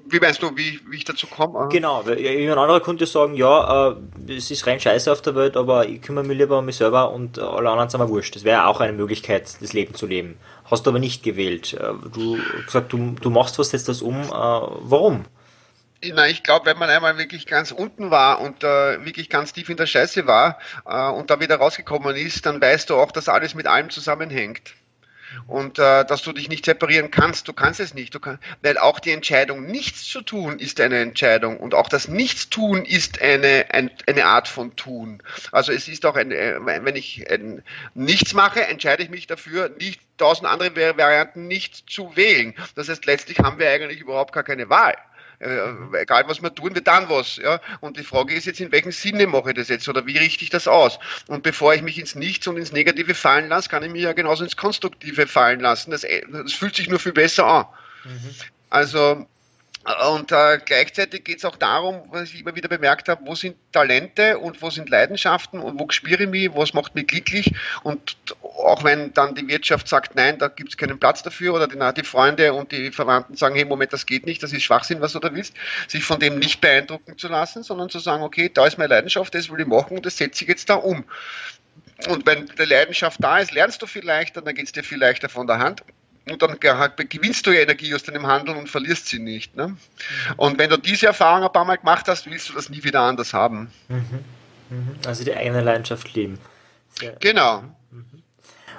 Wie 0.08 0.20
meinst 0.20 0.42
du, 0.42 0.56
wie, 0.56 0.80
wie 0.88 0.96
ich 0.96 1.04
dazu 1.04 1.26
komme? 1.26 1.68
Genau, 1.68 2.02
ein 2.02 2.50
anderer 2.50 2.80
könnte 2.80 3.06
sagen, 3.06 3.34
ja, 3.34 3.90
äh, 3.90 4.34
es 4.34 4.50
ist 4.50 4.66
rein 4.66 4.78
scheiße 4.78 5.10
auf 5.10 5.20
der 5.20 5.34
Welt, 5.34 5.56
aber 5.56 5.88
ich 5.88 6.00
kümmere 6.00 6.24
mich 6.24 6.38
lieber 6.38 6.58
um 6.58 6.66
mich 6.66 6.76
selber 6.76 7.10
und 7.10 7.38
alle 7.38 7.70
anderen 7.70 7.90
sind 7.90 8.00
mir 8.00 8.08
wurscht. 8.08 8.36
Das 8.36 8.44
wäre 8.44 8.66
auch 8.66 8.80
eine 8.80 8.92
Möglichkeit, 8.92 9.60
das 9.60 9.72
Leben 9.72 9.94
zu 9.94 10.06
leben. 10.06 10.38
Hast 10.70 10.86
du 10.86 10.90
aber 10.90 10.98
nicht 10.98 11.22
gewählt. 11.22 11.74
Äh, 11.74 11.92
du 12.12 12.38
gesagt, 12.64 12.92
du, 12.92 13.16
du 13.20 13.30
machst 13.30 13.58
was, 13.58 13.70
setzt 13.70 13.88
das 13.88 14.02
um. 14.02 14.22
Äh, 14.22 14.28
warum? 14.30 15.24
Na, 16.04 16.28
ich 16.28 16.42
glaube, 16.42 16.66
wenn 16.66 16.78
man 16.78 16.90
einmal 16.90 17.18
wirklich 17.18 17.46
ganz 17.46 17.72
unten 17.72 18.10
war 18.10 18.40
und 18.40 18.62
äh, 18.62 19.04
wirklich 19.04 19.28
ganz 19.28 19.52
tief 19.52 19.68
in 19.70 19.76
der 19.76 19.86
Scheiße 19.86 20.26
war 20.26 20.58
äh, 20.86 21.10
und 21.10 21.30
da 21.30 21.40
wieder 21.40 21.56
rausgekommen 21.56 22.14
ist, 22.14 22.46
dann 22.46 22.60
weißt 22.60 22.90
du 22.90 22.94
auch, 22.96 23.10
dass 23.10 23.28
alles 23.28 23.54
mit 23.54 23.66
allem 23.66 23.90
zusammenhängt 23.90 24.74
und 25.46 25.78
äh, 25.78 26.04
dass 26.04 26.22
du 26.22 26.32
dich 26.32 26.48
nicht 26.48 26.64
separieren 26.64 27.10
kannst. 27.10 27.48
Du 27.48 27.52
kannst 27.52 27.80
es 27.80 27.94
nicht, 27.94 28.14
du 28.14 28.20
kann, 28.20 28.38
weil 28.62 28.78
auch 28.78 29.00
die 29.00 29.12
Entscheidung, 29.12 29.66
nichts 29.66 30.04
zu 30.04 30.22
tun, 30.22 30.58
ist 30.58 30.80
eine 30.80 30.98
Entscheidung 30.98 31.58
und 31.58 31.74
auch 31.74 31.88
das 31.88 32.08
Nichtstun 32.08 32.84
ist 32.84 33.20
eine, 33.20 33.66
ein, 33.70 33.90
eine 34.06 34.26
Art 34.26 34.48
von 34.48 34.76
Tun. 34.76 35.22
Also 35.52 35.72
es 35.72 35.88
ist 35.88 36.06
auch, 36.06 36.16
ein, 36.16 36.32
äh, 36.32 36.58
wenn 36.60 36.96
ich 36.96 37.30
ein, 37.30 37.62
nichts 37.94 38.34
mache, 38.34 38.66
entscheide 38.66 39.02
ich 39.02 39.10
mich 39.10 39.26
dafür, 39.26 39.70
nicht 39.78 40.00
tausend 40.18 40.48
andere 40.48 40.74
Varianten 40.96 41.46
nicht 41.46 41.90
zu 41.90 42.16
wählen. 42.16 42.54
Das 42.74 42.88
heißt, 42.88 43.06
letztlich 43.06 43.38
haben 43.40 43.58
wir 43.58 43.70
eigentlich 43.70 44.00
überhaupt 44.00 44.32
gar 44.32 44.44
keine 44.44 44.70
Wahl. 44.70 44.96
Äh, 45.38 46.00
egal 46.00 46.24
was 46.28 46.42
wir 46.42 46.54
tun, 46.54 46.74
wir 46.74 46.82
dann 46.82 47.08
was. 47.08 47.36
Ja? 47.36 47.60
Und 47.80 47.98
die 47.98 48.04
Frage 48.04 48.34
ist 48.34 48.46
jetzt, 48.46 48.60
in 48.60 48.72
welchem 48.72 48.92
Sinne 48.92 49.26
mache 49.26 49.50
ich 49.50 49.56
das 49.56 49.68
jetzt 49.68 49.88
oder 49.88 50.06
wie 50.06 50.16
richte 50.16 50.44
ich 50.44 50.50
das 50.50 50.68
aus? 50.68 50.98
Und 51.26 51.42
bevor 51.42 51.74
ich 51.74 51.82
mich 51.82 51.98
ins 51.98 52.14
Nichts 52.14 52.46
und 52.46 52.56
ins 52.56 52.72
Negative 52.72 53.14
fallen 53.14 53.48
lasse, 53.48 53.68
kann 53.68 53.82
ich 53.82 53.90
mich 53.90 54.02
ja 54.02 54.12
genauso 54.12 54.44
ins 54.44 54.56
Konstruktive 54.56 55.26
fallen 55.26 55.60
lassen. 55.60 55.90
Das, 55.90 56.06
das 56.32 56.52
fühlt 56.52 56.76
sich 56.76 56.88
nur 56.88 56.98
viel 56.98 57.12
besser 57.12 57.46
an. 57.46 57.66
Mhm. 58.04 58.34
Also 58.70 59.26
und 60.08 60.32
äh, 60.32 60.58
gleichzeitig 60.64 61.22
geht 61.22 61.38
es 61.38 61.44
auch 61.44 61.54
darum, 61.54 62.02
was 62.10 62.32
ich 62.32 62.40
immer 62.40 62.56
wieder 62.56 62.68
bemerkt 62.68 63.08
habe, 63.08 63.24
wo 63.24 63.36
sind 63.36 63.56
Talente 63.70 64.36
und 64.38 64.60
wo 64.60 64.68
sind 64.68 64.90
Leidenschaften 64.90 65.60
und 65.60 65.78
wo 65.78 65.88
spüre 65.90 66.24
ich 66.24 66.28
mich, 66.28 66.50
was 66.54 66.74
macht 66.74 66.96
mich 66.96 67.06
glücklich. 67.06 67.54
Und 67.84 68.16
auch 68.42 68.82
wenn 68.82 69.14
dann 69.14 69.36
die 69.36 69.46
Wirtschaft 69.46 69.86
sagt, 69.86 70.16
nein, 70.16 70.38
da 70.38 70.48
gibt 70.48 70.70
es 70.70 70.76
keinen 70.76 70.98
Platz 70.98 71.22
dafür 71.22 71.54
oder 71.54 71.68
die, 71.68 71.78
die, 71.94 72.04
Freunde 72.04 72.52
und 72.52 72.72
die 72.72 72.90
Verwandten 72.90 73.36
sagen, 73.36 73.54
hey, 73.54 73.64
Moment, 73.64 73.92
das 73.92 74.06
geht 74.06 74.26
nicht, 74.26 74.42
das 74.42 74.52
ist 74.52 74.64
Schwachsinn, 74.64 75.00
was 75.00 75.12
du 75.12 75.20
da 75.20 75.32
willst, 75.32 75.54
sich 75.86 76.02
von 76.02 76.18
dem 76.18 76.40
nicht 76.40 76.60
beeindrucken 76.60 77.16
zu 77.16 77.28
lassen, 77.28 77.62
sondern 77.62 77.88
zu 77.88 78.00
sagen, 78.00 78.24
okay, 78.24 78.50
da 78.52 78.66
ist 78.66 78.78
meine 78.78 78.92
Leidenschaft, 78.92 79.36
das 79.36 79.48
will 79.50 79.60
ich 79.60 79.68
machen 79.68 79.98
und 79.98 80.04
das 80.04 80.16
setze 80.16 80.42
ich 80.42 80.48
jetzt 80.48 80.68
da 80.68 80.74
um. 80.74 81.04
Und 82.08 82.26
wenn 82.26 82.46
die 82.46 82.64
Leidenschaft 82.64 83.22
da 83.22 83.38
ist, 83.38 83.52
lernst 83.52 83.80
du 83.82 83.86
viel 83.86 84.04
leichter, 84.04 84.42
dann 84.42 84.54
geht 84.56 84.66
es 84.66 84.72
dir 84.72 84.82
viel 84.82 84.98
leichter 84.98 85.28
von 85.28 85.46
der 85.46 85.60
Hand 85.60 85.84
und 86.28 86.42
dann 86.42 86.58
gewinnst 86.58 87.46
du 87.46 87.52
ja 87.52 87.60
Energie 87.60 87.94
aus 87.94 88.02
deinem 88.02 88.26
Handeln 88.26 88.56
und 88.56 88.68
verlierst 88.68 89.08
sie 89.08 89.20
nicht. 89.20 89.54
Ne? 89.56 89.76
Und 90.36 90.58
wenn 90.58 90.70
du 90.70 90.76
diese 90.76 91.06
Erfahrung 91.06 91.44
ein 91.44 91.52
paar 91.52 91.64
Mal 91.64 91.76
gemacht 91.76 92.08
hast, 92.08 92.28
willst 92.28 92.48
du 92.48 92.52
das 92.52 92.68
nie 92.68 92.82
wieder 92.82 93.00
anders 93.00 93.32
haben. 93.32 93.70
Mhm. 93.88 94.24
Mhm. 94.70 94.96
Also 95.06 95.24
die 95.24 95.34
eigene 95.34 95.60
Leidenschaft 95.60 96.12
leben. 96.14 96.38
Sehr 96.98 97.12
genau. 97.20 97.62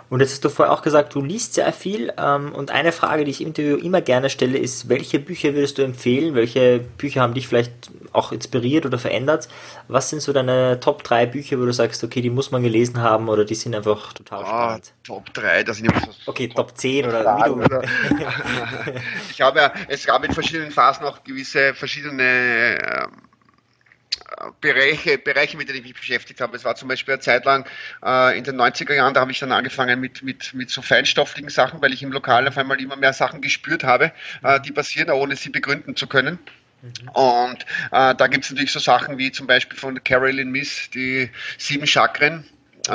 Und 0.10 0.22
jetzt 0.22 0.32
hast 0.32 0.46
du 0.46 0.50
vorher 0.50 0.74
auch 0.74 0.82
gesagt, 0.82 1.14
du 1.16 1.22
liest 1.22 1.56
sehr 1.56 1.72
viel. 1.74 2.14
Ähm, 2.18 2.54
und 2.54 2.72
eine 2.72 2.92
Frage, 2.92 3.26
die 3.26 3.32
ich 3.32 3.42
im 3.42 3.48
Interview 3.48 3.76
immer 3.76 4.02
gerne 4.02 4.30
stelle, 4.30 4.58
ist, 4.58 4.88
welche 4.88 5.20
Bücher 5.20 5.54
würdest 5.54 5.78
du 5.78 5.82
empfehlen? 5.82 6.34
Welche 6.34 6.80
Bücher 6.80 7.22
haben 7.22 7.34
dich 7.34 7.48
vielleicht 7.48 7.72
auch 8.14 8.32
inspiriert 8.32 8.86
oder 8.86 8.98
verändert? 8.98 9.50
Was 9.90 10.10
sind 10.10 10.22
so 10.22 10.32
deine 10.32 10.80
Top 10.80 11.04
3 11.04 11.26
Bücher, 11.26 11.60
wo 11.60 11.66
du 11.66 11.74
sagst, 11.74 12.04
okay, 12.04 12.22
die 12.22 12.30
muss 12.30 12.52
man 12.52 12.64
gelesen 12.64 13.02
haben 13.02 13.28
oder 13.28 13.44
die 13.44 13.56
sind 13.56 13.76
einfach 13.76 14.14
total 14.14 14.44
oh, 14.44 14.48
spannend? 14.48 14.94
Top 15.06 15.34
3, 15.34 15.64
das 15.64 15.78
sind 15.78 15.92
immer 15.92 16.00
so 16.00 16.32
Okay, 16.32 16.48
Top 16.48 16.78
10 16.78 17.06
oder 17.06 17.38
wie 17.38 17.44
du. 17.44 17.54
Oder? 17.56 17.84
ich 19.32 19.42
habe 19.42 19.60
ja, 19.60 19.74
es 19.90 20.06
gab 20.06 20.24
in 20.24 20.34
verschiedenen 20.34 20.72
Phasen 20.72 21.06
auch 21.06 21.24
gewisse 21.24 21.74
verschiedene 21.74 22.78
ähm, 22.82 23.27
Bereiche, 24.62 25.18
Bereiche, 25.18 25.58
mit 25.58 25.70
denen 25.70 25.80
ich 25.80 25.84
mich 25.84 25.94
beschäftigt 25.94 26.42
habe. 26.42 26.56
Es 26.56 26.64
war 26.64 26.76
zum 26.76 26.88
Beispiel 26.88 27.16
eine 27.16 27.22
Zeit 27.22 27.46
lang 27.46 27.66
äh, 28.04 28.38
in 28.38 28.44
den 28.44 28.56
90er 28.56 28.94
Jahren, 28.94 29.14
da 29.14 29.22
habe 29.22 29.32
ich 29.32 29.40
dann 29.40 29.52
angefangen 29.52 30.00
mit, 30.00 30.24
mit, 30.24 30.54
mit 30.54 30.70
so 30.70 30.82
feinstofflichen 30.82 31.50
Sachen, 31.50 31.82
weil 31.82 31.94
ich 31.94 32.04
im 32.04 32.12
Lokal 32.12 32.48
auf 32.48 32.58
einmal 32.58 32.80
immer 32.82 32.96
mehr 32.96 33.14
Sachen 33.14 33.42
gespürt 33.42 33.84
habe, 33.84 34.12
äh, 34.44 34.60
die 34.62 34.72
passieren, 34.72 35.10
ohne 35.12 35.36
sie 35.36 35.50
begründen 35.50 35.96
zu 35.96 36.08
können. 36.08 36.40
Mhm. 36.82 37.10
Und 37.10 37.66
äh, 37.92 38.16
da 38.16 38.28
gibt 38.28 38.46
es 38.46 38.52
natürlich 38.52 38.72
so 38.72 38.80
Sachen 38.80 39.18
wie 39.18 39.32
zum 39.32 39.48
Beispiel 39.48 39.78
von 39.78 40.04
Carolyn 40.04 40.52
Miss, 40.52 40.90
die 40.92 41.30
sieben 41.58 41.88
Chakren, 41.88 42.46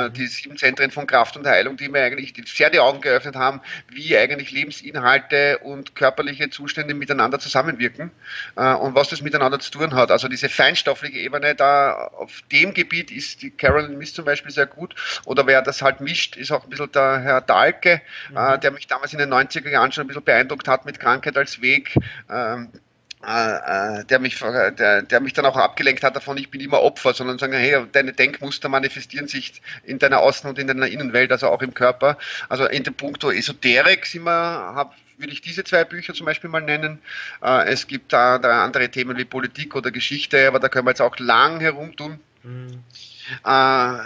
die 0.09 0.27
sieben 0.27 0.57
Zentren 0.57 0.91
von 0.91 1.07
Kraft 1.07 1.37
und 1.37 1.45
Heilung, 1.45 1.77
die 1.77 1.89
mir 1.89 2.03
eigentlich 2.03 2.33
sehr 2.47 2.69
die 2.69 2.79
Augen 2.79 3.01
geöffnet 3.01 3.35
haben, 3.35 3.61
wie 3.89 4.17
eigentlich 4.17 4.51
Lebensinhalte 4.51 5.59
und 5.59 5.95
körperliche 5.95 6.49
Zustände 6.49 6.93
miteinander 6.93 7.39
zusammenwirken 7.39 8.11
äh, 8.55 8.73
und 8.73 8.95
was 8.95 9.09
das 9.09 9.21
miteinander 9.21 9.59
zu 9.59 9.71
tun 9.71 9.93
hat. 9.93 10.11
Also 10.11 10.27
diese 10.27 10.49
feinstoffliche 10.49 11.17
Ebene, 11.19 11.55
da 11.55 12.07
auf 12.07 12.41
dem 12.51 12.73
Gebiet 12.73 13.11
ist 13.11 13.41
die 13.41 13.51
Carolyn 13.51 13.97
Miss 13.97 14.13
zum 14.13 14.25
Beispiel 14.25 14.51
sehr 14.51 14.67
gut. 14.67 14.95
Oder 15.25 15.47
wer 15.47 15.61
das 15.61 15.81
halt 15.81 16.01
mischt, 16.01 16.35
ist 16.35 16.51
auch 16.51 16.63
ein 16.63 16.69
bisschen 16.69 16.91
der 16.91 17.19
Herr 17.19 17.41
Dahlke, 17.41 18.01
mhm. 18.29 18.37
äh, 18.37 18.59
der 18.59 18.71
mich 18.71 18.87
damals 18.87 19.13
in 19.13 19.19
den 19.19 19.33
90er 19.33 19.69
Jahren 19.69 19.91
schon 19.91 20.05
ein 20.05 20.07
bisschen 20.07 20.23
beeindruckt 20.23 20.67
hat 20.67 20.85
mit 20.85 20.99
Krankheit 20.99 21.37
als 21.37 21.61
Weg. 21.61 21.95
Äh, 23.25 23.99
äh, 24.01 24.05
der 24.05 24.19
mich, 24.19 24.37
der, 24.39 25.01
der 25.01 25.19
mich 25.21 25.31
dann 25.31 25.45
auch 25.45 25.55
abgelenkt 25.55 26.03
hat 26.03 26.15
davon, 26.15 26.35
ich 26.37 26.51
bin 26.51 26.59
immer 26.59 26.81
Opfer, 26.81 27.13
sondern 27.13 27.39
sagen, 27.39 27.53
hey, 27.53 27.85
deine 27.91 28.11
Denkmuster 28.11 28.67
manifestieren 28.67 29.29
sich 29.29 29.61
in 29.85 29.97
deiner 29.97 30.19
Außen- 30.19 30.47
und 30.47 30.59
in 30.59 30.67
deiner 30.67 30.87
Innenwelt, 30.87 31.31
also 31.31 31.47
auch 31.47 31.61
im 31.61 31.73
Körper. 31.73 32.17
Also 32.49 32.65
in 32.65 32.83
dem 32.83 32.95
Punkto 32.95 33.31
Esoterik 33.31 34.05
sind 34.05 34.23
wir, 34.23 34.31
hab, 34.31 34.95
würde 35.17 35.31
ich 35.31 35.39
diese 35.39 35.63
zwei 35.63 35.85
Bücher 35.85 36.13
zum 36.13 36.25
Beispiel 36.25 36.49
mal 36.49 36.61
nennen. 36.61 36.99
Äh, 37.41 37.69
es 37.71 37.87
gibt 37.87 38.11
da, 38.11 38.39
da 38.39 38.65
andere 38.65 38.89
Themen 38.89 39.17
wie 39.17 39.25
Politik 39.25 39.73
oder 39.75 39.91
Geschichte, 39.91 40.45
aber 40.45 40.59
da 40.59 40.67
können 40.67 40.85
wir 40.85 40.91
jetzt 40.91 41.01
auch 41.01 41.17
lang 41.17 41.61
herumtun. 41.61 42.19
Mhm. 42.43 42.83
Äh, 43.45 43.97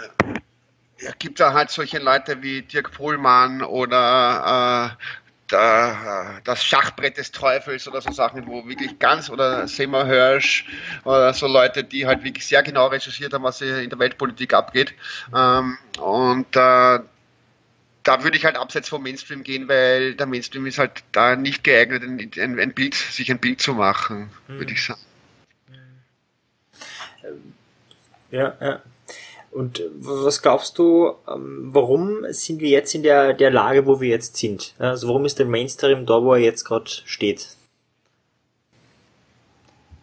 es 0.98 1.18
gibt 1.18 1.40
da 1.40 1.54
halt 1.54 1.70
solche 1.70 1.98
Leute 1.98 2.42
wie 2.42 2.62
Dirk 2.62 2.92
Pohlmann 2.92 3.62
oder 3.62 4.96
äh, 4.96 5.27
da, 5.48 6.40
das 6.44 6.64
Schachbrett 6.64 7.16
des 7.16 7.32
Teufels 7.32 7.88
oder 7.88 8.00
so 8.00 8.12
Sachen, 8.12 8.46
wo 8.46 8.66
wirklich 8.68 8.98
ganz, 8.98 9.30
oder 9.30 9.66
Seymour 9.66 10.06
Hirsch 10.06 10.66
oder 11.04 11.32
so 11.34 11.46
Leute, 11.46 11.84
die 11.84 12.06
halt 12.06 12.24
wirklich 12.24 12.46
sehr 12.46 12.62
genau 12.62 12.86
recherchiert 12.86 13.32
haben, 13.32 13.44
was 13.44 13.60
in 13.60 13.90
der 13.90 13.98
Weltpolitik 13.98 14.54
abgeht. 14.54 14.94
Ähm, 15.34 15.78
und 15.98 16.54
äh, 16.54 17.00
da 18.08 18.24
würde 18.24 18.36
ich 18.36 18.44
halt 18.44 18.56
abseits 18.56 18.88
vom 18.88 19.02
Mainstream 19.02 19.42
gehen, 19.42 19.68
weil 19.68 20.14
der 20.14 20.26
Mainstream 20.26 20.66
ist 20.66 20.78
halt 20.78 21.02
da 21.12 21.36
nicht 21.36 21.64
geeignet, 21.64 22.02
ein, 22.02 22.58
ein 22.58 22.72
Bild, 22.72 22.94
sich 22.94 23.30
ein 23.30 23.38
Bild 23.38 23.60
zu 23.60 23.74
machen, 23.74 24.30
hm. 24.46 24.58
würde 24.58 24.72
ich 24.72 24.84
sagen. 24.84 25.00
Ja, 28.30 28.56
ja. 28.60 28.82
Und 29.58 29.82
was 29.98 30.40
glaubst 30.40 30.78
du, 30.78 31.14
ähm, 31.28 31.70
warum 31.72 32.24
sind 32.30 32.60
wir 32.60 32.68
jetzt 32.68 32.94
in 32.94 33.02
der, 33.02 33.34
der 33.34 33.50
Lage, 33.50 33.86
wo 33.86 34.00
wir 34.00 34.08
jetzt 34.08 34.36
sind? 34.36 34.72
Also 34.78 35.08
warum 35.08 35.24
ist 35.24 35.40
der 35.40 35.46
Mainstream 35.46 36.06
da, 36.06 36.22
wo 36.22 36.34
er 36.34 36.38
jetzt 36.38 36.62
gerade 36.62 36.88
steht? 37.04 37.48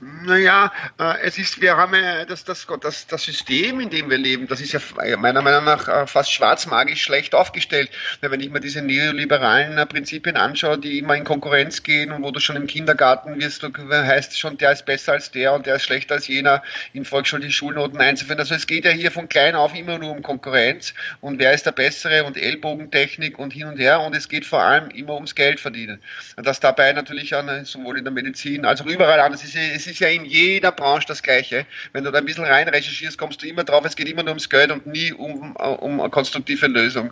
Naja, 0.01 0.73
äh, 0.99 1.21
es 1.21 1.37
ist, 1.37 1.61
wir 1.61 1.77
haben 1.77 1.95
ja 1.95 2.25
das, 2.25 2.43
das, 2.43 2.67
das, 2.81 3.07
das 3.07 3.23
System, 3.23 3.79
in 3.79 3.89
dem 3.89 4.09
wir 4.09 4.17
leben, 4.17 4.45
das 4.45 4.59
ist 4.59 4.73
ja 4.73 4.81
meiner 5.17 5.41
Meinung 5.41 5.63
nach 5.63 5.87
äh, 5.87 6.05
fast 6.05 6.33
schwarzmagisch 6.33 7.01
schlecht 7.01 7.33
aufgestellt. 7.33 7.89
Wenn 8.19 8.41
ich 8.41 8.49
mir 8.49 8.59
diese 8.59 8.81
neoliberalen 8.81 9.77
äh, 9.77 9.85
Prinzipien 9.85 10.35
anschaue, 10.35 10.77
die 10.77 10.99
immer 10.99 11.15
in 11.15 11.23
Konkurrenz 11.23 11.81
gehen 11.81 12.11
und 12.11 12.23
wo 12.23 12.31
du 12.31 12.41
schon 12.41 12.57
im 12.57 12.67
Kindergarten 12.67 13.39
wirst, 13.39 13.63
du 13.63 13.69
heißt 13.89 14.37
schon, 14.37 14.57
der 14.57 14.73
ist 14.73 14.85
besser 14.85 15.13
als 15.13 15.31
der 15.31 15.53
und 15.53 15.65
der 15.65 15.75
ist 15.75 15.83
schlechter 15.83 16.15
als 16.15 16.27
jener, 16.27 16.61
in 16.91 17.05
Volksschule 17.05 17.45
die 17.45 17.53
Schulnoten 17.53 18.01
einzuführen. 18.01 18.39
Also 18.39 18.53
es 18.53 18.67
geht 18.67 18.83
ja 18.83 18.91
hier 18.91 19.11
von 19.11 19.29
klein 19.29 19.55
auf 19.55 19.73
immer 19.73 19.97
nur 19.97 20.11
um 20.11 20.21
Konkurrenz 20.21 20.93
und 21.21 21.39
wer 21.39 21.53
ist 21.53 21.65
der 21.65 21.71
Bessere 21.71 22.25
und 22.25 22.35
Ellbogentechnik 22.35 23.39
und 23.39 23.53
hin 23.53 23.67
und 23.67 23.79
her 23.79 24.01
und 24.01 24.13
es 24.13 24.27
geht 24.27 24.45
vor 24.45 24.61
allem 24.61 24.89
immer 24.89 25.13
ums 25.13 25.35
Geld 25.35 25.61
verdienen. 25.61 26.01
Und 26.35 26.45
das 26.45 26.59
dabei 26.59 26.91
natürlich 26.91 27.33
an, 27.33 27.63
sowohl 27.63 27.97
in 27.97 28.03
der 28.03 28.11
Medizin 28.11 28.65
als 28.65 28.81
auch 28.81 28.87
überall 28.87 29.21
anders 29.21 29.41
ist, 29.45 29.84
es 29.85 29.91
ist 29.91 29.99
ja 29.99 30.07
in 30.07 30.25
jeder 30.25 30.71
Branche 30.71 31.07
das 31.07 31.21
Gleiche. 31.21 31.65
Wenn 31.93 32.03
du 32.03 32.11
da 32.11 32.17
ein 32.17 32.25
bisschen 32.25 32.43
rein 32.43 32.67
recherchierst, 32.67 33.17
kommst 33.17 33.41
du 33.41 33.47
immer 33.47 33.63
drauf, 33.63 33.85
es 33.85 33.95
geht 33.95 34.09
immer 34.09 34.23
nur 34.23 34.31
ums 34.31 34.49
Geld 34.49 34.71
und 34.71 34.87
nie 34.87 35.13
um, 35.13 35.55
um 35.55 35.99
eine 35.99 36.09
konstruktive 36.09 36.67
Lösung. 36.67 37.11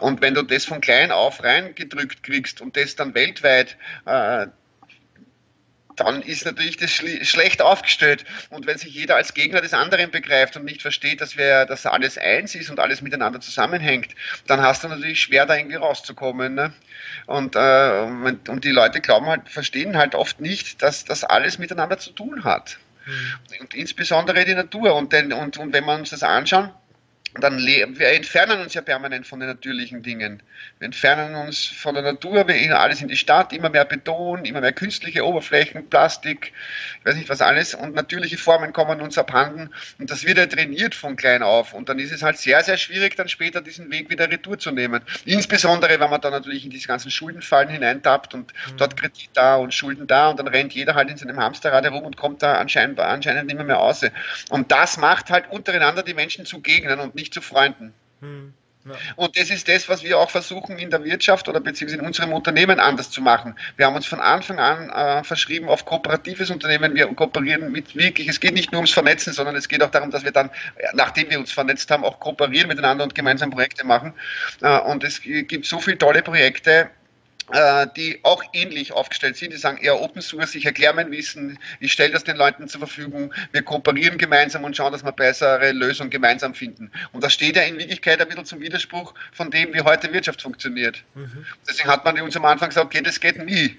Und 0.00 0.20
wenn 0.20 0.34
du 0.34 0.42
das 0.42 0.64
von 0.64 0.80
klein 0.80 1.10
auf 1.10 1.42
reingedrückt 1.42 2.22
kriegst 2.22 2.60
und 2.60 2.76
das 2.76 2.94
dann 2.96 3.14
weltweit 3.14 3.76
äh, 4.04 4.46
dann 5.96 6.22
ist 6.22 6.44
natürlich 6.44 6.76
das 6.76 6.90
schlecht 6.90 7.62
aufgestellt. 7.62 8.24
Und 8.50 8.66
wenn 8.66 8.78
sich 8.78 8.94
jeder 8.94 9.16
als 9.16 9.34
Gegner 9.34 9.60
des 9.60 9.74
anderen 9.74 10.10
begreift 10.10 10.56
und 10.56 10.64
nicht 10.64 10.82
versteht, 10.82 11.20
dass 11.20 11.36
wir, 11.36 11.66
dass 11.66 11.86
alles 11.86 12.18
eins 12.18 12.54
ist 12.54 12.70
und 12.70 12.78
alles 12.78 13.02
miteinander 13.02 13.40
zusammenhängt, 13.40 14.14
dann 14.46 14.60
hast 14.60 14.84
du 14.84 14.88
natürlich 14.88 15.20
schwer, 15.20 15.46
da 15.46 15.56
irgendwie 15.56 15.76
rauszukommen. 15.76 16.54
Ne? 16.54 16.72
Und, 17.26 17.56
äh, 17.56 18.00
und 18.48 18.64
die 18.64 18.70
Leute 18.70 19.00
glauben 19.00 19.26
halt, 19.26 19.48
verstehen 19.48 19.96
halt 19.96 20.14
oft 20.14 20.40
nicht, 20.40 20.82
dass 20.82 21.04
das 21.04 21.24
alles 21.24 21.58
miteinander 21.58 21.98
zu 21.98 22.10
tun 22.10 22.44
hat. 22.44 22.78
Mhm. 23.06 23.60
Und 23.60 23.74
insbesondere 23.74 24.44
die 24.44 24.54
Natur. 24.54 24.94
Und, 24.94 25.12
denn, 25.12 25.32
und, 25.32 25.56
und 25.58 25.72
wenn 25.72 25.84
wir 25.84 25.94
uns 25.94 26.10
das 26.10 26.22
anschauen, 26.22 26.70
dann 27.40 27.58
wir 27.58 28.08
entfernen 28.08 28.60
uns 28.60 28.74
ja 28.74 28.82
permanent 28.82 29.26
von 29.26 29.40
den 29.40 29.48
natürlichen 29.48 30.02
Dingen. 30.02 30.42
Wir 30.78 30.86
entfernen 30.86 31.34
uns 31.34 31.64
von 31.64 31.94
der 31.94 32.02
Natur, 32.02 32.46
wir 32.46 32.54
gehen 32.54 32.72
alles 32.72 33.02
in 33.02 33.08
die 33.08 33.16
Stadt, 33.16 33.52
immer 33.52 33.68
mehr 33.68 33.84
Beton, 33.84 34.44
immer 34.44 34.60
mehr 34.60 34.72
künstliche 34.72 35.24
Oberflächen, 35.24 35.88
Plastik, 35.88 36.52
ich 37.00 37.06
weiß 37.06 37.16
nicht 37.16 37.28
was 37.28 37.40
alles 37.40 37.74
und 37.74 37.94
natürliche 37.94 38.38
Formen 38.38 38.72
kommen 38.72 39.00
uns 39.00 39.18
abhanden 39.18 39.70
und 39.98 40.10
das 40.10 40.24
wird 40.24 40.38
ja 40.38 40.46
trainiert 40.46 40.94
von 40.94 41.16
klein 41.16 41.42
auf 41.42 41.72
und 41.72 41.88
dann 41.88 41.98
ist 41.98 42.12
es 42.12 42.22
halt 42.22 42.38
sehr, 42.38 42.62
sehr 42.62 42.76
schwierig, 42.76 43.16
dann 43.16 43.28
später 43.28 43.60
diesen 43.60 43.90
Weg 43.90 44.10
wieder 44.10 44.30
retour 44.30 44.58
zu 44.58 44.70
nehmen. 44.70 45.02
Insbesondere, 45.24 45.98
wenn 46.00 46.10
man 46.10 46.20
dann 46.20 46.32
natürlich 46.32 46.64
in 46.64 46.70
diese 46.70 46.88
ganzen 46.88 47.10
Schuldenfallen 47.10 47.68
hineintappt 47.68 48.34
und 48.34 48.52
mhm. 48.52 48.76
dort 48.76 48.96
Kredit 48.96 49.30
da 49.34 49.56
und 49.56 49.74
Schulden 49.74 50.06
da 50.06 50.30
und 50.30 50.38
dann 50.38 50.48
rennt 50.48 50.74
jeder 50.74 50.94
halt 50.94 51.10
in 51.10 51.16
seinem 51.16 51.38
Hamsterrad 51.38 51.84
herum 51.84 52.04
und 52.04 52.16
kommt 52.16 52.42
da 52.42 52.54
anscheinend, 52.54 53.00
anscheinend 53.00 53.46
mehr, 53.46 53.64
mehr 53.64 53.76
raus. 53.76 54.02
Und 54.48 54.72
das 54.72 54.96
macht 54.96 55.30
halt 55.30 55.50
untereinander 55.50 56.02
die 56.02 56.14
Menschen 56.14 56.46
zu 56.46 56.60
Gegnern 56.60 57.00
und 57.00 57.14
nicht 57.14 57.25
nicht 57.26 57.34
zu 57.34 57.40
Freunden. 57.40 57.92
Hm. 58.20 58.54
Ja. 58.84 58.94
Und 59.16 59.36
das 59.36 59.50
ist 59.50 59.68
das, 59.68 59.88
was 59.88 60.04
wir 60.04 60.16
auch 60.16 60.30
versuchen 60.30 60.78
in 60.78 60.90
der 60.90 61.02
Wirtschaft 61.02 61.48
oder 61.48 61.58
beziehungsweise 61.58 62.00
in 62.00 62.06
unserem 62.06 62.32
Unternehmen 62.32 62.78
anders 62.78 63.10
zu 63.10 63.20
machen. 63.20 63.56
Wir 63.76 63.86
haben 63.86 63.96
uns 63.96 64.06
von 64.06 64.20
Anfang 64.20 64.60
an 64.60 64.90
äh, 64.90 65.24
verschrieben 65.24 65.68
auf 65.68 65.84
kooperatives 65.84 66.50
Unternehmen. 66.50 66.94
Wir 66.94 67.06
kooperieren 67.08 67.72
mit 67.72 67.96
wirklich, 67.96 68.28
es 68.28 68.38
geht 68.38 68.54
nicht 68.54 68.70
nur 68.70 68.78
ums 68.78 68.92
Vernetzen, 68.92 69.32
sondern 69.32 69.56
es 69.56 69.66
geht 69.66 69.82
auch 69.82 69.90
darum, 69.90 70.12
dass 70.12 70.22
wir 70.22 70.30
dann, 70.30 70.50
nachdem 70.94 71.30
wir 71.30 71.40
uns 71.40 71.50
vernetzt 71.50 71.90
haben, 71.90 72.04
auch 72.04 72.20
kooperieren 72.20 72.68
miteinander 72.68 73.02
und 73.02 73.16
gemeinsam 73.16 73.50
Projekte 73.50 73.84
machen. 73.84 74.14
Äh, 74.62 74.78
und 74.78 75.02
es 75.02 75.20
gibt 75.20 75.66
so 75.66 75.80
viele 75.80 75.98
tolle 75.98 76.22
Projekte, 76.22 76.88
die 77.96 78.20
auch 78.22 78.42
ähnlich 78.52 78.92
aufgestellt 78.92 79.36
sind. 79.36 79.52
Die 79.52 79.56
sagen 79.56 79.78
eher 79.78 80.00
Open 80.00 80.20
Source, 80.20 80.54
ich 80.54 80.66
erkläre 80.66 80.94
mein 80.94 81.10
Wissen, 81.10 81.58
ich 81.78 81.92
stelle 81.92 82.12
das 82.12 82.24
den 82.24 82.36
Leuten 82.36 82.66
zur 82.68 82.80
Verfügung, 82.80 83.32
wir 83.52 83.62
kooperieren 83.62 84.18
gemeinsam 84.18 84.64
und 84.64 84.76
schauen, 84.76 84.92
dass 84.92 85.04
wir 85.04 85.12
bessere 85.12 85.72
Lösungen 85.72 86.10
gemeinsam 86.10 86.54
finden. 86.54 86.90
Und 87.12 87.22
das 87.22 87.32
steht 87.32 87.56
ja 87.56 87.62
in 87.62 87.78
Wirklichkeit 87.78 88.20
ein 88.20 88.28
bisschen 88.28 88.44
zum 88.46 88.60
Widerspruch 88.60 89.14
von 89.32 89.50
dem, 89.50 89.72
wie 89.74 89.80
heute 89.82 90.12
Wirtschaft 90.12 90.42
funktioniert. 90.42 91.02
Mhm. 91.14 91.46
Deswegen 91.68 91.88
hat 91.88 92.04
man 92.04 92.20
uns 92.20 92.36
am 92.36 92.44
Anfang 92.44 92.70
gesagt, 92.70 92.86
okay, 92.86 93.00
das 93.02 93.20
geht 93.20 93.44
nie. 93.44 93.76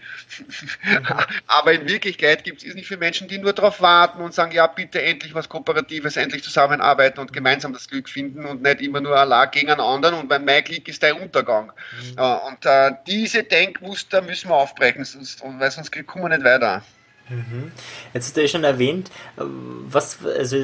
Mhm. 0.86 1.06
Aber 1.48 1.74
in 1.74 1.88
Wirklichkeit 1.88 2.44
gibt 2.44 2.64
es 2.64 2.74
nicht 2.74 2.88
viele 2.88 3.00
Menschen, 3.00 3.28
die 3.28 3.38
nur 3.38 3.54
darauf 3.54 3.82
warten 3.82 4.22
und 4.22 4.34
sagen, 4.34 4.54
ja, 4.54 4.68
bitte 4.68 5.02
endlich 5.02 5.34
was 5.34 5.50
Kooperatives, 5.50 6.16
endlich 6.16 6.44
zusammenarbeiten 6.44 7.20
und 7.20 7.34
gemeinsam 7.34 7.74
das 7.74 7.90
Glück 7.90 8.08
finden 8.08 8.46
und 8.46 8.62
nicht 8.62 8.82
immer 8.82 9.02
nur 9.02 9.18
Allah 9.18 9.46
gegen 9.46 9.70
einen 9.70 9.82
anderen 9.82 10.16
und 10.16 10.30
bei 10.30 10.40
mein 10.40 10.64
Glück 10.64 10.88
ist 10.88 11.04
der 11.04 11.22
Untergang. 11.22 11.74
Mhm. 12.16 12.20
Und 12.48 12.66
äh, 12.66 12.92
diese 13.08 13.44
Denkmuster 13.58 14.22
müssen 14.22 14.50
wir 14.50 14.56
aufbrechen, 14.56 15.04
sonst, 15.04 15.42
weil 15.44 15.72
sonst 15.72 15.92
kommen 16.06 16.26
wir 16.26 16.38
nicht 16.38 16.44
weiter. 16.44 16.84
Mhm. 17.30 17.72
Jetzt 18.14 18.28
hast 18.28 18.38
du 18.38 18.42
ja 18.42 18.48
schon 18.48 18.64
erwähnt, 18.64 19.12
was, 19.36 20.20
also, 20.24 20.64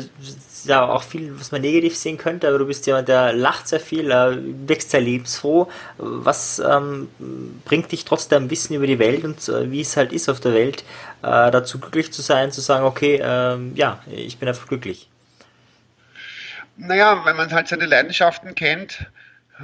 ja, 0.63 0.87
auch 0.87 1.03
viel, 1.03 1.37
was 1.37 1.51
man 1.51 1.61
negativ 1.61 1.97
sehen 1.97 2.17
könnte, 2.17 2.47
aber 2.47 2.59
du 2.59 2.65
bist 2.65 2.85
jemand, 2.87 3.09
der 3.09 3.33
lacht 3.33 3.67
sehr 3.67 3.81
viel, 3.81 4.11
äh, 4.11 4.37
wächst 4.67 4.91
sehr 4.91 5.01
lebensfroh. 5.01 5.69
Was 5.97 6.59
ähm, 6.59 7.09
bringt 7.65 7.91
dich 7.91 8.05
trotzdem 8.05 8.49
Wissen 8.49 8.75
über 8.75 8.87
die 8.87 8.99
Welt 8.99 9.25
und 9.25 9.45
äh, 9.49 9.71
wie 9.71 9.81
es 9.81 9.97
halt 9.97 10.13
ist 10.13 10.29
auf 10.29 10.39
der 10.39 10.53
Welt, 10.53 10.83
äh, 11.21 11.51
dazu 11.51 11.79
glücklich 11.79 12.13
zu 12.13 12.21
sein, 12.21 12.51
zu 12.51 12.61
sagen, 12.61 12.85
okay, 12.85 13.19
ähm, 13.21 13.73
ja, 13.75 14.01
ich 14.07 14.37
bin 14.37 14.47
einfach 14.47 14.67
glücklich? 14.67 15.09
Naja, 16.77 17.25
wenn 17.25 17.35
man 17.35 17.51
halt 17.51 17.67
seine 17.67 17.85
Leidenschaften 17.85 18.55
kennt, 18.55 19.05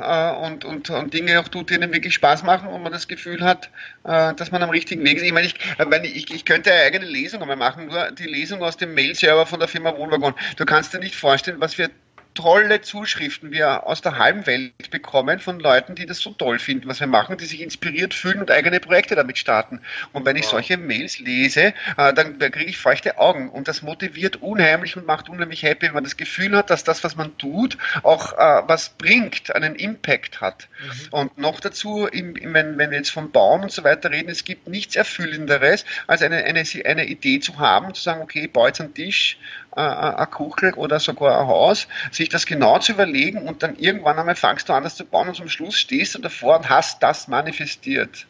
äh, 0.02 0.46
und, 0.46 0.66
und, 0.66 0.90
und 0.90 1.14
Dinge 1.14 1.40
auch 1.40 1.48
tut, 1.48 1.70
die 1.70 1.76
einem 1.76 1.94
wirklich 1.94 2.14
Spaß 2.14 2.44
machen 2.44 2.70
und 2.70 2.82
man 2.82 2.92
das 2.92 3.08
Gefühl 3.08 3.42
hat, 3.42 3.70
äh, 4.04 4.34
dass 4.34 4.52
man 4.52 4.64
am 4.64 4.70
richtigen 4.70 5.04
Weg 5.04 5.18
ist. 5.18 5.24
Ich 5.24 5.32
meine, 5.32 5.48
ich, 5.48 5.56
wenn 5.78 6.04
ich, 6.04 6.34
ich 6.34 6.46
könnte 6.46 6.72
eine 6.72 6.84
eigene 6.84 7.06
Lesung 7.06 7.42
einmal 7.42 7.58
machen, 7.58 7.88
nur 7.88 8.12
die 8.12 8.28
Lesung 8.28 8.62
aus 8.64 8.78
dem 8.78 8.94
Mail-Server 8.94 9.46
von 9.46 9.60
der 9.60 9.68
Firma 9.68 9.96
Wohnwagon. 9.96 10.34
Du 10.58 10.66
kannst 10.66 10.94
dir 10.94 11.00
nicht 11.00 11.16
vorstellen, 11.16 11.60
was 11.60 11.78
wir 11.78 11.90
tolle 12.34 12.82
Zuschriften 12.82 13.52
wir 13.52 13.86
aus 13.86 14.02
der 14.02 14.18
halben 14.18 14.46
Welt 14.46 14.92
bekommen 14.92 15.40
von 15.40 15.60
Leuten, 15.60 15.96
die 15.96 16.06
das 16.06 16.20
so 16.20 16.32
toll 16.32 16.60
finden, 16.60 16.88
was 16.88 17.00
wir 17.00 17.08
machen, 17.08 17.38
die 17.38 17.46
sich 17.46 17.62
inspiriert 17.62 18.14
fühlen 18.14 18.40
und 18.40 18.52
eigene 18.52 18.80
Projekte 18.80 19.16
damit 19.16 19.38
starten. 19.38 19.82
Und 20.14 20.26
wenn 20.26 20.36
ich 20.36 20.46
solche 20.46 20.78
Mails 20.78 21.20
lese, 21.20 21.74
äh, 21.98 22.14
dann 22.14 22.40
kriege 22.40 22.70
ich 22.70 22.78
feuchte 22.78 23.18
Augen 23.18 23.50
und 23.50 23.68
das 23.68 23.82
motiviert 23.82 24.38
unheimlich 24.38 24.96
und 24.96 25.06
macht 25.06 25.30
unheimlich 25.30 25.64
happy, 25.64 25.88
wenn 25.88 25.96
man 25.96 26.04
das 26.04 26.18
Gefühl 26.18 26.56
hat, 26.56 26.70
dass 26.70 26.84
das, 26.84 27.04
was 27.04 27.16
man 27.16 27.38
tut, 27.38 27.78
auch 28.04 28.34
äh, 28.34 28.64
was 28.68 28.90
bringt, 28.90 29.54
einen 29.54 29.76
Impact 29.76 30.42
hat. 30.42 30.70
Mhm. 30.82 31.08
Und 31.12 31.38
noch 31.38 31.60
dazu, 31.60 32.08
im, 32.08 32.36
im, 32.36 32.54
wenn, 32.54 32.78
wenn 32.78 32.92
wir 32.92 32.98
jetzt 32.98 33.12
vom 33.12 33.32
Bauen 33.32 33.64
und 33.64 33.72
so 33.72 33.84
weiter 33.84 34.12
reden, 34.12 34.30
es 34.30 34.44
gibt 34.44 34.68
nichts 34.68 34.96
Erfüllenderes, 34.96 35.86
als 36.08 36.22
eine, 36.22 36.38
eine, 36.44 36.64
eine 36.86 37.06
Idee 37.06 37.40
zu 37.40 37.60
haben, 37.60 37.94
zu 37.94 38.02
sagen, 38.02 38.22
okay, 38.22 38.46
ich 38.46 38.54
baue 38.54 38.68
jetzt 38.68 38.80
einen 38.80 38.94
Tisch, 38.94 39.38
äh, 39.76 39.82
eine 39.82 40.28
Kuchel 40.28 40.74
oder 40.74 41.00
sogar 41.00 41.42
ein 41.42 41.48
Haus, 41.48 41.88
sich 42.12 42.30
das 42.30 42.46
genau 42.46 42.80
zu 42.80 42.94
überlegen 42.94 43.48
und 43.48 43.64
dann 43.64 43.76
irgendwann 43.78 44.18
einmal 44.18 44.36
fangst 44.36 44.70
du 44.70 44.74
an, 44.74 44.84
das 44.84 44.96
zu 44.96 45.06
bauen 45.06 45.30
und 45.30 45.36
zum 45.36 45.50
Schluss 45.50 45.76
stehst 45.76 46.16
du 46.16 46.20
davor 46.20 46.58
und 46.58 46.70
hast 46.70 47.04
das 47.04 47.28
manifestiert. 47.28 48.28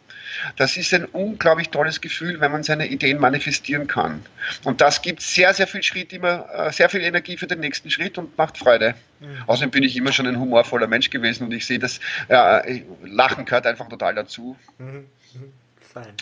Das 0.56 0.76
ist 0.76 0.94
ein 0.94 1.06
unglaublich 1.06 1.70
tolles 1.70 2.00
Gefühl, 2.00 2.40
wenn 2.40 2.52
man 2.52 2.62
seine 2.62 2.86
Ideen 2.86 3.18
manifestieren 3.18 3.86
kann. 3.86 4.24
Und 4.64 4.80
das 4.80 5.02
gibt 5.02 5.22
sehr, 5.22 5.54
sehr 5.54 5.66
viel 5.66 5.82
Schritt, 5.82 6.12
immer 6.12 6.46
äh, 6.52 6.72
sehr 6.72 6.88
viel 6.88 7.02
Energie 7.02 7.36
für 7.36 7.46
den 7.46 7.60
nächsten 7.60 7.90
Schritt 7.90 8.18
und 8.18 8.36
macht 8.38 8.58
Freude. 8.58 8.94
Mhm. 9.20 9.38
Außerdem 9.46 9.70
bin 9.70 9.82
ich 9.82 9.96
immer 9.96 10.12
schon 10.12 10.26
ein 10.26 10.38
humorvoller 10.38 10.86
Mensch 10.86 11.10
gewesen 11.10 11.44
und 11.44 11.52
ich 11.52 11.66
sehe 11.66 11.78
das, 11.78 12.00
äh, 12.28 12.82
Lachen 13.02 13.44
gehört 13.44 13.66
einfach 13.66 13.88
total 13.88 14.14
dazu. 14.14 14.56
Mhm. 14.78 15.06
Mhm. 15.34 15.52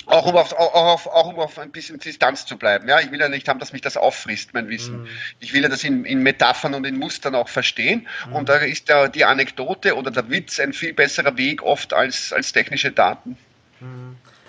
Auch 0.07 0.27
um, 0.27 0.37
auf, 0.37 0.53
auch, 0.53 0.75
auf, 0.75 1.07
auch 1.07 1.27
um 1.27 1.39
auf 1.39 1.59
ein 1.59 1.71
bisschen 1.71 1.99
Distanz 1.99 2.47
zu 2.47 2.57
bleiben. 2.57 2.89
Ja, 2.89 3.01
ich 3.01 3.11
will 3.11 3.21
ja 3.21 3.29
nicht 3.29 3.49
haben, 3.49 3.59
dass 3.59 3.73
mich 3.73 3.83
das 3.83 3.97
auffrisst, 3.97 4.55
mein 4.55 4.69
Wissen. 4.69 5.03
Mhm. 5.03 5.09
Ich 5.41 5.53
will 5.53 5.63
ja 5.63 5.69
das 5.69 5.85
in, 5.85 6.05
in, 6.05 6.23
Metaphern 6.23 6.75
und 6.75 6.85
in 6.87 6.99
Mustern 6.99 7.35
auch 7.35 7.49
verstehen. 7.49 8.07
Mhm. 8.27 8.33
Und 8.35 8.49
da 8.49 8.57
ist 8.57 8.89
der, 8.89 9.09
die 9.09 9.25
Anekdote 9.25 9.97
oder 9.97 10.11
der 10.11 10.31
Witz 10.31 10.59
ein 10.61 10.73
viel 10.73 10.95
besserer 10.95 11.37
Weg 11.37 11.63
oft 11.63 11.93
als, 11.93 12.33
als 12.33 12.53
technische 12.53 12.93
Daten. 12.93 13.37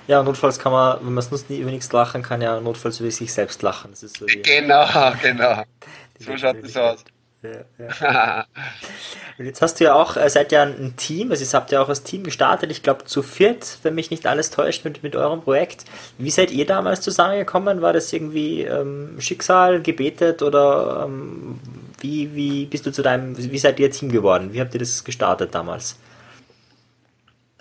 Ja, 0.08 0.23
notfalls 0.23 0.58
kann 0.58 0.71
man, 0.71 0.97
wenn 1.01 1.13
man 1.13 1.23
es 1.23 1.32
nur 1.32 1.60
über 1.60 1.69
nichts 1.69 1.91
lachen 1.91 2.23
kann, 2.23 2.41
ja 2.41 2.60
notfalls 2.60 2.99
über 2.99 3.12
sich 3.12 3.32
selbst 3.32 3.62
lachen. 3.62 3.93
So 3.93 4.25
genau, 4.25 5.13
genau. 5.21 5.63
so 6.19 6.38
schaut 6.38 6.63
es 6.63 6.75
aus. 6.75 7.03
Ja, 7.41 7.49
ja. 7.78 8.45
Und 9.38 9.45
jetzt 9.45 9.62
hast 9.62 9.80
du 9.80 9.86
ja 9.86 9.93
auch, 9.93 10.17
äh, 10.17 10.30
seid 10.30 10.52
ja 10.52 10.63
ein 10.63 10.95
Team, 10.97 11.32
also 11.32 11.43
ihr 11.43 11.54
habt 11.54 11.71
ja 11.71 11.82
auch 11.82 11.88
als 11.88 12.04
Team 12.04 12.23
gestartet, 12.23 12.69
ich 12.71 12.84
glaube 12.84 13.06
zu 13.06 13.23
viert, 13.23 13.78
wenn 13.84 13.95
mich 13.95 14.12
nicht 14.12 14.28
alles 14.28 14.52
täuscht, 14.52 14.84
mit, 14.84 15.04
mit 15.04 15.15
eurem 15.15 15.41
Projekt. 15.41 15.86
Wie 16.17 16.32
seid 16.32 16.52
ihr 16.52 16.65
damals 16.65 16.99
zusammengekommen? 16.99 17.82
War 17.82 17.93
das 17.93 18.12
irgendwie 18.12 18.63
ähm, 18.63 19.15
Schicksal, 19.19 19.82
gebetet 19.82 20.41
oder 20.41 21.06
ähm, 21.06 21.62
wie, 22.02 22.36
wie 22.36 22.65
bist 22.65 22.86
du 22.86 22.91
zu 22.91 23.02
deinem, 23.02 23.38
wie 23.38 23.58
seid 23.58 23.80
ihr 23.80 23.89
Team 23.89 24.12
geworden? 24.12 24.52
Wie 24.52 24.60
habt 24.60 24.73
ihr 24.73 24.80
das 24.80 25.06
gestartet 25.06 25.56
damals? 25.56 25.97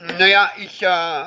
Naja, 0.01 0.51
ich, 0.59 0.83
äh, 0.83 1.23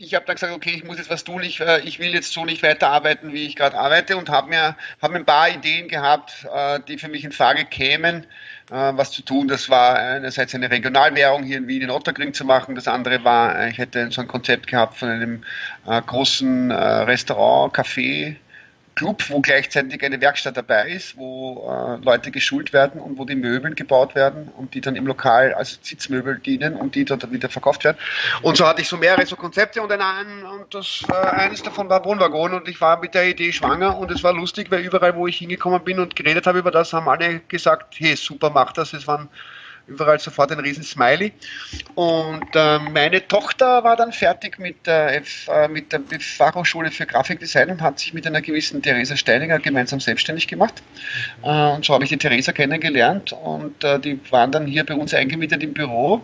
ich 0.00 0.14
habe 0.14 0.24
dann 0.24 0.36
gesagt, 0.36 0.54
okay, 0.54 0.70
ich 0.70 0.84
muss 0.84 0.96
jetzt 0.96 1.10
was 1.10 1.24
tun, 1.24 1.42
ich, 1.42 1.60
äh, 1.60 1.80
ich 1.80 1.98
will 1.98 2.14
jetzt 2.14 2.32
so 2.32 2.44
nicht 2.46 2.62
weiterarbeiten, 2.62 3.34
wie 3.34 3.46
ich 3.46 3.54
gerade 3.54 3.78
arbeite 3.78 4.16
und 4.16 4.30
habe 4.30 4.48
mir, 4.48 4.76
hab 5.00 5.10
mir 5.10 5.18
ein 5.18 5.26
paar 5.26 5.50
Ideen 5.50 5.88
gehabt, 5.88 6.46
äh, 6.52 6.80
die 6.88 6.96
für 6.96 7.08
mich 7.08 7.22
in 7.22 7.32
Frage 7.32 7.66
kämen, 7.66 8.24
äh, 8.70 8.92
was 8.94 9.10
zu 9.10 9.22
tun. 9.22 9.46
Das 9.46 9.68
war 9.68 9.96
einerseits 9.96 10.54
eine 10.54 10.70
Regionalwährung 10.70 11.42
hier 11.44 11.58
in 11.58 11.68
Wien 11.68 11.82
in 11.82 11.90
Otterkring 11.90 12.32
zu 12.32 12.46
machen, 12.46 12.74
das 12.74 12.88
andere 12.88 13.24
war, 13.24 13.68
ich 13.68 13.76
hätte 13.76 14.10
so 14.10 14.22
ein 14.22 14.28
Konzept 14.28 14.68
gehabt 14.68 14.96
von 14.96 15.10
einem 15.10 15.44
großen 15.84 16.70
Restaurant, 16.72 17.74
Café, 17.74 18.36
Club, 18.94 19.30
wo 19.30 19.40
gleichzeitig 19.40 20.02
eine 20.04 20.20
Werkstatt 20.20 20.56
dabei 20.56 20.90
ist, 20.90 21.16
wo 21.16 21.68
äh, 21.68 22.04
Leute 22.04 22.30
geschult 22.30 22.72
werden 22.72 23.00
und 23.00 23.18
wo 23.18 23.24
die 23.24 23.34
Möbel 23.34 23.74
gebaut 23.74 24.14
werden 24.14 24.50
und 24.56 24.74
die 24.74 24.80
dann 24.80 24.96
im 24.96 25.06
Lokal 25.06 25.54
als 25.54 25.78
Sitzmöbel 25.82 26.38
dienen 26.38 26.76
und 26.76 26.94
die 26.94 27.04
dort 27.04 27.30
wieder 27.32 27.48
verkauft 27.48 27.84
werden. 27.84 27.96
Und 28.42 28.56
so 28.56 28.66
hatte 28.66 28.82
ich 28.82 28.88
so 28.88 28.96
mehrere 28.96 29.24
so 29.26 29.36
Konzepte 29.36 29.80
und, 29.80 29.92
ein, 29.92 30.44
und 30.44 30.74
das, 30.74 31.02
äh, 31.10 31.14
eines 31.14 31.62
davon 31.62 31.88
war 31.88 32.04
Wohnwagon 32.04 32.54
und 32.54 32.68
ich 32.68 32.80
war 32.80 33.00
mit 33.00 33.14
der 33.14 33.28
Idee 33.28 33.52
schwanger 33.52 33.96
und 33.96 34.10
es 34.10 34.22
war 34.22 34.32
lustig, 34.32 34.70
weil 34.70 34.80
überall, 34.80 35.14
wo 35.16 35.26
ich 35.26 35.38
hingekommen 35.38 35.82
bin 35.82 35.98
und 35.98 36.16
geredet 36.16 36.46
habe 36.46 36.58
über 36.58 36.70
das, 36.70 36.92
haben 36.92 37.08
alle 37.08 37.40
gesagt, 37.48 37.94
hey, 37.98 38.16
super, 38.16 38.50
mach 38.50 38.72
das. 38.72 38.92
Es 38.92 39.06
waren 39.06 39.28
überall 39.90 40.18
sofort 40.20 40.52
ein 40.52 40.60
riesen 40.60 40.84
Smiley. 40.84 41.32
Und 41.94 42.46
äh, 42.54 42.78
meine 42.78 43.26
Tochter 43.26 43.84
war 43.84 43.96
dann 43.96 44.12
fertig 44.12 44.58
mit 44.58 44.86
der, 44.86 45.16
F, 45.16 45.48
äh, 45.48 45.68
mit 45.68 45.92
der 45.92 46.00
Fachhochschule 46.18 46.90
für 46.90 47.06
Grafikdesign 47.06 47.70
und 47.70 47.82
hat 47.82 47.98
sich 47.98 48.14
mit 48.14 48.26
einer 48.26 48.40
gewissen 48.40 48.80
Theresa 48.82 49.16
Steininger 49.16 49.58
gemeinsam 49.58 50.00
selbstständig 50.00 50.48
gemacht. 50.48 50.82
Äh, 51.42 51.48
und 51.48 51.84
so 51.84 51.94
habe 51.94 52.04
ich 52.04 52.10
die 52.10 52.18
Theresa 52.18 52.52
kennengelernt 52.52 53.32
und 53.32 53.82
äh, 53.84 53.98
die 53.98 54.20
waren 54.30 54.52
dann 54.52 54.66
hier 54.66 54.84
bei 54.86 54.94
uns 54.94 55.12
eingemietet 55.12 55.62
im 55.62 55.74
Büro 55.74 56.22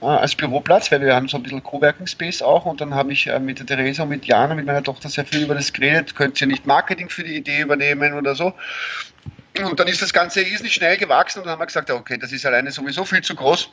äh, 0.00 0.06
als 0.06 0.34
Büroplatz, 0.34 0.92
weil 0.92 1.00
wir 1.00 1.14
haben 1.14 1.28
so 1.28 1.38
ein 1.38 1.42
bisschen 1.42 1.62
Coworking 1.62 2.06
Space 2.06 2.42
auch 2.42 2.66
und 2.66 2.80
dann 2.80 2.94
habe 2.94 3.12
ich 3.12 3.26
äh, 3.26 3.38
mit 3.40 3.58
der 3.58 3.66
Theresa 3.66 4.02
und 4.02 4.10
mit 4.10 4.26
Jana, 4.26 4.54
mit 4.54 4.66
meiner 4.66 4.82
Tochter 4.82 5.08
sehr 5.08 5.24
viel 5.24 5.42
über 5.42 5.54
das 5.54 5.72
geredet, 5.72 6.14
könnt 6.14 6.40
ihr 6.40 6.46
nicht 6.46 6.66
Marketing 6.66 7.08
für 7.08 7.24
die 7.24 7.36
Idee 7.36 7.60
übernehmen 7.60 8.14
oder 8.14 8.34
so. 8.34 8.52
Und 9.66 9.80
dann 9.80 9.88
ist 9.88 10.02
das 10.02 10.12
Ganze 10.12 10.40
riesig 10.40 10.72
schnell 10.72 10.96
gewachsen 10.96 11.40
und 11.40 11.46
dann 11.46 11.52
haben 11.52 11.60
wir 11.60 11.66
gesagt, 11.66 11.90
okay, 11.90 12.18
das 12.18 12.32
ist 12.32 12.46
alleine 12.46 12.70
sowieso 12.70 13.04
viel 13.04 13.22
zu 13.22 13.34
groß. 13.34 13.66
Und 13.66 13.72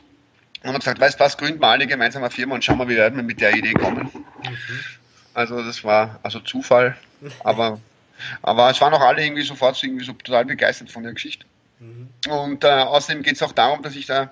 dann 0.64 0.70
haben 0.70 0.74
wir 0.74 0.80
gesagt, 0.80 1.00
weißt 1.00 1.20
du 1.20 1.24
was, 1.24 1.38
gründen 1.38 1.62
wir 1.62 1.68
alle 1.68 1.88
gemeinsam 1.88 2.24
eine 2.24 2.32
Firma 2.32 2.56
und 2.56 2.64
schauen 2.64 2.78
wir, 2.78 2.88
wie 2.88 2.96
werden 2.96 3.16
wir 3.16 3.24
mit 3.24 3.42
der 3.42 3.56
Idee 3.56 3.74
kommen. 3.74 4.10
Mhm. 4.14 4.80
Also 5.34 5.62
das 5.62 5.84
war 5.84 6.20
also 6.24 6.40
Zufall, 6.40 6.96
aber, 7.44 7.80
aber 8.42 8.70
es 8.70 8.80
waren 8.80 8.94
auch 8.94 9.02
alle 9.02 9.24
irgendwie 9.24 9.44
sofort 9.44 9.82
irgendwie 9.84 10.06
so 10.06 10.14
total 10.14 10.46
begeistert 10.46 10.90
von 10.90 11.04
der 11.04 11.14
Geschichte. 11.14 11.46
Mhm. 11.80 12.10
Und 12.30 12.64
äh, 12.64 12.68
außerdem 12.68 13.22
geht 13.22 13.36
es 13.36 13.44
auch 13.44 13.52
darum, 13.52 13.82
dass 13.84 13.96
ich 13.96 14.06
da 14.06 14.32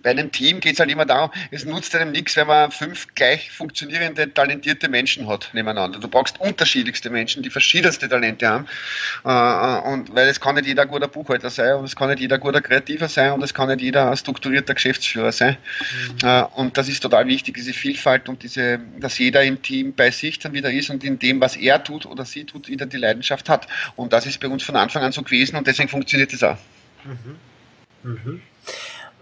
bei 0.00 0.10
einem 0.10 0.32
Team 0.32 0.60
geht 0.60 0.74
es 0.74 0.80
halt 0.80 0.90
immer 0.90 1.04
darum, 1.04 1.30
es 1.50 1.64
nutzt 1.64 1.94
einem 1.94 2.12
nichts, 2.12 2.36
wenn 2.36 2.46
man 2.46 2.70
fünf 2.70 3.14
gleich 3.14 3.50
funktionierende, 3.50 4.32
talentierte 4.32 4.88
Menschen 4.88 5.28
hat 5.28 5.50
nebeneinander. 5.52 5.98
Du 5.98 6.08
brauchst 6.08 6.40
unterschiedlichste 6.40 7.10
Menschen, 7.10 7.42
die 7.42 7.50
verschiedenste 7.50 8.08
Talente 8.08 8.48
haben. 8.48 8.66
Äh, 9.24 9.90
und 9.90 10.14
weil 10.14 10.28
es 10.28 10.40
kann 10.40 10.54
nicht 10.54 10.66
jeder 10.66 10.86
guter 10.86 11.08
Buchhalter 11.08 11.50
sein 11.50 11.76
und 11.76 11.84
es 11.84 11.94
kann 11.94 12.08
nicht 12.08 12.20
jeder 12.20 12.38
guter 12.38 12.62
Kreativer 12.62 13.08
sein 13.08 13.32
und 13.32 13.42
es 13.42 13.52
kann 13.52 13.68
nicht 13.68 13.82
jeder 13.82 14.16
strukturierter 14.16 14.74
Geschäftsführer 14.74 15.32
sein. 15.32 15.58
Mhm. 16.22 16.28
Äh, 16.28 16.42
und 16.54 16.78
das 16.78 16.88
ist 16.88 17.00
total 17.00 17.26
wichtig, 17.26 17.54
diese 17.54 17.74
Vielfalt 17.74 18.28
und 18.28 18.42
diese, 18.42 18.80
dass 18.98 19.18
jeder 19.18 19.42
im 19.42 19.60
Team 19.60 19.94
bei 19.94 20.10
sich 20.10 20.38
dann 20.38 20.54
wieder 20.54 20.72
ist 20.72 20.88
und 20.90 21.04
in 21.04 21.18
dem, 21.18 21.40
was 21.40 21.56
er 21.56 21.82
tut 21.84 22.06
oder 22.06 22.24
sie 22.24 22.44
tut, 22.44 22.68
wieder 22.68 22.86
die 22.86 22.96
Leidenschaft 22.96 23.48
hat. 23.48 23.68
Und 23.96 24.12
das 24.12 24.26
ist 24.26 24.40
bei 24.40 24.48
uns 24.48 24.62
von 24.62 24.76
Anfang 24.76 25.02
an 25.02 25.12
so 25.12 25.22
gewesen 25.22 25.56
und 25.56 25.66
deswegen 25.66 25.90
funktioniert 25.90 26.32
es 26.32 26.42
auch. 26.42 26.58
Mhm. 27.04 27.36
Mhm. 28.10 28.42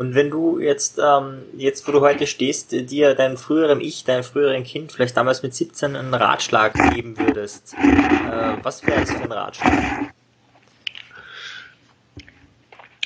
Und 0.00 0.14
wenn 0.14 0.30
du 0.30 0.58
jetzt, 0.58 0.98
ähm, 0.98 1.42
jetzt 1.58 1.86
wo 1.86 1.92
du 1.92 2.00
heute 2.00 2.26
stehst, 2.26 2.72
dir 2.72 3.14
deinem 3.14 3.36
früheren 3.36 3.82
Ich, 3.82 4.02
deinem 4.04 4.24
früheren 4.24 4.64
Kind, 4.64 4.92
vielleicht 4.92 5.14
damals 5.14 5.42
mit 5.42 5.54
17 5.54 5.94
einen 5.94 6.14
Ratschlag 6.14 6.72
geben 6.72 7.18
würdest, 7.18 7.74
äh, 7.74 8.56
was 8.62 8.86
wäre 8.86 9.00
das 9.00 9.10
für 9.10 9.24
ein 9.24 9.30
Ratschlag? 9.32 10.10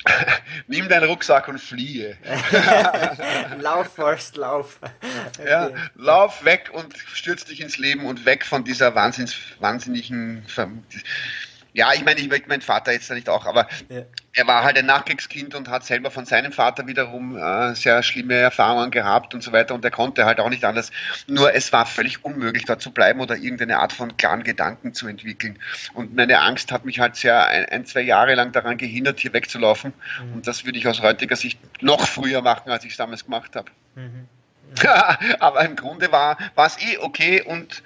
Nimm 0.67 0.87
deinen 0.87 1.09
Rucksack 1.09 1.49
und 1.49 1.59
fliehe. 1.59 2.15
lauf, 3.59 3.87
Forst, 3.93 4.37
lauf. 4.37 4.79
Okay. 5.37 5.49
Ja, 5.49 5.71
lauf 5.95 6.45
weg 6.45 6.69
und 6.71 6.95
stürz 7.13 7.43
dich 7.43 7.59
ins 7.59 7.77
Leben 7.77 8.05
und 8.05 8.25
weg 8.25 8.45
von 8.45 8.63
dieser 8.63 8.95
wahnsinns, 8.95 9.35
wahnsinnigen 9.59 10.45
ja, 11.75 11.93
ich 11.93 12.05
meine, 12.05 12.21
ich 12.21 12.29
möchte 12.29 12.47
meinen 12.47 12.61
Vater 12.61 12.93
jetzt 12.93 13.11
nicht 13.11 13.27
auch, 13.27 13.45
aber 13.45 13.67
ja. 13.89 14.03
er 14.31 14.47
war 14.47 14.63
halt 14.63 14.77
ein 14.77 14.85
Nachkriegskind 14.85 15.55
und 15.55 15.67
hat 15.67 15.83
selber 15.83 16.09
von 16.09 16.25
seinem 16.25 16.53
Vater 16.53 16.87
wiederum 16.87 17.35
äh, 17.35 17.75
sehr 17.75 18.01
schlimme 18.01 18.35
Erfahrungen 18.35 18.91
gehabt 18.91 19.33
und 19.33 19.43
so 19.43 19.51
weiter 19.51 19.75
und 19.75 19.83
er 19.83 19.91
konnte 19.91 20.25
halt 20.25 20.39
auch 20.39 20.49
nicht 20.49 20.63
anders. 20.63 20.91
Nur 21.27 21.53
es 21.53 21.73
war 21.73 21.85
völlig 21.85 22.23
unmöglich, 22.23 22.63
dort 22.63 22.81
zu 22.81 22.91
bleiben 22.91 23.19
oder 23.19 23.35
irgendeine 23.35 23.79
Art 23.79 23.91
von 23.91 24.15
klaren 24.15 24.43
Gedanken 24.43 24.93
zu 24.93 25.09
entwickeln. 25.09 25.59
Und 25.93 26.15
meine 26.15 26.39
Angst 26.39 26.71
hat 26.71 26.85
mich 26.85 27.01
halt 27.01 27.17
sehr 27.17 27.45
ein, 27.45 27.65
ein 27.65 27.85
zwei 27.85 28.01
Jahre 28.01 28.35
lang 28.35 28.53
daran 28.53 28.77
gehindert, 28.77 29.19
hier 29.19 29.33
wegzulaufen. 29.33 29.93
Mhm. 30.23 30.33
Und 30.33 30.47
das 30.47 30.63
würde 30.63 30.77
ich 30.77 30.87
aus 30.87 31.01
heutiger 31.01 31.35
Sicht 31.35 31.59
noch 31.83 32.07
früher 32.07 32.41
machen, 32.41 32.71
als 32.71 32.85
ich 32.85 32.91
es 32.91 32.97
damals 32.97 33.25
gemacht 33.25 33.53
habe. 33.57 33.69
Mhm. 33.95 34.29
aber 35.39 35.65
im 35.65 35.75
Grunde 35.75 36.09
war 36.13 36.37
es 36.55 36.77
eh 36.81 36.99
okay 36.99 37.41
und 37.41 37.83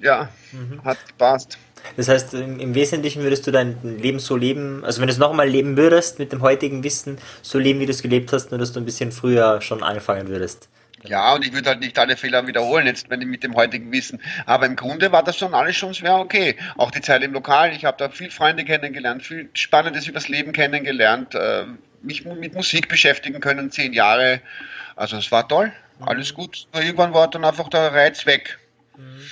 ja, 0.00 0.30
mhm. 0.52 0.82
hat 0.84 1.06
gepasst. 1.06 1.58
Das 1.96 2.08
heißt, 2.08 2.34
im 2.34 2.74
Wesentlichen 2.74 3.22
würdest 3.22 3.46
du 3.46 3.50
dein 3.50 3.98
Leben 3.98 4.18
so 4.18 4.36
leben, 4.36 4.84
also 4.84 5.00
wenn 5.00 5.08
du 5.08 5.12
es 5.12 5.18
nochmal 5.18 5.48
leben 5.48 5.76
würdest, 5.76 6.18
mit 6.18 6.32
dem 6.32 6.40
heutigen 6.40 6.84
Wissen, 6.84 7.18
so 7.42 7.58
leben, 7.58 7.80
wie 7.80 7.86
du 7.86 7.92
es 7.92 8.02
gelebt 8.02 8.32
hast, 8.32 8.50
nur 8.50 8.58
dass 8.58 8.72
du 8.72 8.80
ein 8.80 8.84
bisschen 8.84 9.12
früher 9.12 9.60
schon 9.60 9.82
anfangen 9.82 10.28
würdest. 10.28 10.68
Ja, 11.02 11.34
und 11.34 11.46
ich 11.46 11.52
würde 11.52 11.70
halt 11.70 11.80
nicht 11.80 11.98
alle 11.98 12.16
Fehler 12.16 12.46
wiederholen, 12.46 12.86
jetzt 12.86 13.08
wenn 13.08 13.22
ich 13.22 13.26
mit 13.26 13.42
dem 13.42 13.54
heutigen 13.54 13.90
Wissen. 13.90 14.20
Aber 14.44 14.66
im 14.66 14.76
Grunde 14.76 15.12
war 15.12 15.24
das 15.24 15.38
schon 15.38 15.54
alles 15.54 15.76
schon 15.76 15.94
sehr 15.94 16.14
okay. 16.16 16.56
Auch 16.76 16.90
die 16.90 17.00
Zeit 17.00 17.22
im 17.22 17.32
Lokal, 17.32 17.72
ich 17.72 17.84
habe 17.84 17.96
da 17.96 18.10
viel 18.10 18.30
Freunde 18.30 18.64
kennengelernt, 18.64 19.24
viel 19.24 19.48
Spannendes 19.54 20.06
übers 20.06 20.28
Leben 20.28 20.52
kennengelernt, 20.52 21.34
äh, 21.34 21.64
mich 22.02 22.24
mit 22.24 22.54
Musik 22.54 22.88
beschäftigen 22.88 23.40
können, 23.40 23.70
zehn 23.70 23.92
Jahre. 23.92 24.40
Also 24.96 25.16
es 25.16 25.32
war 25.32 25.48
toll, 25.48 25.72
alles 26.00 26.34
gut. 26.34 26.66
Nur 26.74 26.82
irgendwann 26.82 27.14
war 27.14 27.30
dann 27.30 27.44
einfach 27.44 27.68
der 27.68 27.92
Reiz 27.92 28.26
weg. 28.26 28.58
Mhm. 28.96 29.26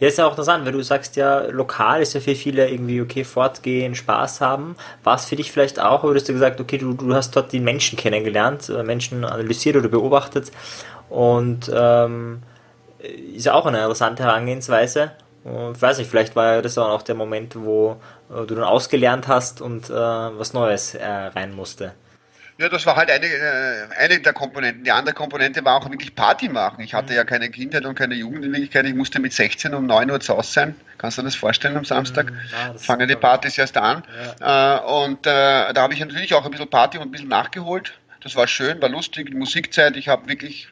Ja, 0.00 0.08
ist 0.08 0.18
ja 0.18 0.26
auch 0.26 0.30
interessant, 0.30 0.64
weil 0.64 0.72
du 0.72 0.82
sagst 0.82 1.16
ja, 1.16 1.40
lokal 1.46 2.02
ist 2.02 2.14
ja 2.14 2.20
für 2.20 2.34
viele 2.34 2.68
irgendwie 2.68 3.00
okay, 3.00 3.24
fortgehen, 3.24 3.94
Spaß 3.94 4.40
haben. 4.40 4.76
War 5.04 5.16
es 5.16 5.24
für 5.24 5.36
dich 5.36 5.52
vielleicht 5.52 5.80
auch, 5.80 6.04
oder 6.04 6.16
hast 6.16 6.28
du 6.28 6.32
gesagt, 6.32 6.60
okay, 6.60 6.78
du, 6.78 6.92
du 6.94 7.14
hast 7.14 7.34
dort 7.36 7.52
die 7.52 7.60
Menschen 7.60 7.96
kennengelernt, 7.96 8.68
äh, 8.68 8.82
Menschen 8.82 9.24
analysiert 9.24 9.76
oder 9.76 9.88
beobachtet 9.88 10.52
und 11.08 11.70
ähm, 11.74 12.42
ist 13.34 13.46
ja 13.46 13.54
auch 13.54 13.66
eine 13.66 13.78
interessante 13.78 14.24
Herangehensweise. 14.24 15.12
Und 15.44 15.76
ich 15.76 15.82
weiß 15.82 15.98
nicht, 15.98 16.10
vielleicht 16.10 16.36
war 16.36 16.62
das 16.62 16.76
auch 16.78 17.02
der 17.02 17.14
Moment, 17.14 17.56
wo 17.56 17.96
äh, 18.30 18.44
du 18.46 18.54
dann 18.54 18.64
ausgelernt 18.64 19.28
hast 19.28 19.60
und 19.60 19.88
äh, 19.88 19.92
was 19.92 20.52
Neues 20.52 20.94
äh, 20.94 21.06
rein 21.06 21.54
musste. 21.54 21.92
Ja, 22.60 22.68
das 22.68 22.86
war 22.86 22.96
halt 22.96 23.08
eine, 23.08 23.24
äh, 23.24 23.86
eine 23.98 24.18
der 24.18 24.32
Komponenten. 24.32 24.82
Die 24.82 24.90
andere 24.90 25.14
Komponente 25.14 25.64
war 25.64 25.76
auch 25.76 25.88
wirklich 25.88 26.16
Party 26.16 26.48
machen. 26.48 26.82
Ich 26.82 26.92
hatte 26.92 27.12
mhm. 27.12 27.18
ja 27.18 27.24
keine 27.24 27.50
Kindheit 27.50 27.86
und 27.86 27.94
keine 27.94 28.16
Jugend 28.16 28.44
in 28.44 28.52
Wirklichkeit. 28.52 28.84
Ich 28.84 28.94
musste 28.94 29.20
mit 29.20 29.32
16 29.32 29.74
um 29.74 29.86
9 29.86 30.10
Uhr 30.10 30.18
zu 30.18 30.36
Hause 30.36 30.52
sein. 30.52 30.74
Kannst 30.98 31.18
du 31.18 31.22
dir 31.22 31.26
das 31.26 31.36
vorstellen 31.36 31.76
am 31.76 31.84
Samstag? 31.84 32.32
Mhm. 32.32 32.38
Ja, 32.50 32.74
Fangen 32.74 33.06
die 33.06 33.14
Partys 33.14 33.58
erst 33.58 33.76
an. 33.76 34.02
Ja. 34.40 34.78
Äh, 34.78 35.04
und 35.04 35.24
äh, 35.24 35.72
da 35.72 35.82
habe 35.82 35.94
ich 35.94 36.00
natürlich 36.00 36.34
auch 36.34 36.44
ein 36.44 36.50
bisschen 36.50 36.68
Party 36.68 36.98
und 36.98 37.04
ein 37.04 37.10
bisschen 37.12 37.28
nachgeholt. 37.28 37.92
Das 38.24 38.34
war 38.34 38.48
schön, 38.48 38.82
war 38.82 38.88
lustig, 38.88 39.32
Musikzeit. 39.32 39.96
Ich 39.96 40.08
habe 40.08 40.28
wirklich 40.28 40.66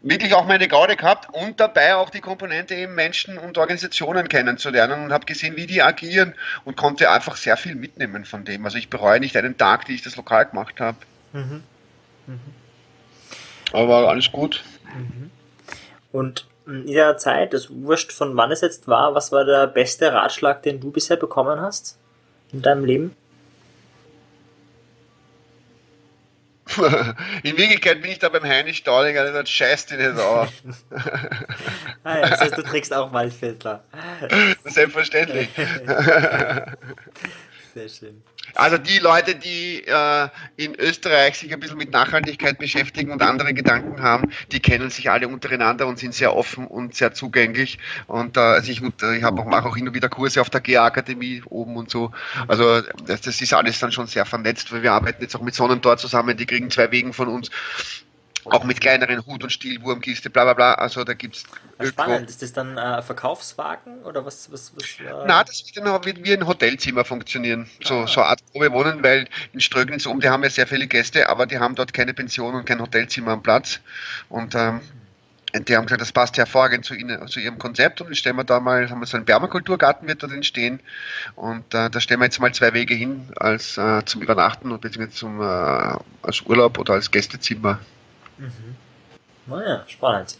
wirklich 0.00 0.34
auch 0.34 0.46
meine 0.46 0.68
Gaude 0.68 0.96
gehabt 0.96 1.34
und 1.34 1.58
dabei 1.60 1.96
auch 1.96 2.10
die 2.10 2.20
Komponente 2.20 2.74
eben 2.74 2.94
Menschen 2.94 3.38
und 3.38 3.58
Organisationen 3.58 4.28
kennenzulernen 4.28 5.04
und 5.04 5.12
habe 5.12 5.26
gesehen, 5.26 5.56
wie 5.56 5.66
die 5.66 5.82
agieren 5.82 6.34
und 6.64 6.76
konnte 6.76 7.10
einfach 7.10 7.36
sehr 7.36 7.56
viel 7.56 7.74
mitnehmen 7.74 8.24
von 8.24 8.44
dem. 8.44 8.64
Also 8.64 8.78
ich 8.78 8.88
bereue 8.88 9.20
nicht 9.20 9.36
einen 9.36 9.56
Tag, 9.58 9.86
den 9.86 9.96
ich 9.96 10.02
das 10.02 10.16
lokal 10.16 10.46
gemacht 10.46 10.80
habe. 10.80 10.96
Mhm. 11.36 11.62
Mhm. 12.26 12.40
Aber 13.72 14.08
alles 14.08 14.32
gut. 14.32 14.64
Mhm. 14.84 15.30
Und 16.12 16.46
in 16.66 16.86
der 16.86 17.18
Zeit, 17.18 17.52
das 17.52 17.68
wurscht 17.70 18.12
von 18.12 18.36
wann 18.36 18.50
es 18.50 18.62
jetzt 18.62 18.88
war, 18.88 19.14
was 19.14 19.32
war 19.32 19.44
der 19.44 19.66
beste 19.66 20.12
Ratschlag, 20.12 20.62
den 20.62 20.80
du 20.80 20.90
bisher 20.90 21.16
bekommen 21.16 21.60
hast 21.60 21.98
in 22.52 22.62
deinem 22.62 22.84
Leben? 22.84 23.16
In 27.42 27.56
Wirklichkeit 27.56 28.02
bin 28.02 28.10
ich 28.10 28.18
da 28.18 28.28
beim 28.28 28.42
Heinrich 28.42 28.78
Staudinger, 28.78 29.22
der 29.22 29.32
sagt, 29.32 29.48
scheiß 29.48 29.86
dich 29.86 29.98
nicht 29.98 30.18
auf. 30.18 30.50
ah 32.04 32.18
ja, 32.18 32.28
das 32.28 32.40
heißt, 32.40 32.58
du 32.58 32.62
trägst 32.62 32.92
auch 32.92 33.12
Waldviertler. 33.12 33.84
Selbstverständlich. 34.64 35.48
Sehr 37.76 37.90
schön. 37.90 38.22
Also 38.54 38.78
die 38.78 38.98
Leute, 39.00 39.34
die 39.34 39.82
äh, 39.84 40.28
in 40.56 40.74
Österreich 40.76 41.36
sich 41.36 41.52
ein 41.52 41.60
bisschen 41.60 41.76
mit 41.76 41.90
Nachhaltigkeit 41.90 42.58
beschäftigen 42.58 43.12
und 43.12 43.20
andere 43.20 43.52
Gedanken 43.52 44.00
haben, 44.00 44.32
die 44.50 44.60
kennen 44.60 44.88
sich 44.88 45.10
alle 45.10 45.28
untereinander 45.28 45.86
und 45.86 45.98
sind 45.98 46.14
sehr 46.14 46.34
offen 46.34 46.66
und 46.66 46.94
sehr 46.94 47.12
zugänglich. 47.12 47.78
Und 48.06 48.38
äh, 48.38 48.40
also 48.40 48.72
ich, 48.72 48.80
ich 48.80 49.24
auch, 49.26 49.44
mache 49.44 49.68
auch 49.68 49.76
immer 49.76 49.92
wieder 49.92 50.08
Kurse 50.08 50.40
auf 50.40 50.48
der 50.48 50.62
GA-Akademie 50.62 51.42
oben 51.44 51.76
und 51.76 51.90
so. 51.90 52.12
Also 52.48 52.80
das, 53.04 53.20
das 53.20 53.42
ist 53.42 53.52
alles 53.52 53.78
dann 53.78 53.92
schon 53.92 54.06
sehr 54.06 54.24
vernetzt, 54.24 54.72
weil 54.72 54.82
wir 54.82 54.92
arbeiten 54.92 55.20
jetzt 55.20 55.36
auch 55.36 55.42
mit 55.42 55.54
Sonnentor 55.54 55.98
zusammen, 55.98 56.34
die 56.34 56.46
kriegen 56.46 56.70
zwei 56.70 56.90
Wegen 56.90 57.12
von 57.12 57.28
uns 57.28 57.50
auch 58.50 58.64
mit 58.64 58.80
kleineren 58.80 59.24
Hut- 59.26 59.42
und 59.42 59.50
Stielwurmkiste, 59.50 60.30
bla 60.30 60.44
bla 60.44 60.54
bla. 60.54 60.74
Also 60.74 61.04
da 61.04 61.14
gibt 61.14 61.36
es. 61.36 61.88
Spannend, 61.88 62.28
ist 62.30 62.42
das 62.42 62.52
dann 62.52 62.78
äh, 62.78 63.02
Verkaufswagen 63.02 64.02
oder 64.04 64.24
was? 64.24 64.50
was, 64.50 64.72
was 64.74 64.84
äh... 65.00 65.24
Na, 65.26 65.44
das 65.44 65.64
wird 65.64 65.84
dann 65.84 66.04
wie, 66.04 66.24
wie 66.24 66.32
ein 66.32 66.46
Hotelzimmer 66.46 67.04
funktionieren. 67.04 67.68
So, 67.82 68.00
ah. 68.00 68.06
so 68.06 68.20
eine 68.20 68.30
Art 68.30 68.40
Probewohnen, 68.52 69.02
weil 69.02 69.28
in 69.52 69.60
Strögnitz 69.60 70.06
oben, 70.06 70.20
die 70.20 70.28
haben 70.28 70.42
ja 70.42 70.50
sehr 70.50 70.66
viele 70.66 70.86
Gäste, 70.86 71.28
aber 71.28 71.46
die 71.46 71.58
haben 71.58 71.74
dort 71.74 71.92
keine 71.92 72.14
Pension 72.14 72.54
und 72.54 72.64
kein 72.64 72.80
Hotelzimmer 72.80 73.32
am 73.32 73.42
Platz. 73.42 73.80
Und 74.28 74.54
ähm, 74.54 74.80
die 75.54 75.76
haben 75.76 75.86
gesagt, 75.86 76.00
das 76.00 76.12
passt 76.12 76.36
hervorragend 76.36 76.84
zu, 76.84 76.94
ihnen, 76.94 77.26
zu 77.28 77.40
ihrem 77.40 77.58
Konzept 77.58 78.00
und 78.00 78.14
stellen 78.16 78.36
wir 78.36 78.44
da 78.44 78.60
mal, 78.60 78.90
haben 78.90 79.00
wir 79.00 79.06
so 79.06 79.16
einen 79.16 79.26
Permakulturgarten 79.26 80.06
wird 80.08 80.22
dort 80.22 80.32
entstehen 80.32 80.80
und 81.34 81.72
äh, 81.74 81.88
da 81.90 82.00
stellen 82.00 82.20
wir 82.20 82.26
jetzt 82.26 82.40
mal 82.40 82.52
zwei 82.52 82.74
Wege 82.74 82.94
hin 82.94 83.28
als 83.36 83.78
äh, 83.78 84.04
zum 84.04 84.22
Übernachten 84.22 84.70
und 84.70 84.80
beziehungsweise 84.80 85.16
zum 85.16 85.40
äh, 85.40 85.44
als 86.22 86.42
Urlaub 86.42 86.78
oder 86.78 86.94
als 86.94 87.10
Gästezimmer. 87.10 87.78
Spannend. 89.86 90.36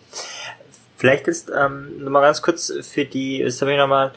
Vielleicht 0.97 1.29
ist 1.29 1.51
ähm, 1.57 2.03
nochmal 2.03 2.23
ganz 2.23 2.41
kurz 2.43 2.73
für 2.83 3.05
die, 3.05 3.43
ich 3.43 3.79
nochmal 3.79 4.13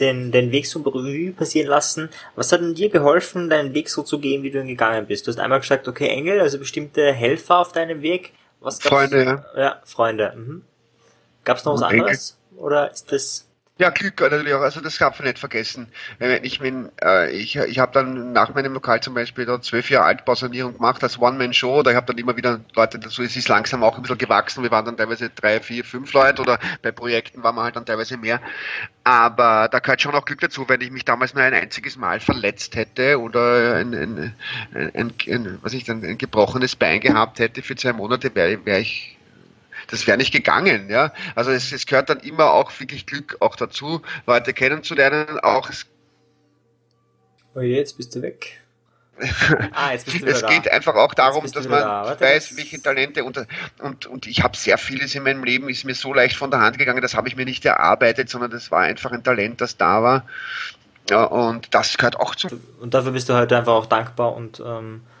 den, 0.00 0.32
den 0.32 0.52
Weg 0.52 0.66
so 0.66 0.80
Revue 0.80 1.32
passieren 1.32 1.68
lassen. 1.68 2.10
Was 2.34 2.52
hat 2.52 2.60
denn 2.60 2.74
dir 2.74 2.90
geholfen, 2.90 3.48
deinen 3.48 3.72
Weg 3.74 3.88
so 3.88 4.02
zu 4.02 4.18
gehen, 4.18 4.42
wie 4.42 4.50
du 4.50 4.60
ihn 4.60 4.66
gegangen 4.66 5.06
bist? 5.06 5.26
Du 5.26 5.30
hast 5.30 5.38
einmal 5.38 5.60
gesagt, 5.60 5.88
okay, 5.88 6.08
Engel, 6.08 6.40
also 6.40 6.58
bestimmte 6.58 7.12
Helfer 7.12 7.58
auf 7.58 7.72
deinem 7.72 8.02
Weg. 8.02 8.32
Was 8.60 8.78
gab's? 8.78 8.94
Freunde, 8.94 9.24
ja. 9.24 9.60
Ja, 9.60 9.82
Freunde. 9.84 10.32
Mhm. 10.36 10.62
Gab 11.44 11.58
es 11.58 11.64
noch 11.64 11.74
was 11.74 11.82
anderes? 11.82 12.36
Oder 12.56 12.90
ist 12.90 13.12
das 13.12 13.45
ja, 13.78 13.90
Glück 13.90 14.18
natürlich 14.20 14.54
auch, 14.54 14.62
also 14.62 14.80
das 14.80 14.96
darf 14.96 15.18
man 15.18 15.28
nicht 15.28 15.38
vergessen. 15.38 15.88
Ich 16.42 16.60
bin, 16.60 16.88
äh, 17.02 17.30
ich, 17.30 17.56
ich 17.56 17.78
habe 17.78 17.92
dann 17.92 18.32
nach 18.32 18.54
meinem 18.54 18.72
Lokal 18.72 19.02
zum 19.02 19.12
Beispiel 19.12 19.44
da 19.44 19.60
zwölf 19.60 19.90
Jahre 19.90 20.06
Altbausanierung 20.06 20.74
gemacht 20.74 21.02
als 21.02 21.18
One-Man-Show, 21.18 21.82
ich 21.86 21.94
habe 21.94 22.06
dann 22.06 22.16
immer 22.16 22.38
wieder 22.38 22.60
Leute 22.74 22.98
dazu, 22.98 23.22
es 23.22 23.36
ist 23.36 23.48
langsam 23.48 23.84
auch 23.84 23.96
ein 23.96 24.02
bisschen 24.02 24.16
gewachsen, 24.16 24.62
wir 24.62 24.70
waren 24.70 24.86
dann 24.86 24.96
teilweise 24.96 25.28
drei, 25.28 25.60
vier, 25.60 25.84
fünf 25.84 26.14
Leute 26.14 26.40
oder 26.40 26.58
bei 26.80 26.90
Projekten 26.90 27.42
waren 27.42 27.54
wir 27.54 27.64
halt 27.64 27.76
dann 27.76 27.84
teilweise 27.84 28.16
mehr. 28.16 28.40
Aber 29.04 29.68
da 29.70 29.78
gehört 29.80 30.00
schon 30.00 30.14
auch 30.14 30.24
Glück 30.24 30.40
dazu, 30.40 30.66
wenn 30.68 30.80
ich 30.80 30.90
mich 30.90 31.04
damals 31.04 31.34
nur 31.34 31.44
ein 31.44 31.52
einziges 31.52 31.96
Mal 31.96 32.20
verletzt 32.20 32.76
hätte 32.76 33.20
oder 33.20 33.74
ein, 33.76 33.94
ein, 33.94 34.34
ein, 34.74 34.90
ein, 34.94 35.14
ein 35.28 35.58
was 35.60 35.74
ich 35.74 35.84
dann, 35.84 36.02
ein 36.02 36.16
gebrochenes 36.16 36.76
Bein 36.76 37.00
gehabt 37.00 37.40
hätte 37.40 37.60
für 37.60 37.76
zwei 37.76 37.92
Monate, 37.92 38.34
wäre 38.34 38.64
wär 38.64 38.78
ich 38.78 39.15
das 39.88 40.06
wäre 40.06 40.18
nicht 40.18 40.32
gegangen, 40.32 40.90
ja. 40.90 41.12
Also 41.34 41.50
es, 41.50 41.72
es 41.72 41.86
gehört 41.86 42.10
dann 42.10 42.20
immer 42.20 42.50
auch 42.52 42.72
wirklich 42.78 43.06
Glück 43.06 43.36
auch 43.40 43.56
dazu, 43.56 44.02
Leute 44.26 44.52
kennenzulernen, 44.52 45.38
auch 45.40 45.70
Oh 47.56 47.62
je, 47.62 47.76
jetzt 47.76 47.96
bist 47.96 48.14
du 48.14 48.20
weg. 48.20 48.60
ah, 49.72 49.92
jetzt 49.92 50.04
bist 50.04 50.20
du 50.20 50.26
es 50.26 50.44
geht 50.44 50.66
da. 50.66 50.72
einfach 50.72 50.94
auch 50.94 51.14
darum, 51.14 51.50
dass 51.50 51.66
man 51.66 51.80
da. 51.80 52.20
weiß, 52.20 52.54
welche 52.58 52.82
Talente 52.82 53.24
und, 53.24 53.46
und, 53.78 54.04
und 54.04 54.26
ich 54.26 54.42
habe 54.42 54.54
sehr 54.58 54.76
vieles 54.76 55.14
in 55.14 55.22
meinem 55.22 55.42
Leben, 55.42 55.70
ist 55.70 55.84
mir 55.84 55.94
so 55.94 56.12
leicht 56.12 56.36
von 56.36 56.50
der 56.50 56.60
Hand 56.60 56.76
gegangen, 56.76 57.00
das 57.00 57.14
habe 57.14 57.28
ich 57.28 57.36
mir 57.36 57.46
nicht 57.46 57.64
erarbeitet, 57.64 58.28
sondern 58.28 58.50
das 58.50 58.70
war 58.70 58.82
einfach 58.82 59.10
ein 59.12 59.24
Talent, 59.24 59.62
das 59.62 59.78
da 59.78 60.02
war. 60.02 60.26
Ja, 61.08 61.24
und 61.24 61.74
das 61.74 61.96
gehört 61.96 62.20
auch 62.20 62.34
zu. 62.34 62.60
Und 62.78 62.92
dafür 62.92 63.12
bist 63.12 63.30
du 63.30 63.34
heute 63.34 63.56
einfach 63.56 63.72
auch 63.72 63.86
dankbar 63.86 64.34
und 64.34 64.60
ähm, 64.60 65.00
äh, 65.00 65.15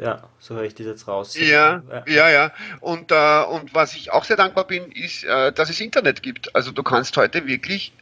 ja, 0.00 0.22
so 0.38 0.54
höre 0.54 0.64
ich 0.64 0.74
das 0.74 0.86
jetzt 0.86 1.08
raus. 1.08 1.36
Ja, 1.36 1.82
ja, 1.90 2.04
ja. 2.06 2.30
ja. 2.30 2.52
Und, 2.80 3.10
äh, 3.10 3.44
und 3.44 3.74
was 3.74 3.94
ich 3.94 4.12
auch 4.12 4.24
sehr 4.24 4.36
dankbar 4.36 4.66
bin, 4.66 4.90
ist, 4.92 5.24
äh, 5.24 5.52
dass 5.52 5.70
es 5.70 5.80
Internet 5.80 6.22
gibt. 6.22 6.54
Also 6.54 6.70
du 6.70 6.82
kannst 6.82 7.16
heute 7.16 7.46
wirklich 7.46 7.92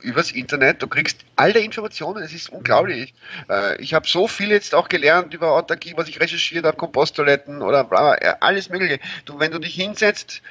übers 0.00 0.32
Internet, 0.32 0.82
du 0.82 0.88
kriegst 0.88 1.24
alle 1.36 1.60
Informationen, 1.60 2.22
es 2.22 2.32
ist 2.32 2.50
unglaublich. 2.50 3.14
Äh, 3.48 3.80
ich 3.80 3.94
habe 3.94 4.06
so 4.06 4.26
viel 4.26 4.50
jetzt 4.50 4.74
auch 4.74 4.88
gelernt 4.88 5.34
über 5.34 5.52
Autarkie, 5.52 5.94
was 5.96 6.08
ich 6.08 6.20
recherchiert 6.20 6.64
habe, 6.64 6.76
Komposttoiletten 6.76 7.62
oder 7.62 7.84
bla, 7.84 8.12
alles 8.40 8.68
mögliche. 8.68 8.98
Du, 9.24 9.38
wenn 9.38 9.52
du 9.52 9.58
dich 9.58 9.74
hinsetzt 9.74 10.42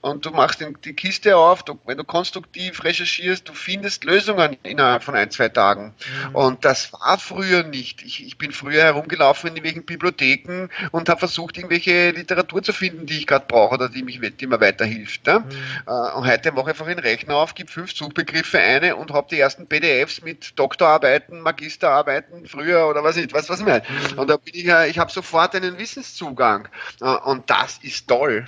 und 0.00 0.24
du 0.24 0.30
machst 0.30 0.64
die 0.84 0.92
Kiste 0.94 1.36
auf, 1.36 1.62
du, 1.62 1.78
wenn 1.84 1.98
du 1.98 2.04
konstruktiv 2.04 2.82
recherchierst, 2.84 3.48
du 3.48 3.52
findest 3.52 4.04
Lösungen 4.04 4.56
innerhalb 4.62 5.02
von 5.02 5.14
ein, 5.14 5.30
zwei 5.30 5.48
Tagen. 5.48 5.94
Mhm. 6.28 6.34
Und 6.34 6.64
das 6.64 6.92
war 6.92 7.18
früher 7.18 7.64
nicht. 7.64 8.02
Ich, 8.02 8.24
ich 8.24 8.38
bin 8.38 8.52
früher 8.52 8.82
herumgelaufen 8.82 9.50
in 9.50 9.56
irgendwelchen 9.56 9.84
Bibliotheken 9.84 10.68
und 10.90 11.08
habe 11.08 11.18
versucht, 11.18 11.58
irgendwelche 11.58 12.10
Literatur 12.12 12.62
zu 12.62 12.72
finden, 12.72 13.06
die 13.06 13.18
ich 13.18 13.26
gerade 13.26 13.44
brauche 13.46 13.74
oder 13.74 13.88
die, 13.88 14.02
mich, 14.02 14.20
die 14.38 14.46
mir 14.46 14.60
weiterhilft. 14.60 15.26
Ne? 15.26 15.40
Mhm. 15.40 15.50
Äh, 15.86 16.16
und 16.16 16.26
heute 16.26 16.52
mache 16.52 16.70
ich 16.70 16.80
einfach 16.80 16.86
den 16.86 16.98
Rechner 16.98 17.36
auf, 17.36 17.54
gebe 17.54 17.70
fünf 17.70 17.92
Suchbegriffe 17.92 18.58
eine 18.58 18.96
und 18.96 19.12
habe 19.12 19.28
die 19.30 19.38
ersten 19.38 19.66
PDFs 19.66 20.22
mit 20.22 20.58
Doktorarbeiten, 20.58 21.40
Magisterarbeiten 21.40 22.46
früher 22.46 22.88
oder 22.88 23.04
was 23.04 23.16
nicht, 23.16 23.34
was 23.34 23.50
was 23.50 23.60
ich 23.60 23.66
meine. 23.66 23.82
Mhm. 24.12 24.18
Und 24.18 24.30
da 24.30 24.36
bin 24.36 24.54
ich 24.54 24.64
ja, 24.64 24.84
ich 24.84 24.98
habe 24.98 25.10
sofort 25.10 25.54
einen 25.54 25.78
Wissenszugang. 25.78 26.68
Äh, 27.00 27.04
und 27.04 27.50
das 27.50 27.78
ist 27.82 28.08
toll. 28.08 28.46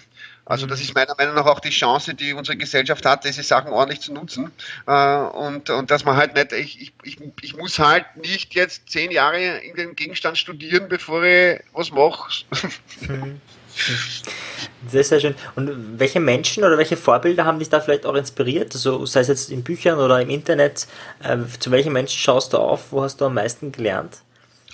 Also 0.53 0.67
das 0.67 0.83
ist 0.83 0.95
meiner 0.95 1.15
Meinung 1.17 1.35
nach 1.35 1.47
auch 1.47 1.61
die 1.61 1.71
Chance, 1.71 2.13
die 2.13 2.35
unsere 2.35 2.59
Gesellschaft 2.59 3.07
hat, 3.07 3.25
diese 3.25 3.43
Sachen 3.43 3.73
ordentlich 3.73 4.03
zu 4.03 4.13
nutzen. 4.13 4.51
Äh, 4.87 5.17
und, 5.17 5.71
und 5.71 5.91
dass 5.91 6.05
man 6.05 6.15
halt 6.15 6.35
nicht, 6.35 6.53
ich, 6.53 6.93
ich, 7.05 7.17
ich 7.41 7.57
muss 7.57 7.79
halt 7.79 8.05
nicht 8.17 8.55
jetzt 8.55 8.91
zehn 8.91 9.11
Jahre 9.11 9.41
in 9.41 9.77
den 9.77 9.97
Gegenstand 9.97 10.37
studieren, 10.37 10.91
bevor 10.91 11.25
ich 11.25 11.61
was 11.73 11.91
mache. 11.91 12.45
Sehr, 14.87 15.03
sehr 15.03 15.21
schön. 15.21 15.35
Und 15.57 15.99
welche 15.99 16.21
Menschen 16.21 16.63
oder 16.63 16.77
welche 16.77 16.99
Vorbilder 16.99 17.47
haben 17.47 17.59
dich 17.59 17.71
da 17.71 17.81
vielleicht 17.81 18.05
auch 18.05 18.15
inspiriert? 18.15 18.75
Also 18.75 19.07
sei 19.07 19.21
es 19.21 19.29
jetzt 19.29 19.51
in 19.51 19.65
Büchern 19.65 19.99
oder 19.99 20.21
im 20.21 20.29
Internet, 20.29 20.87
äh, 21.23 21.39
zu 21.59 21.71
welchen 21.71 21.95
Menschen 21.95 22.19
schaust 22.19 22.53
du 22.53 22.59
auf? 22.59 22.93
Wo 22.93 23.03
hast 23.03 23.23
du 23.23 23.25
am 23.25 23.33
meisten 23.33 23.73
gelernt? 23.73 24.19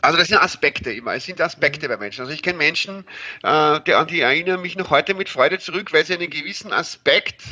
Also 0.02 0.18
das 0.18 0.28
sind 0.28 0.38
Aspekte 0.38 0.92
immer, 0.92 1.14
es 1.14 1.24
sind 1.24 1.40
Aspekte 1.40 1.88
bei 1.88 1.96
Menschen. 1.96 2.20
Also 2.20 2.32
ich 2.32 2.42
kenne 2.42 2.58
Menschen, 2.58 3.04
äh, 3.42 3.80
die, 3.80 3.94
an 3.94 4.06
die 4.06 4.20
erinnern 4.20 4.62
mich 4.62 4.76
noch 4.76 4.90
heute 4.90 5.14
mit 5.14 5.28
Freude 5.28 5.58
zurück, 5.58 5.92
weil 5.92 6.04
sie 6.04 6.14
einen 6.14 6.30
gewissen 6.30 6.72
Aspekt 6.72 7.42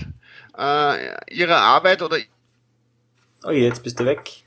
äh, 0.57 1.35
ihrer 1.35 1.61
Arbeit 1.61 2.03
oder 2.03 2.19
Oh, 3.45 3.51
jetzt 3.51 3.83
bist 3.85 4.01
du 4.01 4.05
weg. 4.05 4.45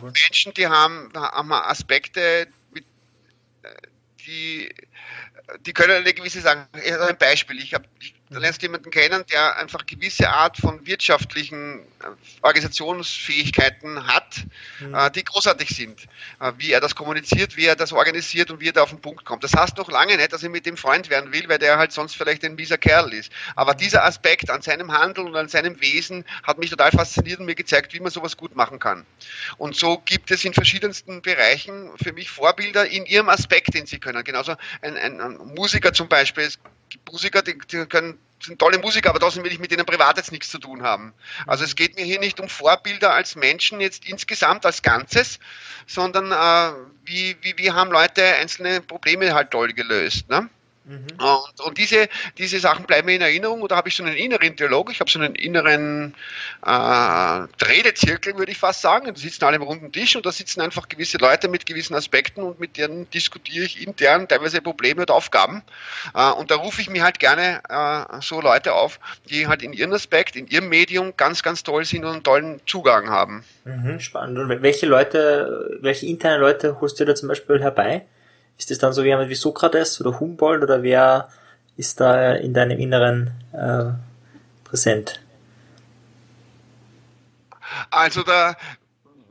Menschen, 0.00 0.54
die 0.54 0.66
haben, 0.66 1.12
haben 1.14 1.52
Aspekte, 1.52 2.46
mit, 2.72 2.84
äh, 3.62 3.68
die, 4.26 4.74
die 5.66 5.72
können 5.72 5.92
eine 5.92 6.14
gewisse 6.14 6.40
sagen. 6.40 6.66
Ein 6.72 7.18
Beispiel. 7.18 7.58
Ich 7.58 7.74
habe 7.74 7.84
Da 8.32 8.38
lernst 8.38 8.62
du 8.62 8.66
jemanden 8.66 8.92
kennen, 8.92 9.24
der 9.32 9.56
einfach 9.56 9.84
gewisse 9.86 10.30
Art 10.30 10.56
von 10.56 10.86
wirtschaftlichen 10.86 11.80
äh, 11.80 12.06
Organisationsfähigkeiten 12.42 14.06
hat, 14.06 14.44
mhm. 14.78 14.94
äh, 14.94 15.10
die 15.10 15.24
großartig 15.24 15.68
sind. 15.70 16.06
Äh, 16.38 16.52
wie 16.56 16.70
er 16.70 16.80
das 16.80 16.94
kommuniziert, 16.94 17.56
wie 17.56 17.66
er 17.66 17.74
das 17.74 17.92
organisiert 17.92 18.52
und 18.52 18.60
wie 18.60 18.68
er 18.68 18.72
da 18.72 18.82
auf 18.84 18.90
den 18.90 19.00
Punkt 19.00 19.24
kommt. 19.24 19.42
Das 19.42 19.54
heißt 19.54 19.76
noch 19.78 19.90
lange 19.90 20.16
nicht, 20.16 20.32
dass 20.32 20.44
ich 20.44 20.48
mit 20.48 20.64
dem 20.64 20.76
Freund 20.76 21.10
werden 21.10 21.32
will, 21.32 21.48
weil 21.48 21.58
der 21.58 21.76
halt 21.76 21.90
sonst 21.90 22.14
vielleicht 22.14 22.44
ein 22.44 22.54
mieser 22.54 22.78
Kerl 22.78 23.12
ist. 23.12 23.32
Aber 23.56 23.74
dieser 23.74 24.04
Aspekt 24.04 24.48
an 24.48 24.62
seinem 24.62 24.92
Handeln 24.92 25.26
und 25.26 25.34
an 25.34 25.48
seinem 25.48 25.80
Wesen 25.80 26.24
hat 26.44 26.58
mich 26.58 26.70
total 26.70 26.92
fasziniert 26.92 27.40
und 27.40 27.46
mir 27.46 27.56
gezeigt, 27.56 27.94
wie 27.94 28.00
man 28.00 28.12
sowas 28.12 28.36
gut 28.36 28.54
machen 28.54 28.78
kann. 28.78 29.04
Und 29.58 29.74
so 29.74 29.98
gibt 30.04 30.30
es 30.30 30.44
in 30.44 30.54
verschiedensten 30.54 31.20
Bereichen 31.20 31.90
für 32.00 32.12
mich 32.12 32.30
Vorbilder 32.30 32.86
in 32.86 33.06
ihrem 33.06 33.28
Aspekt, 33.28 33.74
den 33.74 33.86
sie 33.86 33.98
können. 33.98 34.22
Genauso 34.22 34.54
ein, 34.82 34.96
ein, 34.96 35.20
ein 35.20 35.36
Musiker 35.56 35.92
zum 35.92 36.08
Beispiel, 36.08 36.48
Musiker, 37.10 37.42
die, 37.42 37.58
die 37.70 37.86
können 37.86 38.18
sind 38.42 38.58
tolle 38.58 38.78
Musiker, 38.78 39.10
aber 39.10 39.20
trotzdem 39.20 39.44
will 39.44 39.52
ich 39.52 39.58
mit 39.58 39.70
denen 39.70 39.84
privat 39.84 40.16
jetzt 40.16 40.32
nichts 40.32 40.48
zu 40.48 40.58
tun 40.58 40.82
haben. 40.82 41.12
Also 41.46 41.64
es 41.64 41.76
geht 41.76 41.96
mir 41.96 42.04
hier 42.04 42.20
nicht 42.20 42.40
um 42.40 42.48
Vorbilder 42.48 43.12
als 43.12 43.36
Menschen 43.36 43.80
jetzt 43.80 44.08
insgesamt 44.08 44.64
als 44.64 44.82
Ganzes, 44.82 45.38
sondern 45.86 46.32
äh, 46.32 46.74
wie, 47.04 47.36
wie, 47.42 47.58
wie 47.58 47.72
haben 47.72 47.90
Leute 47.90 48.24
einzelne 48.24 48.80
Probleme 48.80 49.34
halt 49.34 49.50
toll 49.50 49.72
gelöst. 49.72 50.28
Ne? 50.28 50.48
Und, 50.86 51.60
und, 51.60 51.78
diese, 51.78 52.08
diese 52.38 52.58
Sachen 52.58 52.86
bleiben 52.86 53.06
mir 53.06 53.14
in 53.14 53.20
Erinnerung. 53.20 53.62
Oder 53.62 53.76
habe 53.76 53.88
ich 53.88 53.96
so 53.96 54.02
einen 54.02 54.16
inneren 54.16 54.56
Dialog, 54.56 54.90
ich 54.90 55.00
habe 55.00 55.10
so 55.10 55.18
einen 55.18 55.34
inneren 55.34 56.14
äh, 56.64 56.70
Redezirkel, 56.70 58.36
würde 58.38 58.50
ich 58.50 58.58
fast 58.58 58.80
sagen. 58.80 59.06
Da 59.06 59.14
sitzen 59.14 59.44
alle 59.44 59.56
am 59.56 59.62
runden 59.62 59.92
Tisch 59.92 60.16
und 60.16 60.24
da 60.24 60.32
sitzen 60.32 60.60
einfach 60.60 60.88
gewisse 60.88 61.18
Leute 61.18 61.48
mit 61.48 61.66
gewissen 61.66 61.94
Aspekten 61.94 62.42
und 62.42 62.58
mit 62.58 62.76
denen 62.76 63.08
diskutiere 63.10 63.64
ich 63.64 63.86
intern 63.86 64.26
teilweise 64.26 64.62
Probleme 64.62 65.02
oder 65.02 65.14
Aufgaben. 65.14 65.62
Äh, 66.14 66.30
und 66.32 66.50
da 66.50 66.56
rufe 66.56 66.80
ich 66.80 66.88
mir 66.88 67.04
halt 67.04 67.18
gerne 67.18 67.60
äh, 67.68 68.20
so 68.22 68.40
Leute 68.40 68.72
auf, 68.72 68.98
die 69.28 69.46
halt 69.46 69.62
in 69.62 69.72
ihrem 69.72 69.92
Aspekt, 69.92 70.34
in 70.34 70.48
ihrem 70.48 70.68
Medium 70.68 71.14
ganz, 71.16 71.42
ganz 71.42 71.62
toll 71.62 71.84
sind 71.84 72.04
und 72.04 72.12
einen 72.12 72.22
tollen 72.22 72.60
Zugang 72.66 73.10
haben. 73.10 73.44
Mhm, 73.64 74.00
spannend. 74.00 74.38
Und 74.38 74.62
welche 74.62 74.86
Leute, 74.86 75.78
welche 75.82 76.06
internen 76.06 76.40
Leute 76.40 76.80
holst 76.80 76.98
du 76.98 77.04
da 77.04 77.14
zum 77.14 77.28
Beispiel 77.28 77.60
herbei? 77.60 78.06
Ist 78.58 78.70
das 78.70 78.78
dann 78.78 78.92
so 78.92 79.02
jemand 79.02 79.30
wie 79.30 79.34
Sokrates 79.34 80.00
oder 80.00 80.20
Humboldt 80.20 80.62
oder 80.62 80.82
wer 80.82 81.28
ist 81.76 82.00
da 82.00 82.34
in 82.34 82.52
deinem 82.52 82.78
Inneren 82.78 83.30
äh, 83.52 83.92
präsent? 84.68 85.20
Also 87.90 88.22
da 88.22 88.56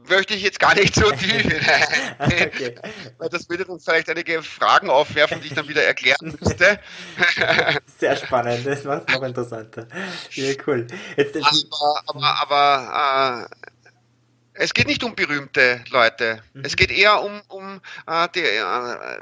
möchte 0.10 0.34
ich 0.34 0.42
jetzt 0.42 0.60
gar 0.60 0.76
nicht 0.76 0.96
so 0.96 1.10
tief 1.12 1.46
okay. 2.20 2.76
weil 3.18 3.30
das 3.30 3.50
würde 3.50 3.66
uns 3.66 3.86
vielleicht 3.86 4.10
einige 4.10 4.42
Fragen 4.42 4.90
aufwerfen, 4.90 5.40
die 5.42 5.48
ich 5.48 5.54
dann 5.54 5.68
wieder 5.68 5.84
erklären 5.84 6.38
müsste. 6.40 6.80
Sehr 7.98 8.16
spannend, 8.16 8.66
das 8.66 8.84
macht 8.84 9.04
es 9.08 9.16
noch 9.16 9.24
interessanter. 9.24 9.88
Ja, 10.32 10.54
cool. 10.68 10.88
Jetzt, 11.16 11.38
aber 11.38 12.04
aber, 12.08 12.42
aber 12.42 13.48
äh, 13.48 13.56
es 14.60 14.74
geht 14.74 14.88
nicht 14.88 15.04
um 15.04 15.16
berühmte 15.16 15.84
Leute. 15.90 16.44
Mhm. 16.54 16.66
Es 16.66 16.76
geht 16.76 16.92
eher 16.92 17.24
um, 17.24 17.42
um 17.48 17.82
äh, 18.06 18.28
die 18.36 18.42
äh, 18.42 19.20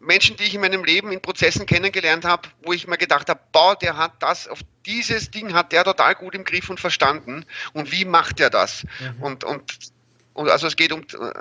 Menschen, 0.00 0.36
die 0.36 0.44
ich 0.44 0.54
in 0.54 0.62
meinem 0.62 0.82
Leben 0.82 1.12
in 1.12 1.20
Prozessen 1.20 1.66
kennengelernt 1.66 2.24
habe, 2.24 2.48
wo 2.62 2.72
ich 2.72 2.88
mir 2.88 2.96
gedacht 2.96 3.28
habe, 3.28 3.40
boah, 3.52 3.76
der 3.76 3.98
hat 3.98 4.14
das, 4.20 4.48
auf 4.48 4.60
dieses 4.86 5.30
Ding 5.30 5.52
hat 5.52 5.72
der 5.72 5.84
total 5.84 6.14
gut 6.14 6.34
im 6.34 6.44
Griff 6.44 6.70
und 6.70 6.80
verstanden. 6.80 7.44
Und 7.74 7.92
wie 7.92 8.06
macht 8.06 8.40
er 8.40 8.48
das? 8.48 8.84
Mhm. 8.98 9.22
Und, 9.22 9.44
und, 9.44 9.78
und 10.32 10.48
also 10.48 10.66
es 10.66 10.76
geht 10.76 10.92
um 10.92 11.02
äh, 11.02 11.32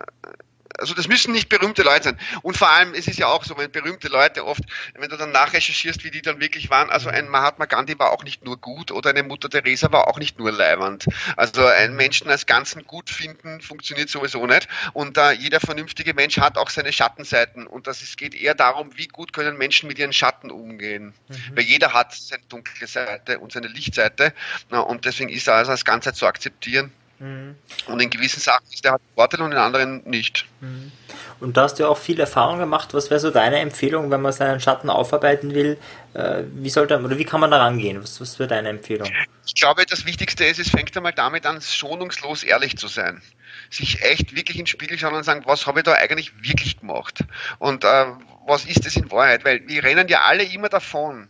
also 0.80 0.94
das 0.94 1.08
müssen 1.08 1.32
nicht 1.34 1.50
berühmte 1.50 1.84
Leute 1.84 2.04
sein. 2.04 2.20
Und 2.42 2.58
vor 2.58 2.70
allem, 2.70 2.94
es 2.94 3.08
ist 3.08 3.20
ja 3.20 3.28
auch 3.28 3.44
so, 3.44 3.58
wenn 3.58 3.72
berühmte 3.72 4.08
Leute 4.08 4.46
oft, 4.46 4.64
wenn 4.96 5.10
du 5.10 5.18
dann 5.18 5.32
nachrecherchierst, 5.32 6.04
wie 6.04 6.12
die 6.12 6.22
dann 6.22 6.40
wirklich 6.40 6.70
waren, 6.70 6.90
also 6.90 7.10
ein 7.10 7.28
Mahatma 7.28 7.66
Gandhi 7.66 7.98
war 8.00 8.12
auch 8.12 8.24
nicht 8.24 8.44
nur 8.44 8.58
gut 8.58 8.92
oder 8.92 9.12
eine 9.12 9.24
Mutter 9.24 9.50
Teresa 9.50 9.92
war 9.92 10.08
auch 10.08 10.20
nicht 10.20 10.40
nur 10.40 10.52
leiwand. 10.52 11.06
Also 11.36 11.66
einen 11.66 11.96
Menschen 11.96 12.30
als 12.30 12.46
Ganzen 12.46 12.86
gut 12.86 13.10
finden, 13.10 13.62
funktioniert 13.62 14.10
sowieso 14.10 14.46
nicht. 14.46 14.68
Und 14.94 15.18
äh, 15.18 15.32
jeder 15.32 15.60
vernünftige 15.60 16.14
Mensch 16.14 16.38
hat 16.38 16.58
auch 16.58 16.70
seine 16.70 16.94
Schattenseiten. 16.94 17.68
Und 17.68 17.88
das 17.88 18.02
ist, 18.02 18.18
geht 18.18 18.36
eher 18.36 18.56
darum, 18.56 18.98
wie 18.98 19.08
gut 19.08 19.34
können 19.34 19.58
Menschen 19.58 19.88
mit 19.88 20.00
ihren 20.00 20.14
Schatten 20.14 20.52
umgehen. 20.52 21.14
Mhm. 21.28 21.36
Weil 21.56 21.64
jeder 21.64 21.94
hat 21.94 22.14
seine 22.14 22.44
dunkle 22.50 22.88
Seite 22.88 23.40
und 23.40 23.52
seine 23.52 23.68
Lichtseite. 23.68 24.34
Und 24.70 25.06
deswegen 25.06 25.30
ist 25.30 25.48
er 25.48 25.56
also 25.56 25.72
als 25.72 25.86
Ganzheit 25.86 26.16
zu 26.16 26.26
akzeptieren. 26.26 26.92
Mhm. 27.22 27.56
Und 27.86 28.00
in 28.02 28.10
gewissen 28.10 28.40
Sachen 28.40 28.66
ist 28.74 28.84
der 28.84 28.94
halt 28.94 29.02
Vorteil 29.14 29.42
und 29.42 29.52
in 29.52 29.58
anderen 29.58 30.02
nicht. 30.06 30.46
Mhm. 30.60 30.92
Und 31.40 31.56
da 31.56 31.64
hast 31.64 31.80
du 31.80 31.88
auch 31.88 31.98
viel 31.98 32.20
Erfahrung 32.20 32.60
gemacht. 32.60 32.94
Was 32.94 33.10
wäre 33.10 33.20
so 33.20 33.30
deine 33.30 33.60
Empfehlung, 33.60 34.10
wenn 34.10 34.22
man 34.22 34.34
seinen 34.34 34.60
Schatten 34.60 34.90
aufarbeiten 34.90 35.54
will? 35.54 35.78
Äh, 36.14 36.44
wie 36.54 36.70
sollte 36.70 37.00
oder 37.00 37.18
wie 37.18 37.26
kann 37.26 37.40
man 37.40 37.52
da 37.52 37.58
rangehen? 37.58 38.02
Was, 38.02 38.20
was 38.20 38.40
wäre 38.40 38.50
deine 38.50 38.70
Empfehlung? 38.70 39.10
Ich 39.46 39.56
glaube, 39.56 39.86
das 39.86 40.06
Wichtigste 40.06 40.46
ist, 40.46 40.60
es 40.60 40.70
fängt 40.70 40.96
einmal 40.98 41.14
damit 41.14 41.46
an, 41.46 41.62
schonungslos 41.62 42.44
ehrlich 42.44 42.78
zu 42.78 42.88
sein. 42.88 43.22
Sich 43.70 44.02
echt 44.02 44.36
wirklich 44.36 44.60
ins 44.60 44.70
Spiegel 44.70 44.98
schauen 44.98 45.14
und 45.14 45.24
sagen, 45.24 45.44
was 45.46 45.68
habe 45.68 45.80
ich 45.80 45.84
da 45.84 45.94
eigentlich 45.94 46.32
wirklich 46.42 46.80
gemacht? 46.80 47.24
Und 47.60 47.84
äh, 47.84 48.06
was 48.48 48.66
ist 48.66 48.86
das 48.86 48.96
in 48.96 49.12
Wahrheit? 49.12 49.46
Weil 49.46 49.68
wir 49.68 49.84
rennen 49.84 50.08
ja 50.08 50.22
alle 50.22 50.44
immer 50.44 50.70
davon. 50.70 51.28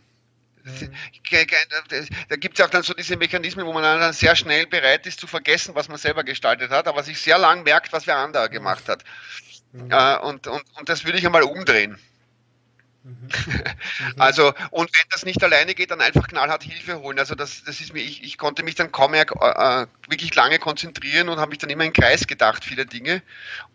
Mhm. 0.64 0.94
Da 2.28 2.36
gibt 2.36 2.58
es 2.58 2.64
auch 2.64 2.70
dann 2.70 2.82
so 2.82 2.94
diese 2.94 3.16
Mechanismen, 3.16 3.66
wo 3.66 3.72
man 3.72 3.82
dann 3.82 4.12
sehr 4.12 4.36
schnell 4.36 4.66
bereit 4.66 5.06
ist 5.06 5.20
zu 5.20 5.26
vergessen, 5.26 5.74
was 5.74 5.88
man 5.88 5.98
selber 5.98 6.24
gestaltet 6.24 6.70
hat, 6.70 6.86
aber 6.86 7.02
sich 7.02 7.20
sehr 7.20 7.38
lang 7.38 7.62
merkt, 7.64 7.92
was 7.92 8.06
wer 8.06 8.16
anderer 8.16 8.48
gemacht 8.48 8.88
hat. 8.88 9.04
Mhm. 9.72 9.90
Äh, 9.90 10.18
und, 10.18 10.46
und, 10.46 10.64
und 10.78 10.88
das 10.88 11.04
würde 11.04 11.18
ich 11.18 11.26
einmal 11.26 11.42
umdrehen. 11.42 11.98
Mhm. 13.04 13.28
Also, 14.18 14.52
und 14.70 14.90
wenn 14.96 15.06
das 15.10 15.24
nicht 15.24 15.42
alleine 15.42 15.74
geht, 15.74 15.90
dann 15.90 16.00
einfach 16.00 16.28
knallhart 16.28 16.62
Hilfe 16.62 17.00
holen. 17.00 17.18
Also 17.18 17.34
das, 17.34 17.64
das 17.64 17.80
ist 17.80 17.92
mir, 17.92 18.00
ich, 18.00 18.22
ich 18.22 18.38
konnte 18.38 18.62
mich 18.62 18.74
dann 18.74 18.92
kaum 18.92 19.12
mehr 19.12 19.26
äh, 19.28 19.86
wirklich 20.08 20.34
lange 20.34 20.58
konzentrieren 20.58 21.28
und 21.28 21.38
habe 21.38 21.50
mich 21.50 21.58
dann 21.58 21.70
immer 21.70 21.84
in 21.84 21.92
Kreis 21.92 22.26
gedacht, 22.26 22.64
viele 22.64 22.86
Dinge. 22.86 23.22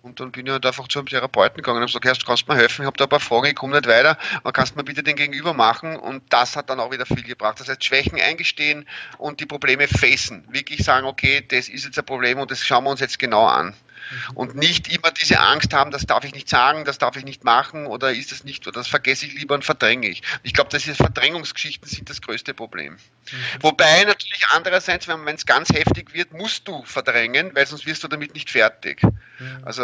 Und 0.01 0.19
dann 0.19 0.31
bin 0.31 0.45
ich 0.45 0.51
halt 0.51 0.65
einfach 0.65 0.87
zu 0.87 0.99
einem 0.99 1.07
Therapeuten 1.07 1.57
gegangen 1.57 1.81
und 1.81 1.89
habe 1.89 1.99
gesagt, 1.99 2.21
du 2.21 2.25
kannst 2.25 2.47
mir 2.47 2.55
helfen, 2.55 2.83
ich 2.83 2.87
habe 2.87 2.97
da 2.97 3.05
ein 3.05 3.09
paar 3.09 3.19
Fragen, 3.19 3.47
ich 3.47 3.55
komme 3.55 3.75
nicht 3.75 3.87
weiter, 3.87 4.17
aber 4.37 4.53
kannst 4.53 4.75
mir 4.75 4.83
bitte 4.83 5.03
den 5.03 5.15
Gegenüber 5.17 5.53
machen 5.53 5.97
und 5.97 6.23
das 6.29 6.55
hat 6.55 6.69
dann 6.69 6.79
auch 6.79 6.91
wieder 6.91 7.05
viel 7.05 7.23
gebracht. 7.23 7.59
Das 7.59 7.67
heißt, 7.67 7.83
Schwächen 7.83 8.19
eingestehen 8.21 8.87
und 9.17 9.39
die 9.41 9.45
Probleme 9.45 9.87
facen. 9.87 10.45
Wirklich 10.49 10.83
sagen, 10.83 11.05
okay, 11.05 11.45
das 11.47 11.67
ist 11.69 11.85
jetzt 11.85 11.99
ein 11.99 12.05
Problem 12.05 12.39
und 12.39 12.51
das 12.51 12.65
schauen 12.65 12.85
wir 12.85 12.91
uns 12.91 13.01
jetzt 13.01 13.19
genau 13.19 13.45
an. 13.45 13.75
Mhm. 14.09 14.37
Und 14.37 14.55
nicht 14.55 14.93
immer 14.93 15.11
diese 15.11 15.39
Angst 15.39 15.73
haben, 15.73 15.91
das 15.91 16.05
darf 16.05 16.23
ich 16.23 16.33
nicht 16.33 16.49
sagen, 16.49 16.85
das 16.85 16.97
darf 16.97 17.15
ich 17.15 17.23
nicht 17.23 17.43
machen 17.43 17.87
oder 17.87 18.11
ist 18.11 18.31
das 18.31 18.43
nicht, 18.43 18.67
oder 18.67 18.79
das 18.79 18.87
vergesse 18.87 19.25
ich 19.25 19.33
lieber 19.33 19.55
und 19.55 19.65
verdränge 19.65 20.07
ich. 20.07 20.21
Ich 20.43 20.53
glaube, 20.53 20.69
diese 20.71 20.95
Verdrängungsgeschichten 20.95 21.87
sind 21.87 22.09
das 22.09 22.21
größte 22.21 22.53
Problem. 22.53 22.93
Mhm. 22.93 23.37
Wobei 23.61 24.03
natürlich 24.03 24.45
andererseits, 24.49 25.07
wenn 25.07 25.27
es 25.27 25.45
ganz 25.45 25.69
heftig 25.69 26.13
wird, 26.13 26.33
musst 26.33 26.67
du 26.67 26.83
verdrängen, 26.83 27.51
weil 27.55 27.65
sonst 27.67 27.85
wirst 27.85 28.03
du 28.03 28.07
damit 28.07 28.33
nicht 28.33 28.49
fertig. 28.49 29.01
Mhm. 29.03 29.63
Also 29.63 29.83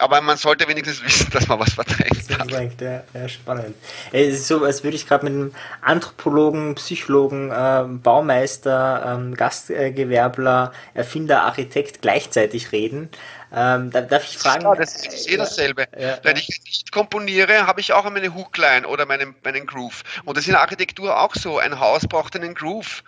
aber 0.00 0.20
man 0.20 0.36
sollte 0.36 0.66
wenigstens 0.68 1.02
wissen, 1.04 1.30
dass 1.30 1.46
man 1.48 1.60
was 1.60 1.74
verdrängt. 1.74 2.22
Verdrängt, 2.22 2.80
ja, 2.80 3.02
ja, 3.14 3.28
spannend. 3.28 3.76
Es 4.12 4.34
ist 4.34 4.48
so, 4.48 4.64
als 4.64 4.82
würde 4.82 4.96
ich 4.96 5.06
gerade 5.06 5.24
mit 5.24 5.34
einem 5.34 5.54
Anthropologen, 5.82 6.74
Psychologen, 6.74 7.50
äh, 7.50 7.84
Baumeister, 7.86 9.16
ähm, 9.18 9.34
Gastgewerbler, 9.34 10.72
Erfinder, 10.94 11.42
Architekt 11.42 12.02
gleichzeitig 12.02 12.72
reden. 12.72 13.10
Ähm, 13.52 13.90
da, 13.90 14.00
darf 14.00 14.24
ich 14.24 14.38
fragen? 14.38 14.62
Ja, 14.62 14.74
das 14.74 15.04
ist 15.04 15.28
eh 15.28 15.36
dasselbe. 15.36 15.86
Ja, 15.98 16.18
Wenn 16.22 16.36
ich 16.36 16.48
nicht 16.64 16.92
komponiere, 16.92 17.66
habe 17.66 17.80
ich 17.80 17.92
auch 17.92 18.08
meine 18.08 18.34
Hookline 18.34 18.86
oder 18.86 19.06
meinen, 19.06 19.34
meinen 19.42 19.66
Groove. 19.66 20.04
Und 20.24 20.36
das 20.36 20.44
ist 20.44 20.48
in 20.48 20.52
der 20.52 20.62
Architektur 20.62 21.18
auch 21.18 21.34
so. 21.34 21.58
Ein 21.58 21.80
Haus 21.80 22.06
braucht 22.06 22.36
einen 22.36 22.54
Groove. 22.54 23.02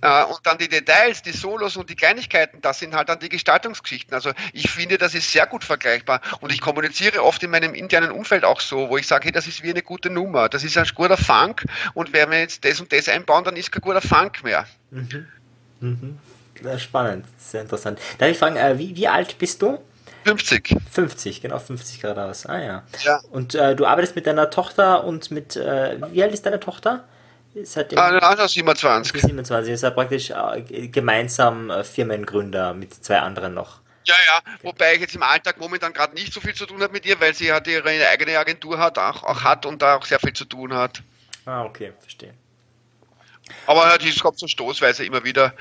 Äh, 0.00 0.24
und 0.24 0.40
dann 0.44 0.58
die 0.58 0.68
Details, 0.68 1.22
die 1.22 1.32
Solos 1.32 1.76
und 1.76 1.88
die 1.90 1.96
Kleinigkeiten, 1.96 2.60
das 2.60 2.78
sind 2.78 2.94
halt 2.94 3.08
dann 3.08 3.18
die 3.18 3.28
Gestaltungsgeschichten. 3.28 4.14
Also 4.14 4.32
ich 4.52 4.70
finde, 4.70 4.98
das 4.98 5.14
ist 5.14 5.30
sehr 5.30 5.46
gut 5.46 5.64
vergleichbar. 5.64 6.20
Und 6.40 6.52
ich 6.52 6.60
kommuniziere 6.60 7.22
oft 7.22 7.42
in 7.42 7.50
meinem 7.50 7.74
internen 7.74 8.10
Umfeld 8.10 8.44
auch 8.44 8.60
so, 8.60 8.88
wo 8.88 8.98
ich 8.98 9.06
sage, 9.06 9.26
hey, 9.26 9.32
das 9.32 9.46
ist 9.46 9.62
wie 9.62 9.70
eine 9.70 9.82
gute 9.82 10.10
Nummer. 10.10 10.48
Das 10.48 10.64
ist 10.64 10.76
ein 10.76 10.86
guter 10.94 11.16
Funk. 11.16 11.64
Und 11.94 12.12
wenn 12.12 12.30
wir 12.30 12.40
jetzt 12.40 12.64
das 12.64 12.80
und 12.80 12.92
das 12.92 13.08
einbauen, 13.08 13.44
dann 13.44 13.56
ist 13.56 13.70
kein 13.70 13.82
guter 13.82 14.02
Funk 14.02 14.42
mehr. 14.42 14.66
Mhm. 14.90 15.26
Mhm. 15.80 16.18
Spannend, 16.78 17.26
sehr 17.38 17.62
interessant. 17.62 17.98
Darf 18.18 18.30
ich 18.30 18.38
fragen, 18.38 18.56
äh, 18.56 18.78
wie, 18.78 18.96
wie 18.96 19.08
alt 19.08 19.38
bist 19.38 19.60
du? 19.62 19.78
50. 20.24 20.76
50, 20.90 21.42
genau, 21.42 21.58
50 21.58 22.00
Grad 22.00 22.18
aus. 22.18 22.46
Ah 22.46 22.60
ja. 22.60 22.82
ja. 23.04 23.20
Und 23.30 23.54
äh, 23.54 23.76
du 23.76 23.86
arbeitest 23.86 24.16
mit 24.16 24.26
deiner 24.26 24.50
Tochter 24.50 25.04
und 25.04 25.30
mit, 25.30 25.54
äh, 25.54 25.98
wie 26.10 26.22
alt 26.22 26.32
ist 26.32 26.44
deine 26.44 26.58
Tochter? 26.58 27.04
Seitdem, 27.62 27.98
ah, 27.98 28.18
also 28.18 28.46
27. 28.46 29.20
27, 29.20 29.72
ist 29.72 29.82
er 29.82 29.90
praktisch 29.90 30.30
äh, 30.30 30.88
gemeinsam 30.88 31.70
äh, 31.70 31.84
Firmengründer 31.84 32.74
mit 32.74 32.92
zwei 32.92 33.20
anderen 33.20 33.54
noch. 33.54 33.80
Ja, 34.04 34.14
ja, 34.26 34.38
okay. 34.38 34.58
wobei 34.62 34.94
ich 34.94 35.00
jetzt 35.00 35.16
im 35.16 35.22
Alltag 35.22 35.58
momentan 35.58 35.92
gerade 35.92 36.14
nicht 36.14 36.32
so 36.32 36.40
viel 36.40 36.54
zu 36.54 36.66
tun 36.66 36.80
habe 36.82 36.92
mit 36.92 37.06
ihr, 37.06 37.20
weil 37.20 37.34
sie 37.34 37.52
halt 37.52 37.66
ihre 37.66 37.88
eigene 37.88 38.38
Agentur 38.38 38.78
hat, 38.78 38.98
auch, 38.98 39.24
auch 39.24 39.42
hat 39.42 39.66
und 39.66 39.82
da 39.82 39.96
auch 39.96 40.04
sehr 40.04 40.20
viel 40.20 40.32
zu 40.32 40.44
tun 40.44 40.74
hat. 40.74 41.02
Ah, 41.44 41.64
okay, 41.64 41.92
verstehe. 42.00 42.34
Aber 43.66 43.86
halt, 43.86 44.04
es 44.04 44.20
kommt 44.20 44.38
so 44.38 44.46
stoßweise 44.46 45.04
immer 45.04 45.24
wieder. 45.24 45.54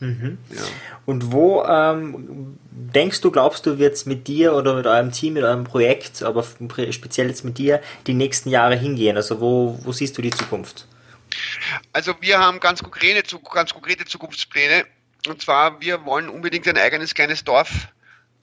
Mhm. 0.00 0.38
Ja. 0.50 0.62
Und 1.06 1.30
wo 1.30 1.64
ähm, 1.64 2.58
denkst 2.70 3.20
du, 3.20 3.30
glaubst 3.30 3.66
du, 3.66 3.78
wird 3.78 3.94
es 3.94 4.06
mit 4.06 4.26
dir 4.26 4.54
oder 4.54 4.74
mit 4.74 4.86
eurem 4.86 5.12
Team, 5.12 5.34
mit 5.34 5.44
eurem 5.44 5.64
Projekt, 5.64 6.22
aber 6.24 6.44
speziell 6.90 7.28
jetzt 7.28 7.44
mit 7.44 7.58
dir, 7.58 7.80
die 8.08 8.14
nächsten 8.14 8.48
Jahre 8.48 8.76
hingehen? 8.76 9.16
Also 9.16 9.40
wo, 9.40 9.78
wo 9.82 9.92
siehst 9.92 10.18
du 10.18 10.22
die 10.22 10.30
Zukunft? 10.30 10.88
Also 11.92 12.14
wir 12.20 12.38
haben 12.38 12.60
ganz 12.60 12.82
konkrete, 12.82 13.22
ganz 13.52 13.72
konkrete 13.72 14.04
Zukunftspläne. 14.04 14.86
Und 15.28 15.40
zwar, 15.40 15.80
wir 15.80 16.04
wollen 16.04 16.28
unbedingt 16.28 16.66
ein 16.68 16.78
eigenes 16.78 17.14
kleines 17.14 17.44
Dorf 17.44 17.88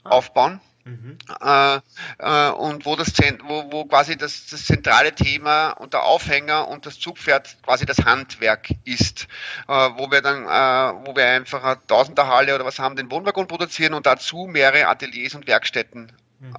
ah. 0.03 0.09
aufbauen. 0.09 0.61
Mhm. 0.85 1.17
Äh, 1.41 1.79
äh, 2.19 2.51
und 2.51 2.85
wo 2.85 2.95
das 2.95 3.13
wo, 3.43 3.71
wo 3.71 3.85
quasi 3.85 4.17
das, 4.17 4.47
das 4.47 4.65
zentrale 4.65 5.13
Thema 5.13 5.71
und 5.71 5.93
der 5.93 6.03
Aufhänger 6.03 6.67
und 6.67 6.85
das 6.85 6.99
Zugpferd 6.99 7.57
quasi 7.63 7.85
das 7.85 7.99
Handwerk 8.05 8.69
ist, 8.85 9.27
äh, 9.67 9.73
wo 9.73 10.09
wir 10.09 10.21
dann, 10.21 10.45
äh, 10.45 11.05
wo 11.05 11.15
wir 11.15 11.25
einfach 11.27 11.63
eine 11.63 11.85
Tausenderhalle 11.85 12.55
oder 12.55 12.65
was 12.65 12.79
haben, 12.79 12.95
den 12.95 13.11
Wohnwaggon 13.11 13.47
produzieren 13.47 13.93
und 13.93 14.05
dazu 14.05 14.47
mehrere 14.49 14.87
Ateliers 14.87 15.35
und 15.35 15.47
Werkstätten 15.47 16.11
mhm. 16.39 16.55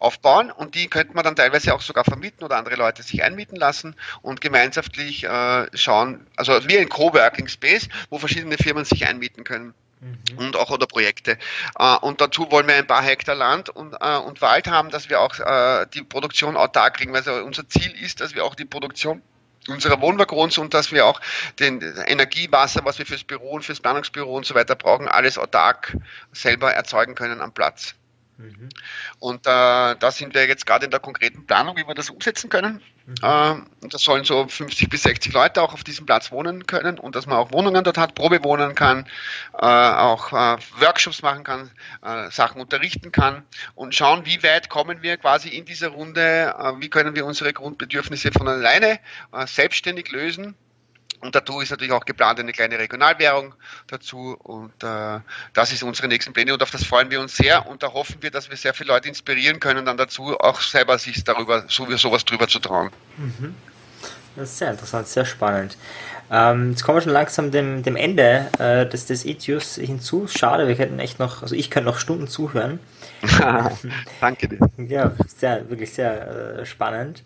Aufbauen 0.00 0.50
und 0.50 0.74
die 0.74 0.88
könnte 0.88 1.14
man 1.14 1.24
dann 1.24 1.36
teilweise 1.36 1.74
auch 1.74 1.82
sogar 1.82 2.04
vermieten 2.04 2.42
oder 2.42 2.56
andere 2.56 2.76
Leute 2.76 3.02
sich 3.02 3.22
einmieten 3.22 3.56
lassen 3.56 3.94
und 4.22 4.40
gemeinschaftlich 4.40 5.24
äh, 5.24 5.66
schauen, 5.74 6.26
also 6.36 6.52
wie 6.68 6.78
ein 6.78 6.88
Coworking 6.88 7.48
Space, 7.48 7.88
wo 8.08 8.18
verschiedene 8.18 8.56
Firmen 8.56 8.84
sich 8.84 9.06
einmieten 9.06 9.44
können. 9.44 9.74
Mhm. 10.00 10.38
Und 10.38 10.56
auch 10.56 10.70
oder 10.70 10.86
Projekte. 10.86 11.36
Äh, 11.78 11.96
und 11.96 12.22
dazu 12.22 12.50
wollen 12.50 12.66
wir 12.66 12.76
ein 12.76 12.86
paar 12.86 13.02
Hektar 13.02 13.34
Land 13.34 13.68
und, 13.68 13.94
äh, 14.00 14.16
und 14.16 14.40
Wald 14.40 14.68
haben, 14.68 14.90
dass 14.90 15.10
wir 15.10 15.20
auch 15.20 15.38
äh, 15.38 15.86
die 15.92 16.02
Produktion 16.02 16.56
autark 16.56 16.96
kriegen. 16.96 17.14
Also 17.14 17.34
unser 17.34 17.68
Ziel 17.68 17.92
ist, 18.02 18.20
dass 18.22 18.34
wir 18.34 18.44
auch 18.44 18.54
die 18.54 18.64
Produktion 18.64 19.22
unserer 19.68 20.00
Wohnwaggons 20.00 20.56
und 20.56 20.72
dass 20.72 20.90
wir 20.90 21.04
auch 21.04 21.20
den 21.58 21.82
Energiewasser, 22.06 22.80
was 22.84 22.98
wir 22.98 23.04
fürs 23.04 23.24
Büro 23.24 23.50
und 23.50 23.64
fürs 23.64 23.80
Planungsbüro 23.80 24.34
und 24.34 24.46
so 24.46 24.54
weiter 24.54 24.74
brauchen, 24.74 25.06
alles 25.06 25.36
autark 25.36 25.96
selber 26.32 26.72
erzeugen 26.72 27.14
können 27.14 27.42
am 27.42 27.52
Platz. 27.52 27.94
Mhm. 28.40 28.70
Und 29.18 29.46
äh, 29.46 29.96
da 29.96 30.10
sind 30.10 30.34
wir 30.34 30.46
jetzt 30.46 30.64
gerade 30.64 30.86
in 30.86 30.90
der 30.90 31.00
konkreten 31.00 31.46
Planung, 31.46 31.76
wie 31.76 31.86
wir 31.86 31.94
das 31.94 32.08
umsetzen 32.08 32.48
können. 32.48 32.80
Mhm. 33.06 33.14
Ähm, 33.22 33.66
und 33.82 33.92
das 33.92 34.02
sollen 34.02 34.24
so 34.24 34.48
50 34.48 34.88
bis 34.88 35.02
60 35.02 35.32
Leute 35.32 35.62
auch 35.62 35.74
auf 35.74 35.84
diesem 35.84 36.06
Platz 36.06 36.32
wohnen 36.32 36.66
können 36.66 36.98
und 36.98 37.16
dass 37.16 37.26
man 37.26 37.36
auch 37.36 37.52
Wohnungen 37.52 37.84
dort 37.84 37.98
hat, 37.98 38.14
Probe 38.14 38.42
wohnen 38.42 38.74
kann, 38.74 39.06
äh, 39.52 39.66
auch 39.66 40.32
äh, 40.32 40.56
Workshops 40.78 41.22
machen 41.22 41.44
kann, 41.44 41.70
äh, 42.02 42.30
Sachen 42.30 42.60
unterrichten 42.60 43.12
kann 43.12 43.42
und 43.74 43.94
schauen, 43.94 44.24
wie 44.24 44.42
weit 44.42 44.70
kommen 44.70 45.02
wir 45.02 45.18
quasi 45.18 45.50
in 45.50 45.66
dieser 45.66 45.88
Runde, 45.88 46.54
äh, 46.58 46.72
wie 46.80 46.88
können 46.88 47.14
wir 47.14 47.26
unsere 47.26 47.52
Grundbedürfnisse 47.52 48.32
von 48.32 48.48
alleine 48.48 49.00
äh, 49.32 49.46
selbstständig 49.46 50.10
lösen 50.10 50.54
und 51.20 51.34
dazu 51.34 51.60
ist 51.60 51.70
natürlich 51.70 51.92
auch 51.92 52.04
geplant 52.04 52.40
eine 52.40 52.52
kleine 52.52 52.78
Regionalwährung 52.78 53.54
dazu. 53.86 54.36
Und 54.42 54.72
äh, 54.82 55.20
das 55.52 55.72
ist 55.72 55.82
unsere 55.82 56.08
nächsten 56.08 56.32
Pläne 56.32 56.54
und 56.54 56.62
auf 56.62 56.70
das 56.70 56.84
freuen 56.84 57.10
wir 57.10 57.20
uns 57.20 57.36
sehr. 57.36 57.66
Und 57.66 57.82
da 57.82 57.92
hoffen 57.92 58.16
wir, 58.20 58.30
dass 58.30 58.48
wir 58.48 58.56
sehr 58.56 58.74
viele 58.74 58.88
Leute 58.88 59.08
inspirieren 59.08 59.60
können, 59.60 59.84
dann 59.84 59.96
dazu 59.96 60.38
auch 60.40 60.60
selber 60.60 60.98
sich 60.98 61.22
darüber, 61.24 61.64
so 61.68 61.88
wie 61.88 61.98
sowas 61.98 62.24
drüber 62.24 62.48
zu 62.48 62.58
trauen. 62.58 62.90
Mhm. 63.18 63.54
Das 64.36 64.50
ist 64.50 64.58
sehr 64.58 64.70
interessant, 64.70 65.08
sehr 65.08 65.26
spannend. 65.26 65.76
Ähm, 66.30 66.70
jetzt 66.70 66.84
kommen 66.84 66.96
wir 66.96 67.02
schon 67.02 67.12
langsam 67.12 67.50
dem, 67.50 67.82
dem 67.82 67.96
Ende 67.96 68.46
äh, 68.58 68.86
des, 68.86 69.06
des 69.06 69.26
ETUs 69.26 69.74
hinzu. 69.74 70.28
Schade, 70.28 70.68
wir 70.68 70.76
könnten 70.76 71.00
echt 71.00 71.18
noch, 71.18 71.42
also 71.42 71.54
ich 71.56 71.70
könnte 71.70 71.90
noch 71.90 71.98
Stunden 71.98 72.28
zuhören. 72.28 72.78
Danke 74.20 74.48
dir. 74.48 74.58
Ja, 74.78 75.12
sehr, 75.36 75.68
wirklich 75.68 75.92
sehr 75.92 76.60
äh, 76.60 76.66
spannend. 76.66 77.24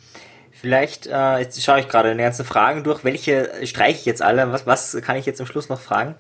Vielleicht, 0.55 1.07
äh, 1.07 1.39
jetzt 1.39 1.63
schaue 1.63 1.81
ich 1.81 1.89
gerade 1.89 2.13
die 2.13 2.23
ganzen 2.23 2.45
Fragen 2.45 2.85
durch. 2.85 3.05
Welche 3.05 3.67
streiche 3.67 3.99
ich 3.99 4.07
jetzt 4.07 4.23
alle? 4.23 4.53
Was, 4.53 4.67
was 4.67 4.97
kann 5.03 5.17
ich 5.17 5.27
jetzt 5.27 5.41
am 5.41 5.47
Schluss 5.47 5.69
noch 5.69 5.81
fragen? 5.81 6.15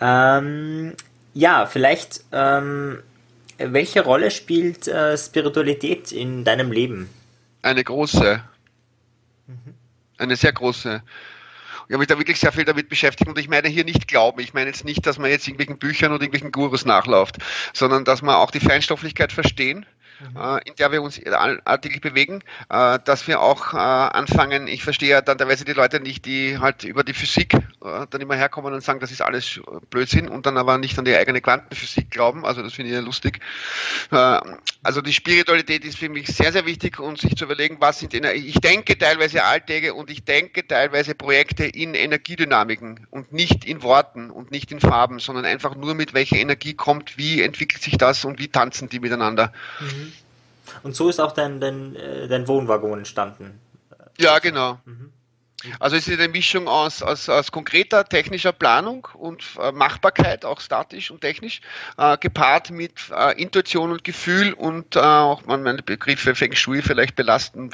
Ähm, 0.00 0.94
ja, 1.34 1.66
vielleicht, 1.66 2.24
ähm, 2.32 3.02
welche 3.58 4.02
Rolle 4.02 4.30
spielt 4.30 4.86
äh, 4.86 5.18
Spiritualität 5.18 6.12
in 6.12 6.44
deinem 6.44 6.70
Leben? 6.70 7.10
Eine 7.62 7.82
große. 7.82 8.40
Mhm. 9.48 9.74
Eine 10.18 10.36
sehr 10.36 10.52
große. 10.52 11.02
Ich 11.86 11.92
habe 11.92 11.98
mich 11.98 12.08
da 12.08 12.16
wirklich 12.16 12.40
sehr 12.40 12.52
viel 12.52 12.64
damit 12.64 12.88
beschäftigt 12.88 13.28
und 13.28 13.38
ich 13.38 13.48
meine 13.48 13.68
hier 13.68 13.84
nicht 13.84 14.08
Glauben. 14.08 14.40
Ich 14.40 14.54
meine 14.54 14.66
jetzt 14.68 14.84
nicht, 14.84 15.04
dass 15.04 15.18
man 15.18 15.30
jetzt 15.30 15.46
irgendwelchen 15.46 15.78
Büchern 15.78 16.12
oder 16.12 16.22
irgendwelchen 16.22 16.52
Gurus 16.52 16.84
nachläuft, 16.86 17.38
sondern 17.74 18.04
dass 18.04 18.22
man 18.22 18.36
auch 18.36 18.50
die 18.50 18.60
Feinstofflichkeit 18.60 19.32
verstehen 19.32 19.84
mhm. 20.20 20.36
Äh, 20.36 20.60
in 20.68 20.74
der 20.76 20.92
wir 20.92 21.02
uns 21.02 21.20
alltäglich 21.64 22.00
bewegen, 22.00 22.40
äh, 22.68 22.98
dass 23.04 23.26
wir 23.26 23.40
auch 23.40 23.74
äh, 23.74 23.76
anfangen, 23.76 24.66
ich 24.66 24.84
verstehe 24.84 25.10
ja 25.10 25.20
dann 25.20 25.38
teilweise 25.38 25.64
die 25.64 25.72
Leute 25.72 26.00
nicht, 26.00 26.26
die 26.26 26.58
halt 26.58 26.84
über 26.84 27.04
die 27.04 27.14
Physik 27.14 27.56
dann 27.80 28.20
immer 28.20 28.34
herkommen 28.34 28.72
und 28.72 28.82
sagen, 28.82 29.00
das 29.00 29.10
ist 29.10 29.20
alles 29.20 29.60
Blödsinn 29.90 30.28
und 30.28 30.46
dann 30.46 30.56
aber 30.56 30.78
nicht 30.78 30.98
an 30.98 31.04
die 31.04 31.14
eigene 31.14 31.42
Quantenphysik 31.42 32.10
glauben, 32.10 32.46
also 32.46 32.62
das 32.62 32.72
finde 32.72 32.90
ich 32.90 32.96
ja 32.96 33.02
lustig. 33.02 33.40
Also 34.10 35.02
die 35.02 35.12
Spiritualität 35.12 35.84
ist 35.84 35.98
für 35.98 36.08
mich 36.08 36.28
sehr, 36.28 36.50
sehr 36.50 36.64
wichtig 36.64 36.98
und 36.98 37.20
sich 37.20 37.36
zu 37.36 37.44
überlegen, 37.44 37.76
was 37.80 37.98
sind, 37.98 38.14
ich 38.14 38.60
denke 38.60 38.96
teilweise 38.96 39.44
Alltäge 39.44 39.92
und 39.92 40.10
ich 40.10 40.24
denke 40.24 40.66
teilweise 40.66 41.14
Projekte 41.14 41.64
in 41.64 41.94
Energiedynamiken 41.94 43.06
und 43.10 43.32
nicht 43.32 43.66
in 43.66 43.82
Worten 43.82 44.30
und 44.30 44.50
nicht 44.50 44.72
in 44.72 44.80
Farben, 44.80 45.18
sondern 45.18 45.44
einfach 45.44 45.74
nur 45.76 45.94
mit 45.94 46.14
welcher 46.14 46.36
Energie 46.36 46.74
kommt, 46.74 47.18
wie 47.18 47.42
entwickelt 47.42 47.82
sich 47.82 47.98
das 47.98 48.24
und 48.24 48.38
wie 48.38 48.48
tanzen 48.48 48.88
die 48.88 49.00
miteinander. 49.00 49.52
Mhm. 49.80 50.12
Und 50.84 50.94
so 50.94 51.08
ist 51.08 51.18
auch 51.18 51.32
dein, 51.32 51.60
dein, 51.60 51.96
äh, 51.96 52.28
dein 52.28 52.46
Wohnwaggon 52.46 52.98
entstanden. 52.98 53.60
Ja, 54.18 54.38
genau. 54.38 54.78
Mhm. 54.84 55.12
Also 55.80 55.96
es 55.96 56.08
ist 56.08 56.18
eine 56.18 56.28
Mischung 56.28 56.68
aus, 56.68 57.02
aus, 57.02 57.28
aus 57.28 57.52
konkreter 57.52 58.04
technischer 58.04 58.52
Planung 58.52 59.08
und 59.14 59.44
äh, 59.60 59.72
Machbarkeit, 59.72 60.44
auch 60.44 60.60
statisch 60.60 61.10
und 61.10 61.20
technisch, 61.20 61.60
äh, 61.96 62.16
gepaart 62.18 62.70
mit 62.70 62.92
äh, 63.10 63.40
Intuition 63.40 63.90
und 63.90 64.04
Gefühl 64.04 64.52
und 64.52 64.96
äh, 64.96 65.00
auch 65.00 65.44
man 65.46 65.62
meine 65.62 65.82
Begriffe 65.82 66.34
Feng 66.34 66.54
Shui 66.54 66.82
vielleicht 66.82 67.16
belasten 67.16 67.70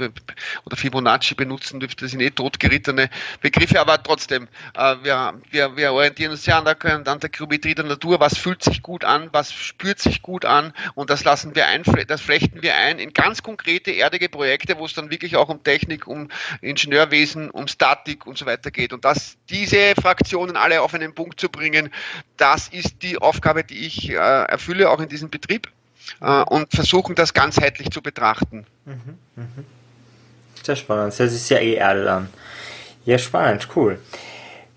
oder 0.64 0.76
Fibonacci 0.76 1.34
benutzen 1.34 1.80
dürfte, 1.80 2.05
das 2.05 2.12
sind 2.12 2.20
eh 2.20 2.30
totgerittene 2.30 3.11
Begriffe, 3.41 3.80
aber 3.80 4.03
trotzdem, 4.03 4.49
äh, 4.74 4.97
wir, 5.03 5.34
wir, 5.51 5.76
wir 5.76 5.93
orientieren 5.93 6.32
uns 6.32 6.45
sehr 6.45 6.57
an 6.57 6.64
der, 6.64 6.76
an 6.84 7.20
der 7.20 7.28
Geometrie 7.28 7.74
der 7.74 7.84
Natur, 7.84 8.20
was 8.20 8.36
fühlt 8.36 8.62
sich 8.62 8.82
gut 8.82 9.05
an, 9.05 9.28
was 9.32 9.53
spürt 9.53 9.99
sich 9.99 10.22
gut 10.22 10.45
an? 10.45 10.72
Und 10.95 11.11
das 11.11 11.24
lassen 11.24 11.55
wir 11.55 11.66
ein, 11.66 11.82
das 12.07 12.20
flechten 12.20 12.62
wir 12.62 12.74
ein 12.76 12.99
in 12.99 13.12
ganz 13.12 13.43
konkrete 13.43 13.93
erdige 13.93 14.28
Projekte, 14.28 14.78
wo 14.78 14.84
es 14.84 14.95
dann 14.95 15.11
wirklich 15.11 15.36
auch 15.36 15.49
um 15.49 15.62
Technik, 15.62 16.07
um 16.07 16.28
Ingenieurwesen, 16.61 17.51
um 17.51 17.68
Statik 17.81 18.26
und 18.26 18.37
so 18.37 18.45
weiter 18.45 18.70
geht. 18.70 18.93
Und 18.93 19.07
dass 19.07 19.39
diese 19.49 19.95
Fraktionen 20.01 20.57
alle 20.57 20.83
auf 20.83 20.93
einen 20.93 21.14
Punkt 21.14 21.41
zu 21.41 21.49
bringen, 21.49 21.91
das 22.37 22.68
ist 22.68 23.03
die 23.03 23.16
Aufgabe, 23.16 23.64
die 23.64 23.87
ich 23.87 24.11
äh, 24.11 24.14
erfülle, 24.14 24.91
auch 24.91 25.01
in 25.01 25.09
diesem 25.09 25.31
Betrieb 25.31 25.68
äh, 26.20 26.43
und 26.43 26.70
versuchen, 26.70 27.14
das 27.14 27.33
ganzheitlich 27.33 27.91
zu 27.91 28.03
betrachten. 28.03 28.66
Mhm, 28.85 29.18
mh. 29.37 29.45
Sehr 30.62 30.76
spannend, 30.76 31.18
das 31.18 31.33
ist 31.33 31.49
ja 31.49 31.57
eh 31.57 31.74
Erde 31.74 32.12
an. 32.12 32.28
Ja, 33.07 33.16
spannend, 33.16 33.68
cool. 33.74 33.99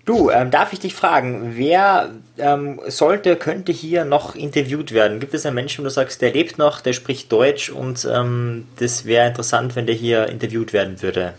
Du, 0.06 0.30
ähm, 0.30 0.50
darf 0.50 0.72
ich 0.72 0.80
dich 0.80 0.94
fragen, 0.94 1.56
wer 1.56 2.10
ähm, 2.38 2.80
sollte, 2.86 3.36
könnte 3.36 3.72
hier 3.72 4.06
noch 4.06 4.34
interviewt 4.34 4.92
werden? 4.92 5.20
Gibt 5.20 5.34
es 5.34 5.44
einen 5.44 5.54
Menschen, 5.54 5.84
wo 5.84 5.84
du 5.84 5.90
sagst, 5.90 6.22
der 6.22 6.32
lebt 6.32 6.56
noch, 6.56 6.80
der 6.80 6.94
spricht 6.94 7.30
Deutsch 7.30 7.68
und 7.68 8.08
ähm, 8.10 8.66
das 8.78 9.04
wäre 9.04 9.28
interessant, 9.28 9.76
wenn 9.76 9.84
der 9.86 9.94
hier 9.94 10.28
interviewt 10.28 10.72
werden 10.72 11.02
würde? 11.02 11.34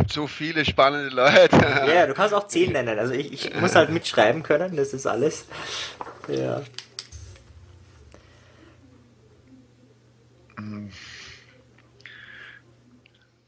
Gibt 0.00 0.12
so 0.12 0.26
viele 0.26 0.64
spannende 0.64 1.14
Leute. 1.14 1.56
Ja, 1.86 2.06
du 2.06 2.14
kannst 2.14 2.34
auch 2.34 2.46
zehn 2.46 2.72
nennen. 2.72 2.98
Also 2.98 3.12
ich, 3.12 3.32
ich 3.32 3.60
muss 3.60 3.74
halt 3.74 3.90
mitschreiben 3.90 4.42
können, 4.42 4.76
das 4.76 4.92
ist 4.92 5.06
alles. 5.06 5.46
Ja. 6.28 6.62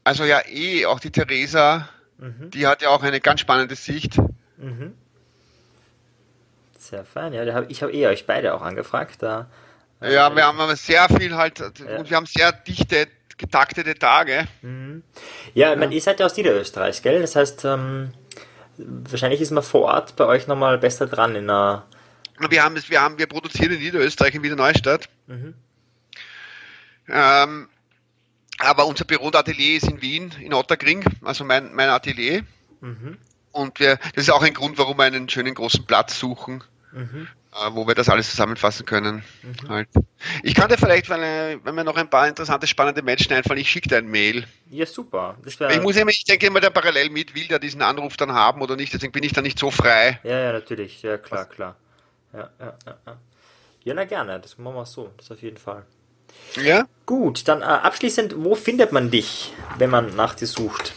Also 0.03 0.25
ja, 0.25 0.41
eh, 0.47 0.85
auch 0.85 0.99
die 0.99 1.11
Theresa, 1.11 1.89
mhm. 2.17 2.51
die 2.51 2.67
hat 2.67 2.81
ja 2.81 2.89
auch 2.89 3.03
eine 3.03 3.19
ganz 3.19 3.39
spannende 3.39 3.75
Sicht. 3.75 4.17
Mhm. 4.57 4.93
Sehr 6.77 7.05
fein, 7.05 7.33
ja. 7.33 7.63
ich 7.69 7.81
habe 7.81 7.93
eh 7.93 8.07
euch 8.07 8.25
beide 8.27 8.53
auch 8.53 8.61
angefragt. 8.61 9.23
Da, 9.23 9.49
ja, 10.01 10.35
wir 10.35 10.45
haben 10.45 10.75
sehr 10.75 11.07
viel 11.07 11.35
halt, 11.35 11.59
ja. 11.59 11.97
und 11.97 12.09
wir 12.09 12.17
haben 12.17 12.25
sehr 12.25 12.51
dichte 12.51 13.07
getaktete 13.37 13.95
Tage. 13.95 14.47
Mhm. 14.61 15.03
Ja, 15.53 15.73
ich 15.73 15.79
meine, 15.79 15.93
ihr 15.93 16.01
seid 16.01 16.19
ja 16.19 16.25
aus 16.25 16.37
Niederösterreich, 16.37 17.01
gell? 17.01 17.21
Das 17.21 17.35
heißt, 17.35 17.65
ähm, 17.65 18.13
wahrscheinlich 18.77 19.41
ist 19.41 19.51
man 19.51 19.63
vor 19.63 19.81
Ort 19.83 20.15
bei 20.15 20.25
euch 20.25 20.47
nochmal 20.47 20.77
besser 20.77 21.07
dran 21.07 21.35
in 21.35 21.49
einer. 21.49 21.85
Wir 22.49 22.63
haben, 22.63 22.75
wir 22.87 23.01
haben, 23.01 23.17
wir 23.17 23.27
produzieren 23.27 23.73
in 23.73 23.79
Niederösterreich 23.79 24.35
in 24.35 24.43
Wiener 24.43 24.55
Neustadt. 24.55 25.09
Mhm. 25.27 25.53
Ähm, 27.09 27.69
aber 28.59 28.85
unser 28.85 29.05
Büro 29.05 29.27
und 29.27 29.35
Atelier 29.35 29.77
ist 29.77 29.87
in 29.87 30.01
Wien, 30.01 30.33
in 30.39 30.53
Otterkring, 30.53 31.03
also 31.23 31.43
mein, 31.43 31.73
mein 31.73 31.89
Atelier. 31.89 32.43
Mhm. 32.81 33.17
Und 33.51 33.79
wir, 33.79 33.97
das 34.15 34.23
ist 34.23 34.31
auch 34.31 34.41
ein 34.41 34.53
Grund, 34.53 34.77
warum 34.77 34.97
wir 34.97 35.03
einen 35.03 35.29
schönen 35.29 35.53
großen 35.53 35.85
Platz 35.85 36.17
suchen. 36.17 36.63
Mhm. 36.91 37.27
Äh, 37.53 37.69
wo 37.73 37.85
wir 37.87 37.93
das 37.93 38.09
alles 38.09 38.31
zusammenfassen 38.31 38.83
können. 38.85 39.23
Mhm. 39.43 39.69
Halt. 39.69 39.89
Ich 40.41 40.55
kann 40.55 40.69
dir 40.69 40.77
vielleicht, 40.77 41.07
wenn, 41.09 41.63
wenn 41.63 41.75
mir 41.75 41.83
noch 41.83 41.97
ein 41.97 42.09
paar 42.09 42.27
interessante, 42.27 42.65
spannende 42.65 43.03
Menschen 43.03 43.31
einfallen, 43.31 43.59
ich 43.59 43.69
schicke 43.69 43.89
dir 43.89 43.97
ein 43.97 44.07
Mail. 44.07 44.45
Ja, 44.71 44.87
super. 44.87 45.37
ich 45.45 45.81
muss 45.81 45.95
immer, 45.95 46.09
ich 46.09 46.23
denke 46.23 46.47
immer 46.47 46.61
der 46.61 46.71
parallel 46.71 47.11
mit, 47.11 47.35
will 47.35 47.47
der 47.47 47.59
diesen 47.59 47.83
Anruf 47.83 48.17
dann 48.17 48.31
haben 48.31 48.61
oder 48.61 48.75
nicht, 48.75 48.91
deswegen 48.93 49.11
bin 49.11 49.23
ich 49.23 49.33
da 49.33 49.41
nicht 49.41 49.59
so 49.59 49.69
frei. 49.69 50.19
Ja, 50.23 50.39
ja, 50.39 50.51
natürlich, 50.51 51.03
ja, 51.03 51.17
klar, 51.17 51.45
klar. 51.45 51.75
Ja, 52.33 52.49
ja, 52.59 52.77
ja, 52.85 52.97
ja. 53.05 53.17
Ja, 53.83 53.93
na 53.93 54.05
gerne, 54.05 54.39
das 54.39 54.57
machen 54.57 54.75
wir 54.75 54.85
so, 54.85 55.11
das 55.17 55.29
auf 55.29 55.41
jeden 55.41 55.57
Fall. 55.57 55.83
Ja. 56.55 56.87
Gut, 57.05 57.47
dann 57.47 57.61
äh, 57.61 57.65
abschließend, 57.65 58.33
wo 58.37 58.55
findet 58.55 58.91
man 58.91 59.11
dich, 59.11 59.53
wenn 59.77 59.91
man 59.91 60.15
nach 60.15 60.33
dir 60.33 60.47
sucht? 60.47 60.93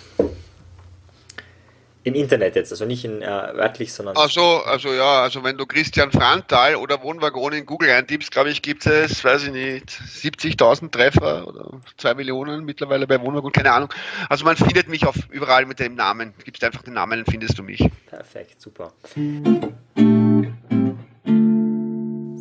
Im 2.07 2.15
Internet 2.15 2.55
jetzt, 2.55 2.71
also 2.71 2.85
nicht 2.85 3.05
in 3.05 3.21
äh, 3.21 3.25
örtlich, 3.25 3.93
sondern. 3.93 4.17
Also, 4.17 4.63
also 4.65 4.93
ja, 4.93 5.23
also 5.23 5.43
wenn 5.43 5.59
du 5.59 5.67
Christian 5.67 6.13
Frantal 6.13 6.77
oder 6.77 7.03
Wohnwaggon 7.03 7.53
in 7.53 7.67
Google 7.67 7.91
eintippst, 7.91 8.31
glaube 8.31 8.51
ich, 8.51 8.63
gibt 8.63 8.87
es, 8.87 9.25
weiß 9.25 9.43
ich 9.43 9.51
nicht, 9.51 9.91
70.000 9.91 10.93
Treffer 10.93 11.49
oder 11.49 11.81
2 11.97 12.15
Millionen 12.15 12.65
mittlerweile 12.65 13.09
bei 13.09 13.21
Wohnwaggon, 13.21 13.51
keine 13.51 13.73
Ahnung. 13.73 13.93
Also 14.29 14.45
man 14.45 14.57
findet 14.57 14.87
mich 14.87 15.05
auf 15.05 15.17
überall 15.31 15.67
mit 15.67 15.81
dem 15.81 15.97
Namen. 15.97 16.33
Gibst 16.45 16.63
einfach 16.63 16.83
den 16.83 16.95
Namen, 16.95 17.25
dann 17.25 17.27
findest 17.27 17.59
du 17.59 17.65
mich. 17.65 17.85
Perfekt, 18.09 18.61
super. 18.61 18.93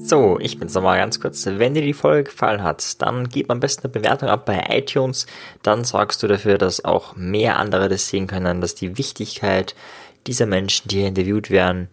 So, 0.07 0.37
ich 0.39 0.59
bin's 0.59 0.75
nochmal 0.75 0.99
ganz 0.99 1.19
kurz. 1.19 1.47
Wenn 1.47 1.73
dir 1.73 1.81
die 1.81 1.95
Folge 1.95 2.25
gefallen 2.25 2.61
hat, 2.61 3.01
dann 3.01 3.27
gib 3.27 3.49
am 3.49 3.59
besten 3.59 3.85
eine 3.85 3.93
Bewertung 3.93 4.29
ab 4.29 4.45
bei 4.45 4.63
iTunes. 4.69 5.25
Dann 5.63 5.83
sorgst 5.83 6.21
du 6.21 6.27
dafür, 6.27 6.59
dass 6.59 6.85
auch 6.85 7.15
mehr 7.15 7.57
andere 7.57 7.89
das 7.89 8.07
sehen 8.07 8.27
können, 8.27 8.61
dass 8.61 8.75
die 8.75 8.99
Wichtigkeit 8.99 9.73
dieser 10.27 10.45
Menschen, 10.45 10.89
die 10.89 10.97
hier 10.97 11.07
interviewt 11.07 11.49
werden, 11.49 11.89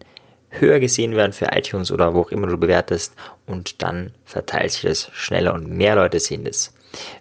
höher 0.51 0.79
gesehen 0.79 1.15
werden 1.15 1.33
für 1.33 1.47
iTunes 1.53 1.91
oder 1.91 2.13
wo 2.13 2.21
auch 2.21 2.29
immer 2.29 2.45
du 2.45 2.57
bewertest 2.57 3.15
und 3.47 3.81
dann 3.81 4.11
verteilt 4.25 4.73
sich 4.73 4.83
das 4.83 5.09
schneller 5.13 5.55
und 5.55 5.67
mehr 5.67 5.95
Leute 5.95 6.19
sehen 6.19 6.43
das. 6.43 6.71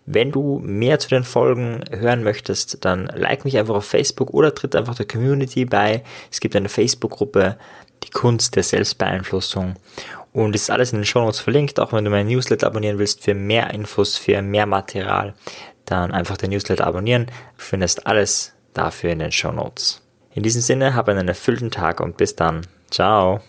Wenn 0.05 0.31
du 0.31 0.61
mehr 0.63 0.99
zu 0.99 1.09
den 1.09 1.25
Folgen 1.25 1.85
hören 1.91 2.23
möchtest, 2.23 2.85
dann 2.85 3.07
like 3.07 3.47
mich 3.47 3.57
einfach 3.57 3.77
auf 3.77 3.87
Facebook 3.87 4.35
oder 4.35 4.55
tritt 4.55 4.77
einfach 4.77 4.97
der 4.97 5.07
Community 5.07 5.65
bei. 5.65 6.03
Es 6.31 6.41
gibt 6.41 6.55
eine 6.55 6.69
Facebook-Gruppe, 6.69 7.57
die 8.03 8.11
Kunst 8.11 8.57
der 8.57 8.63
Selbstbeeinflussung 8.63 9.77
und 10.33 10.55
ist 10.55 10.71
alles 10.71 10.93
in 10.93 11.01
den 11.01 11.05
Show 11.05 11.21
Notes 11.21 11.41
verlinkt, 11.41 11.79
auch 11.79 11.93
wenn 11.93 12.05
du 12.05 12.11
meinen 12.11 12.29
Newsletter 12.29 12.67
abonnieren 12.67 12.99
willst 12.99 13.23
für 13.23 13.35
mehr 13.35 13.73
Infos, 13.73 14.17
für 14.17 14.41
mehr 14.41 14.67
Material, 14.67 15.35
dann 15.85 16.13
einfach 16.13 16.37
den 16.37 16.51
Newsletter 16.51 16.87
abonnieren. 16.87 17.27
Du 17.27 17.65
findest 17.65 18.07
alles 18.07 18.55
dafür 18.73 19.11
in 19.11 19.19
den 19.19 19.33
Show 19.33 19.53
Notes. 19.53 20.01
In 20.35 20.43
diesem 20.43 20.63
Sinne, 20.63 20.95
hab 20.95 21.09
einen 21.09 21.29
erfüllten 21.29 21.71
Tag 21.71 22.01
und 22.01 22.17
bis 22.17 22.35
dann. 22.35 22.67
Ciao. 22.91 23.43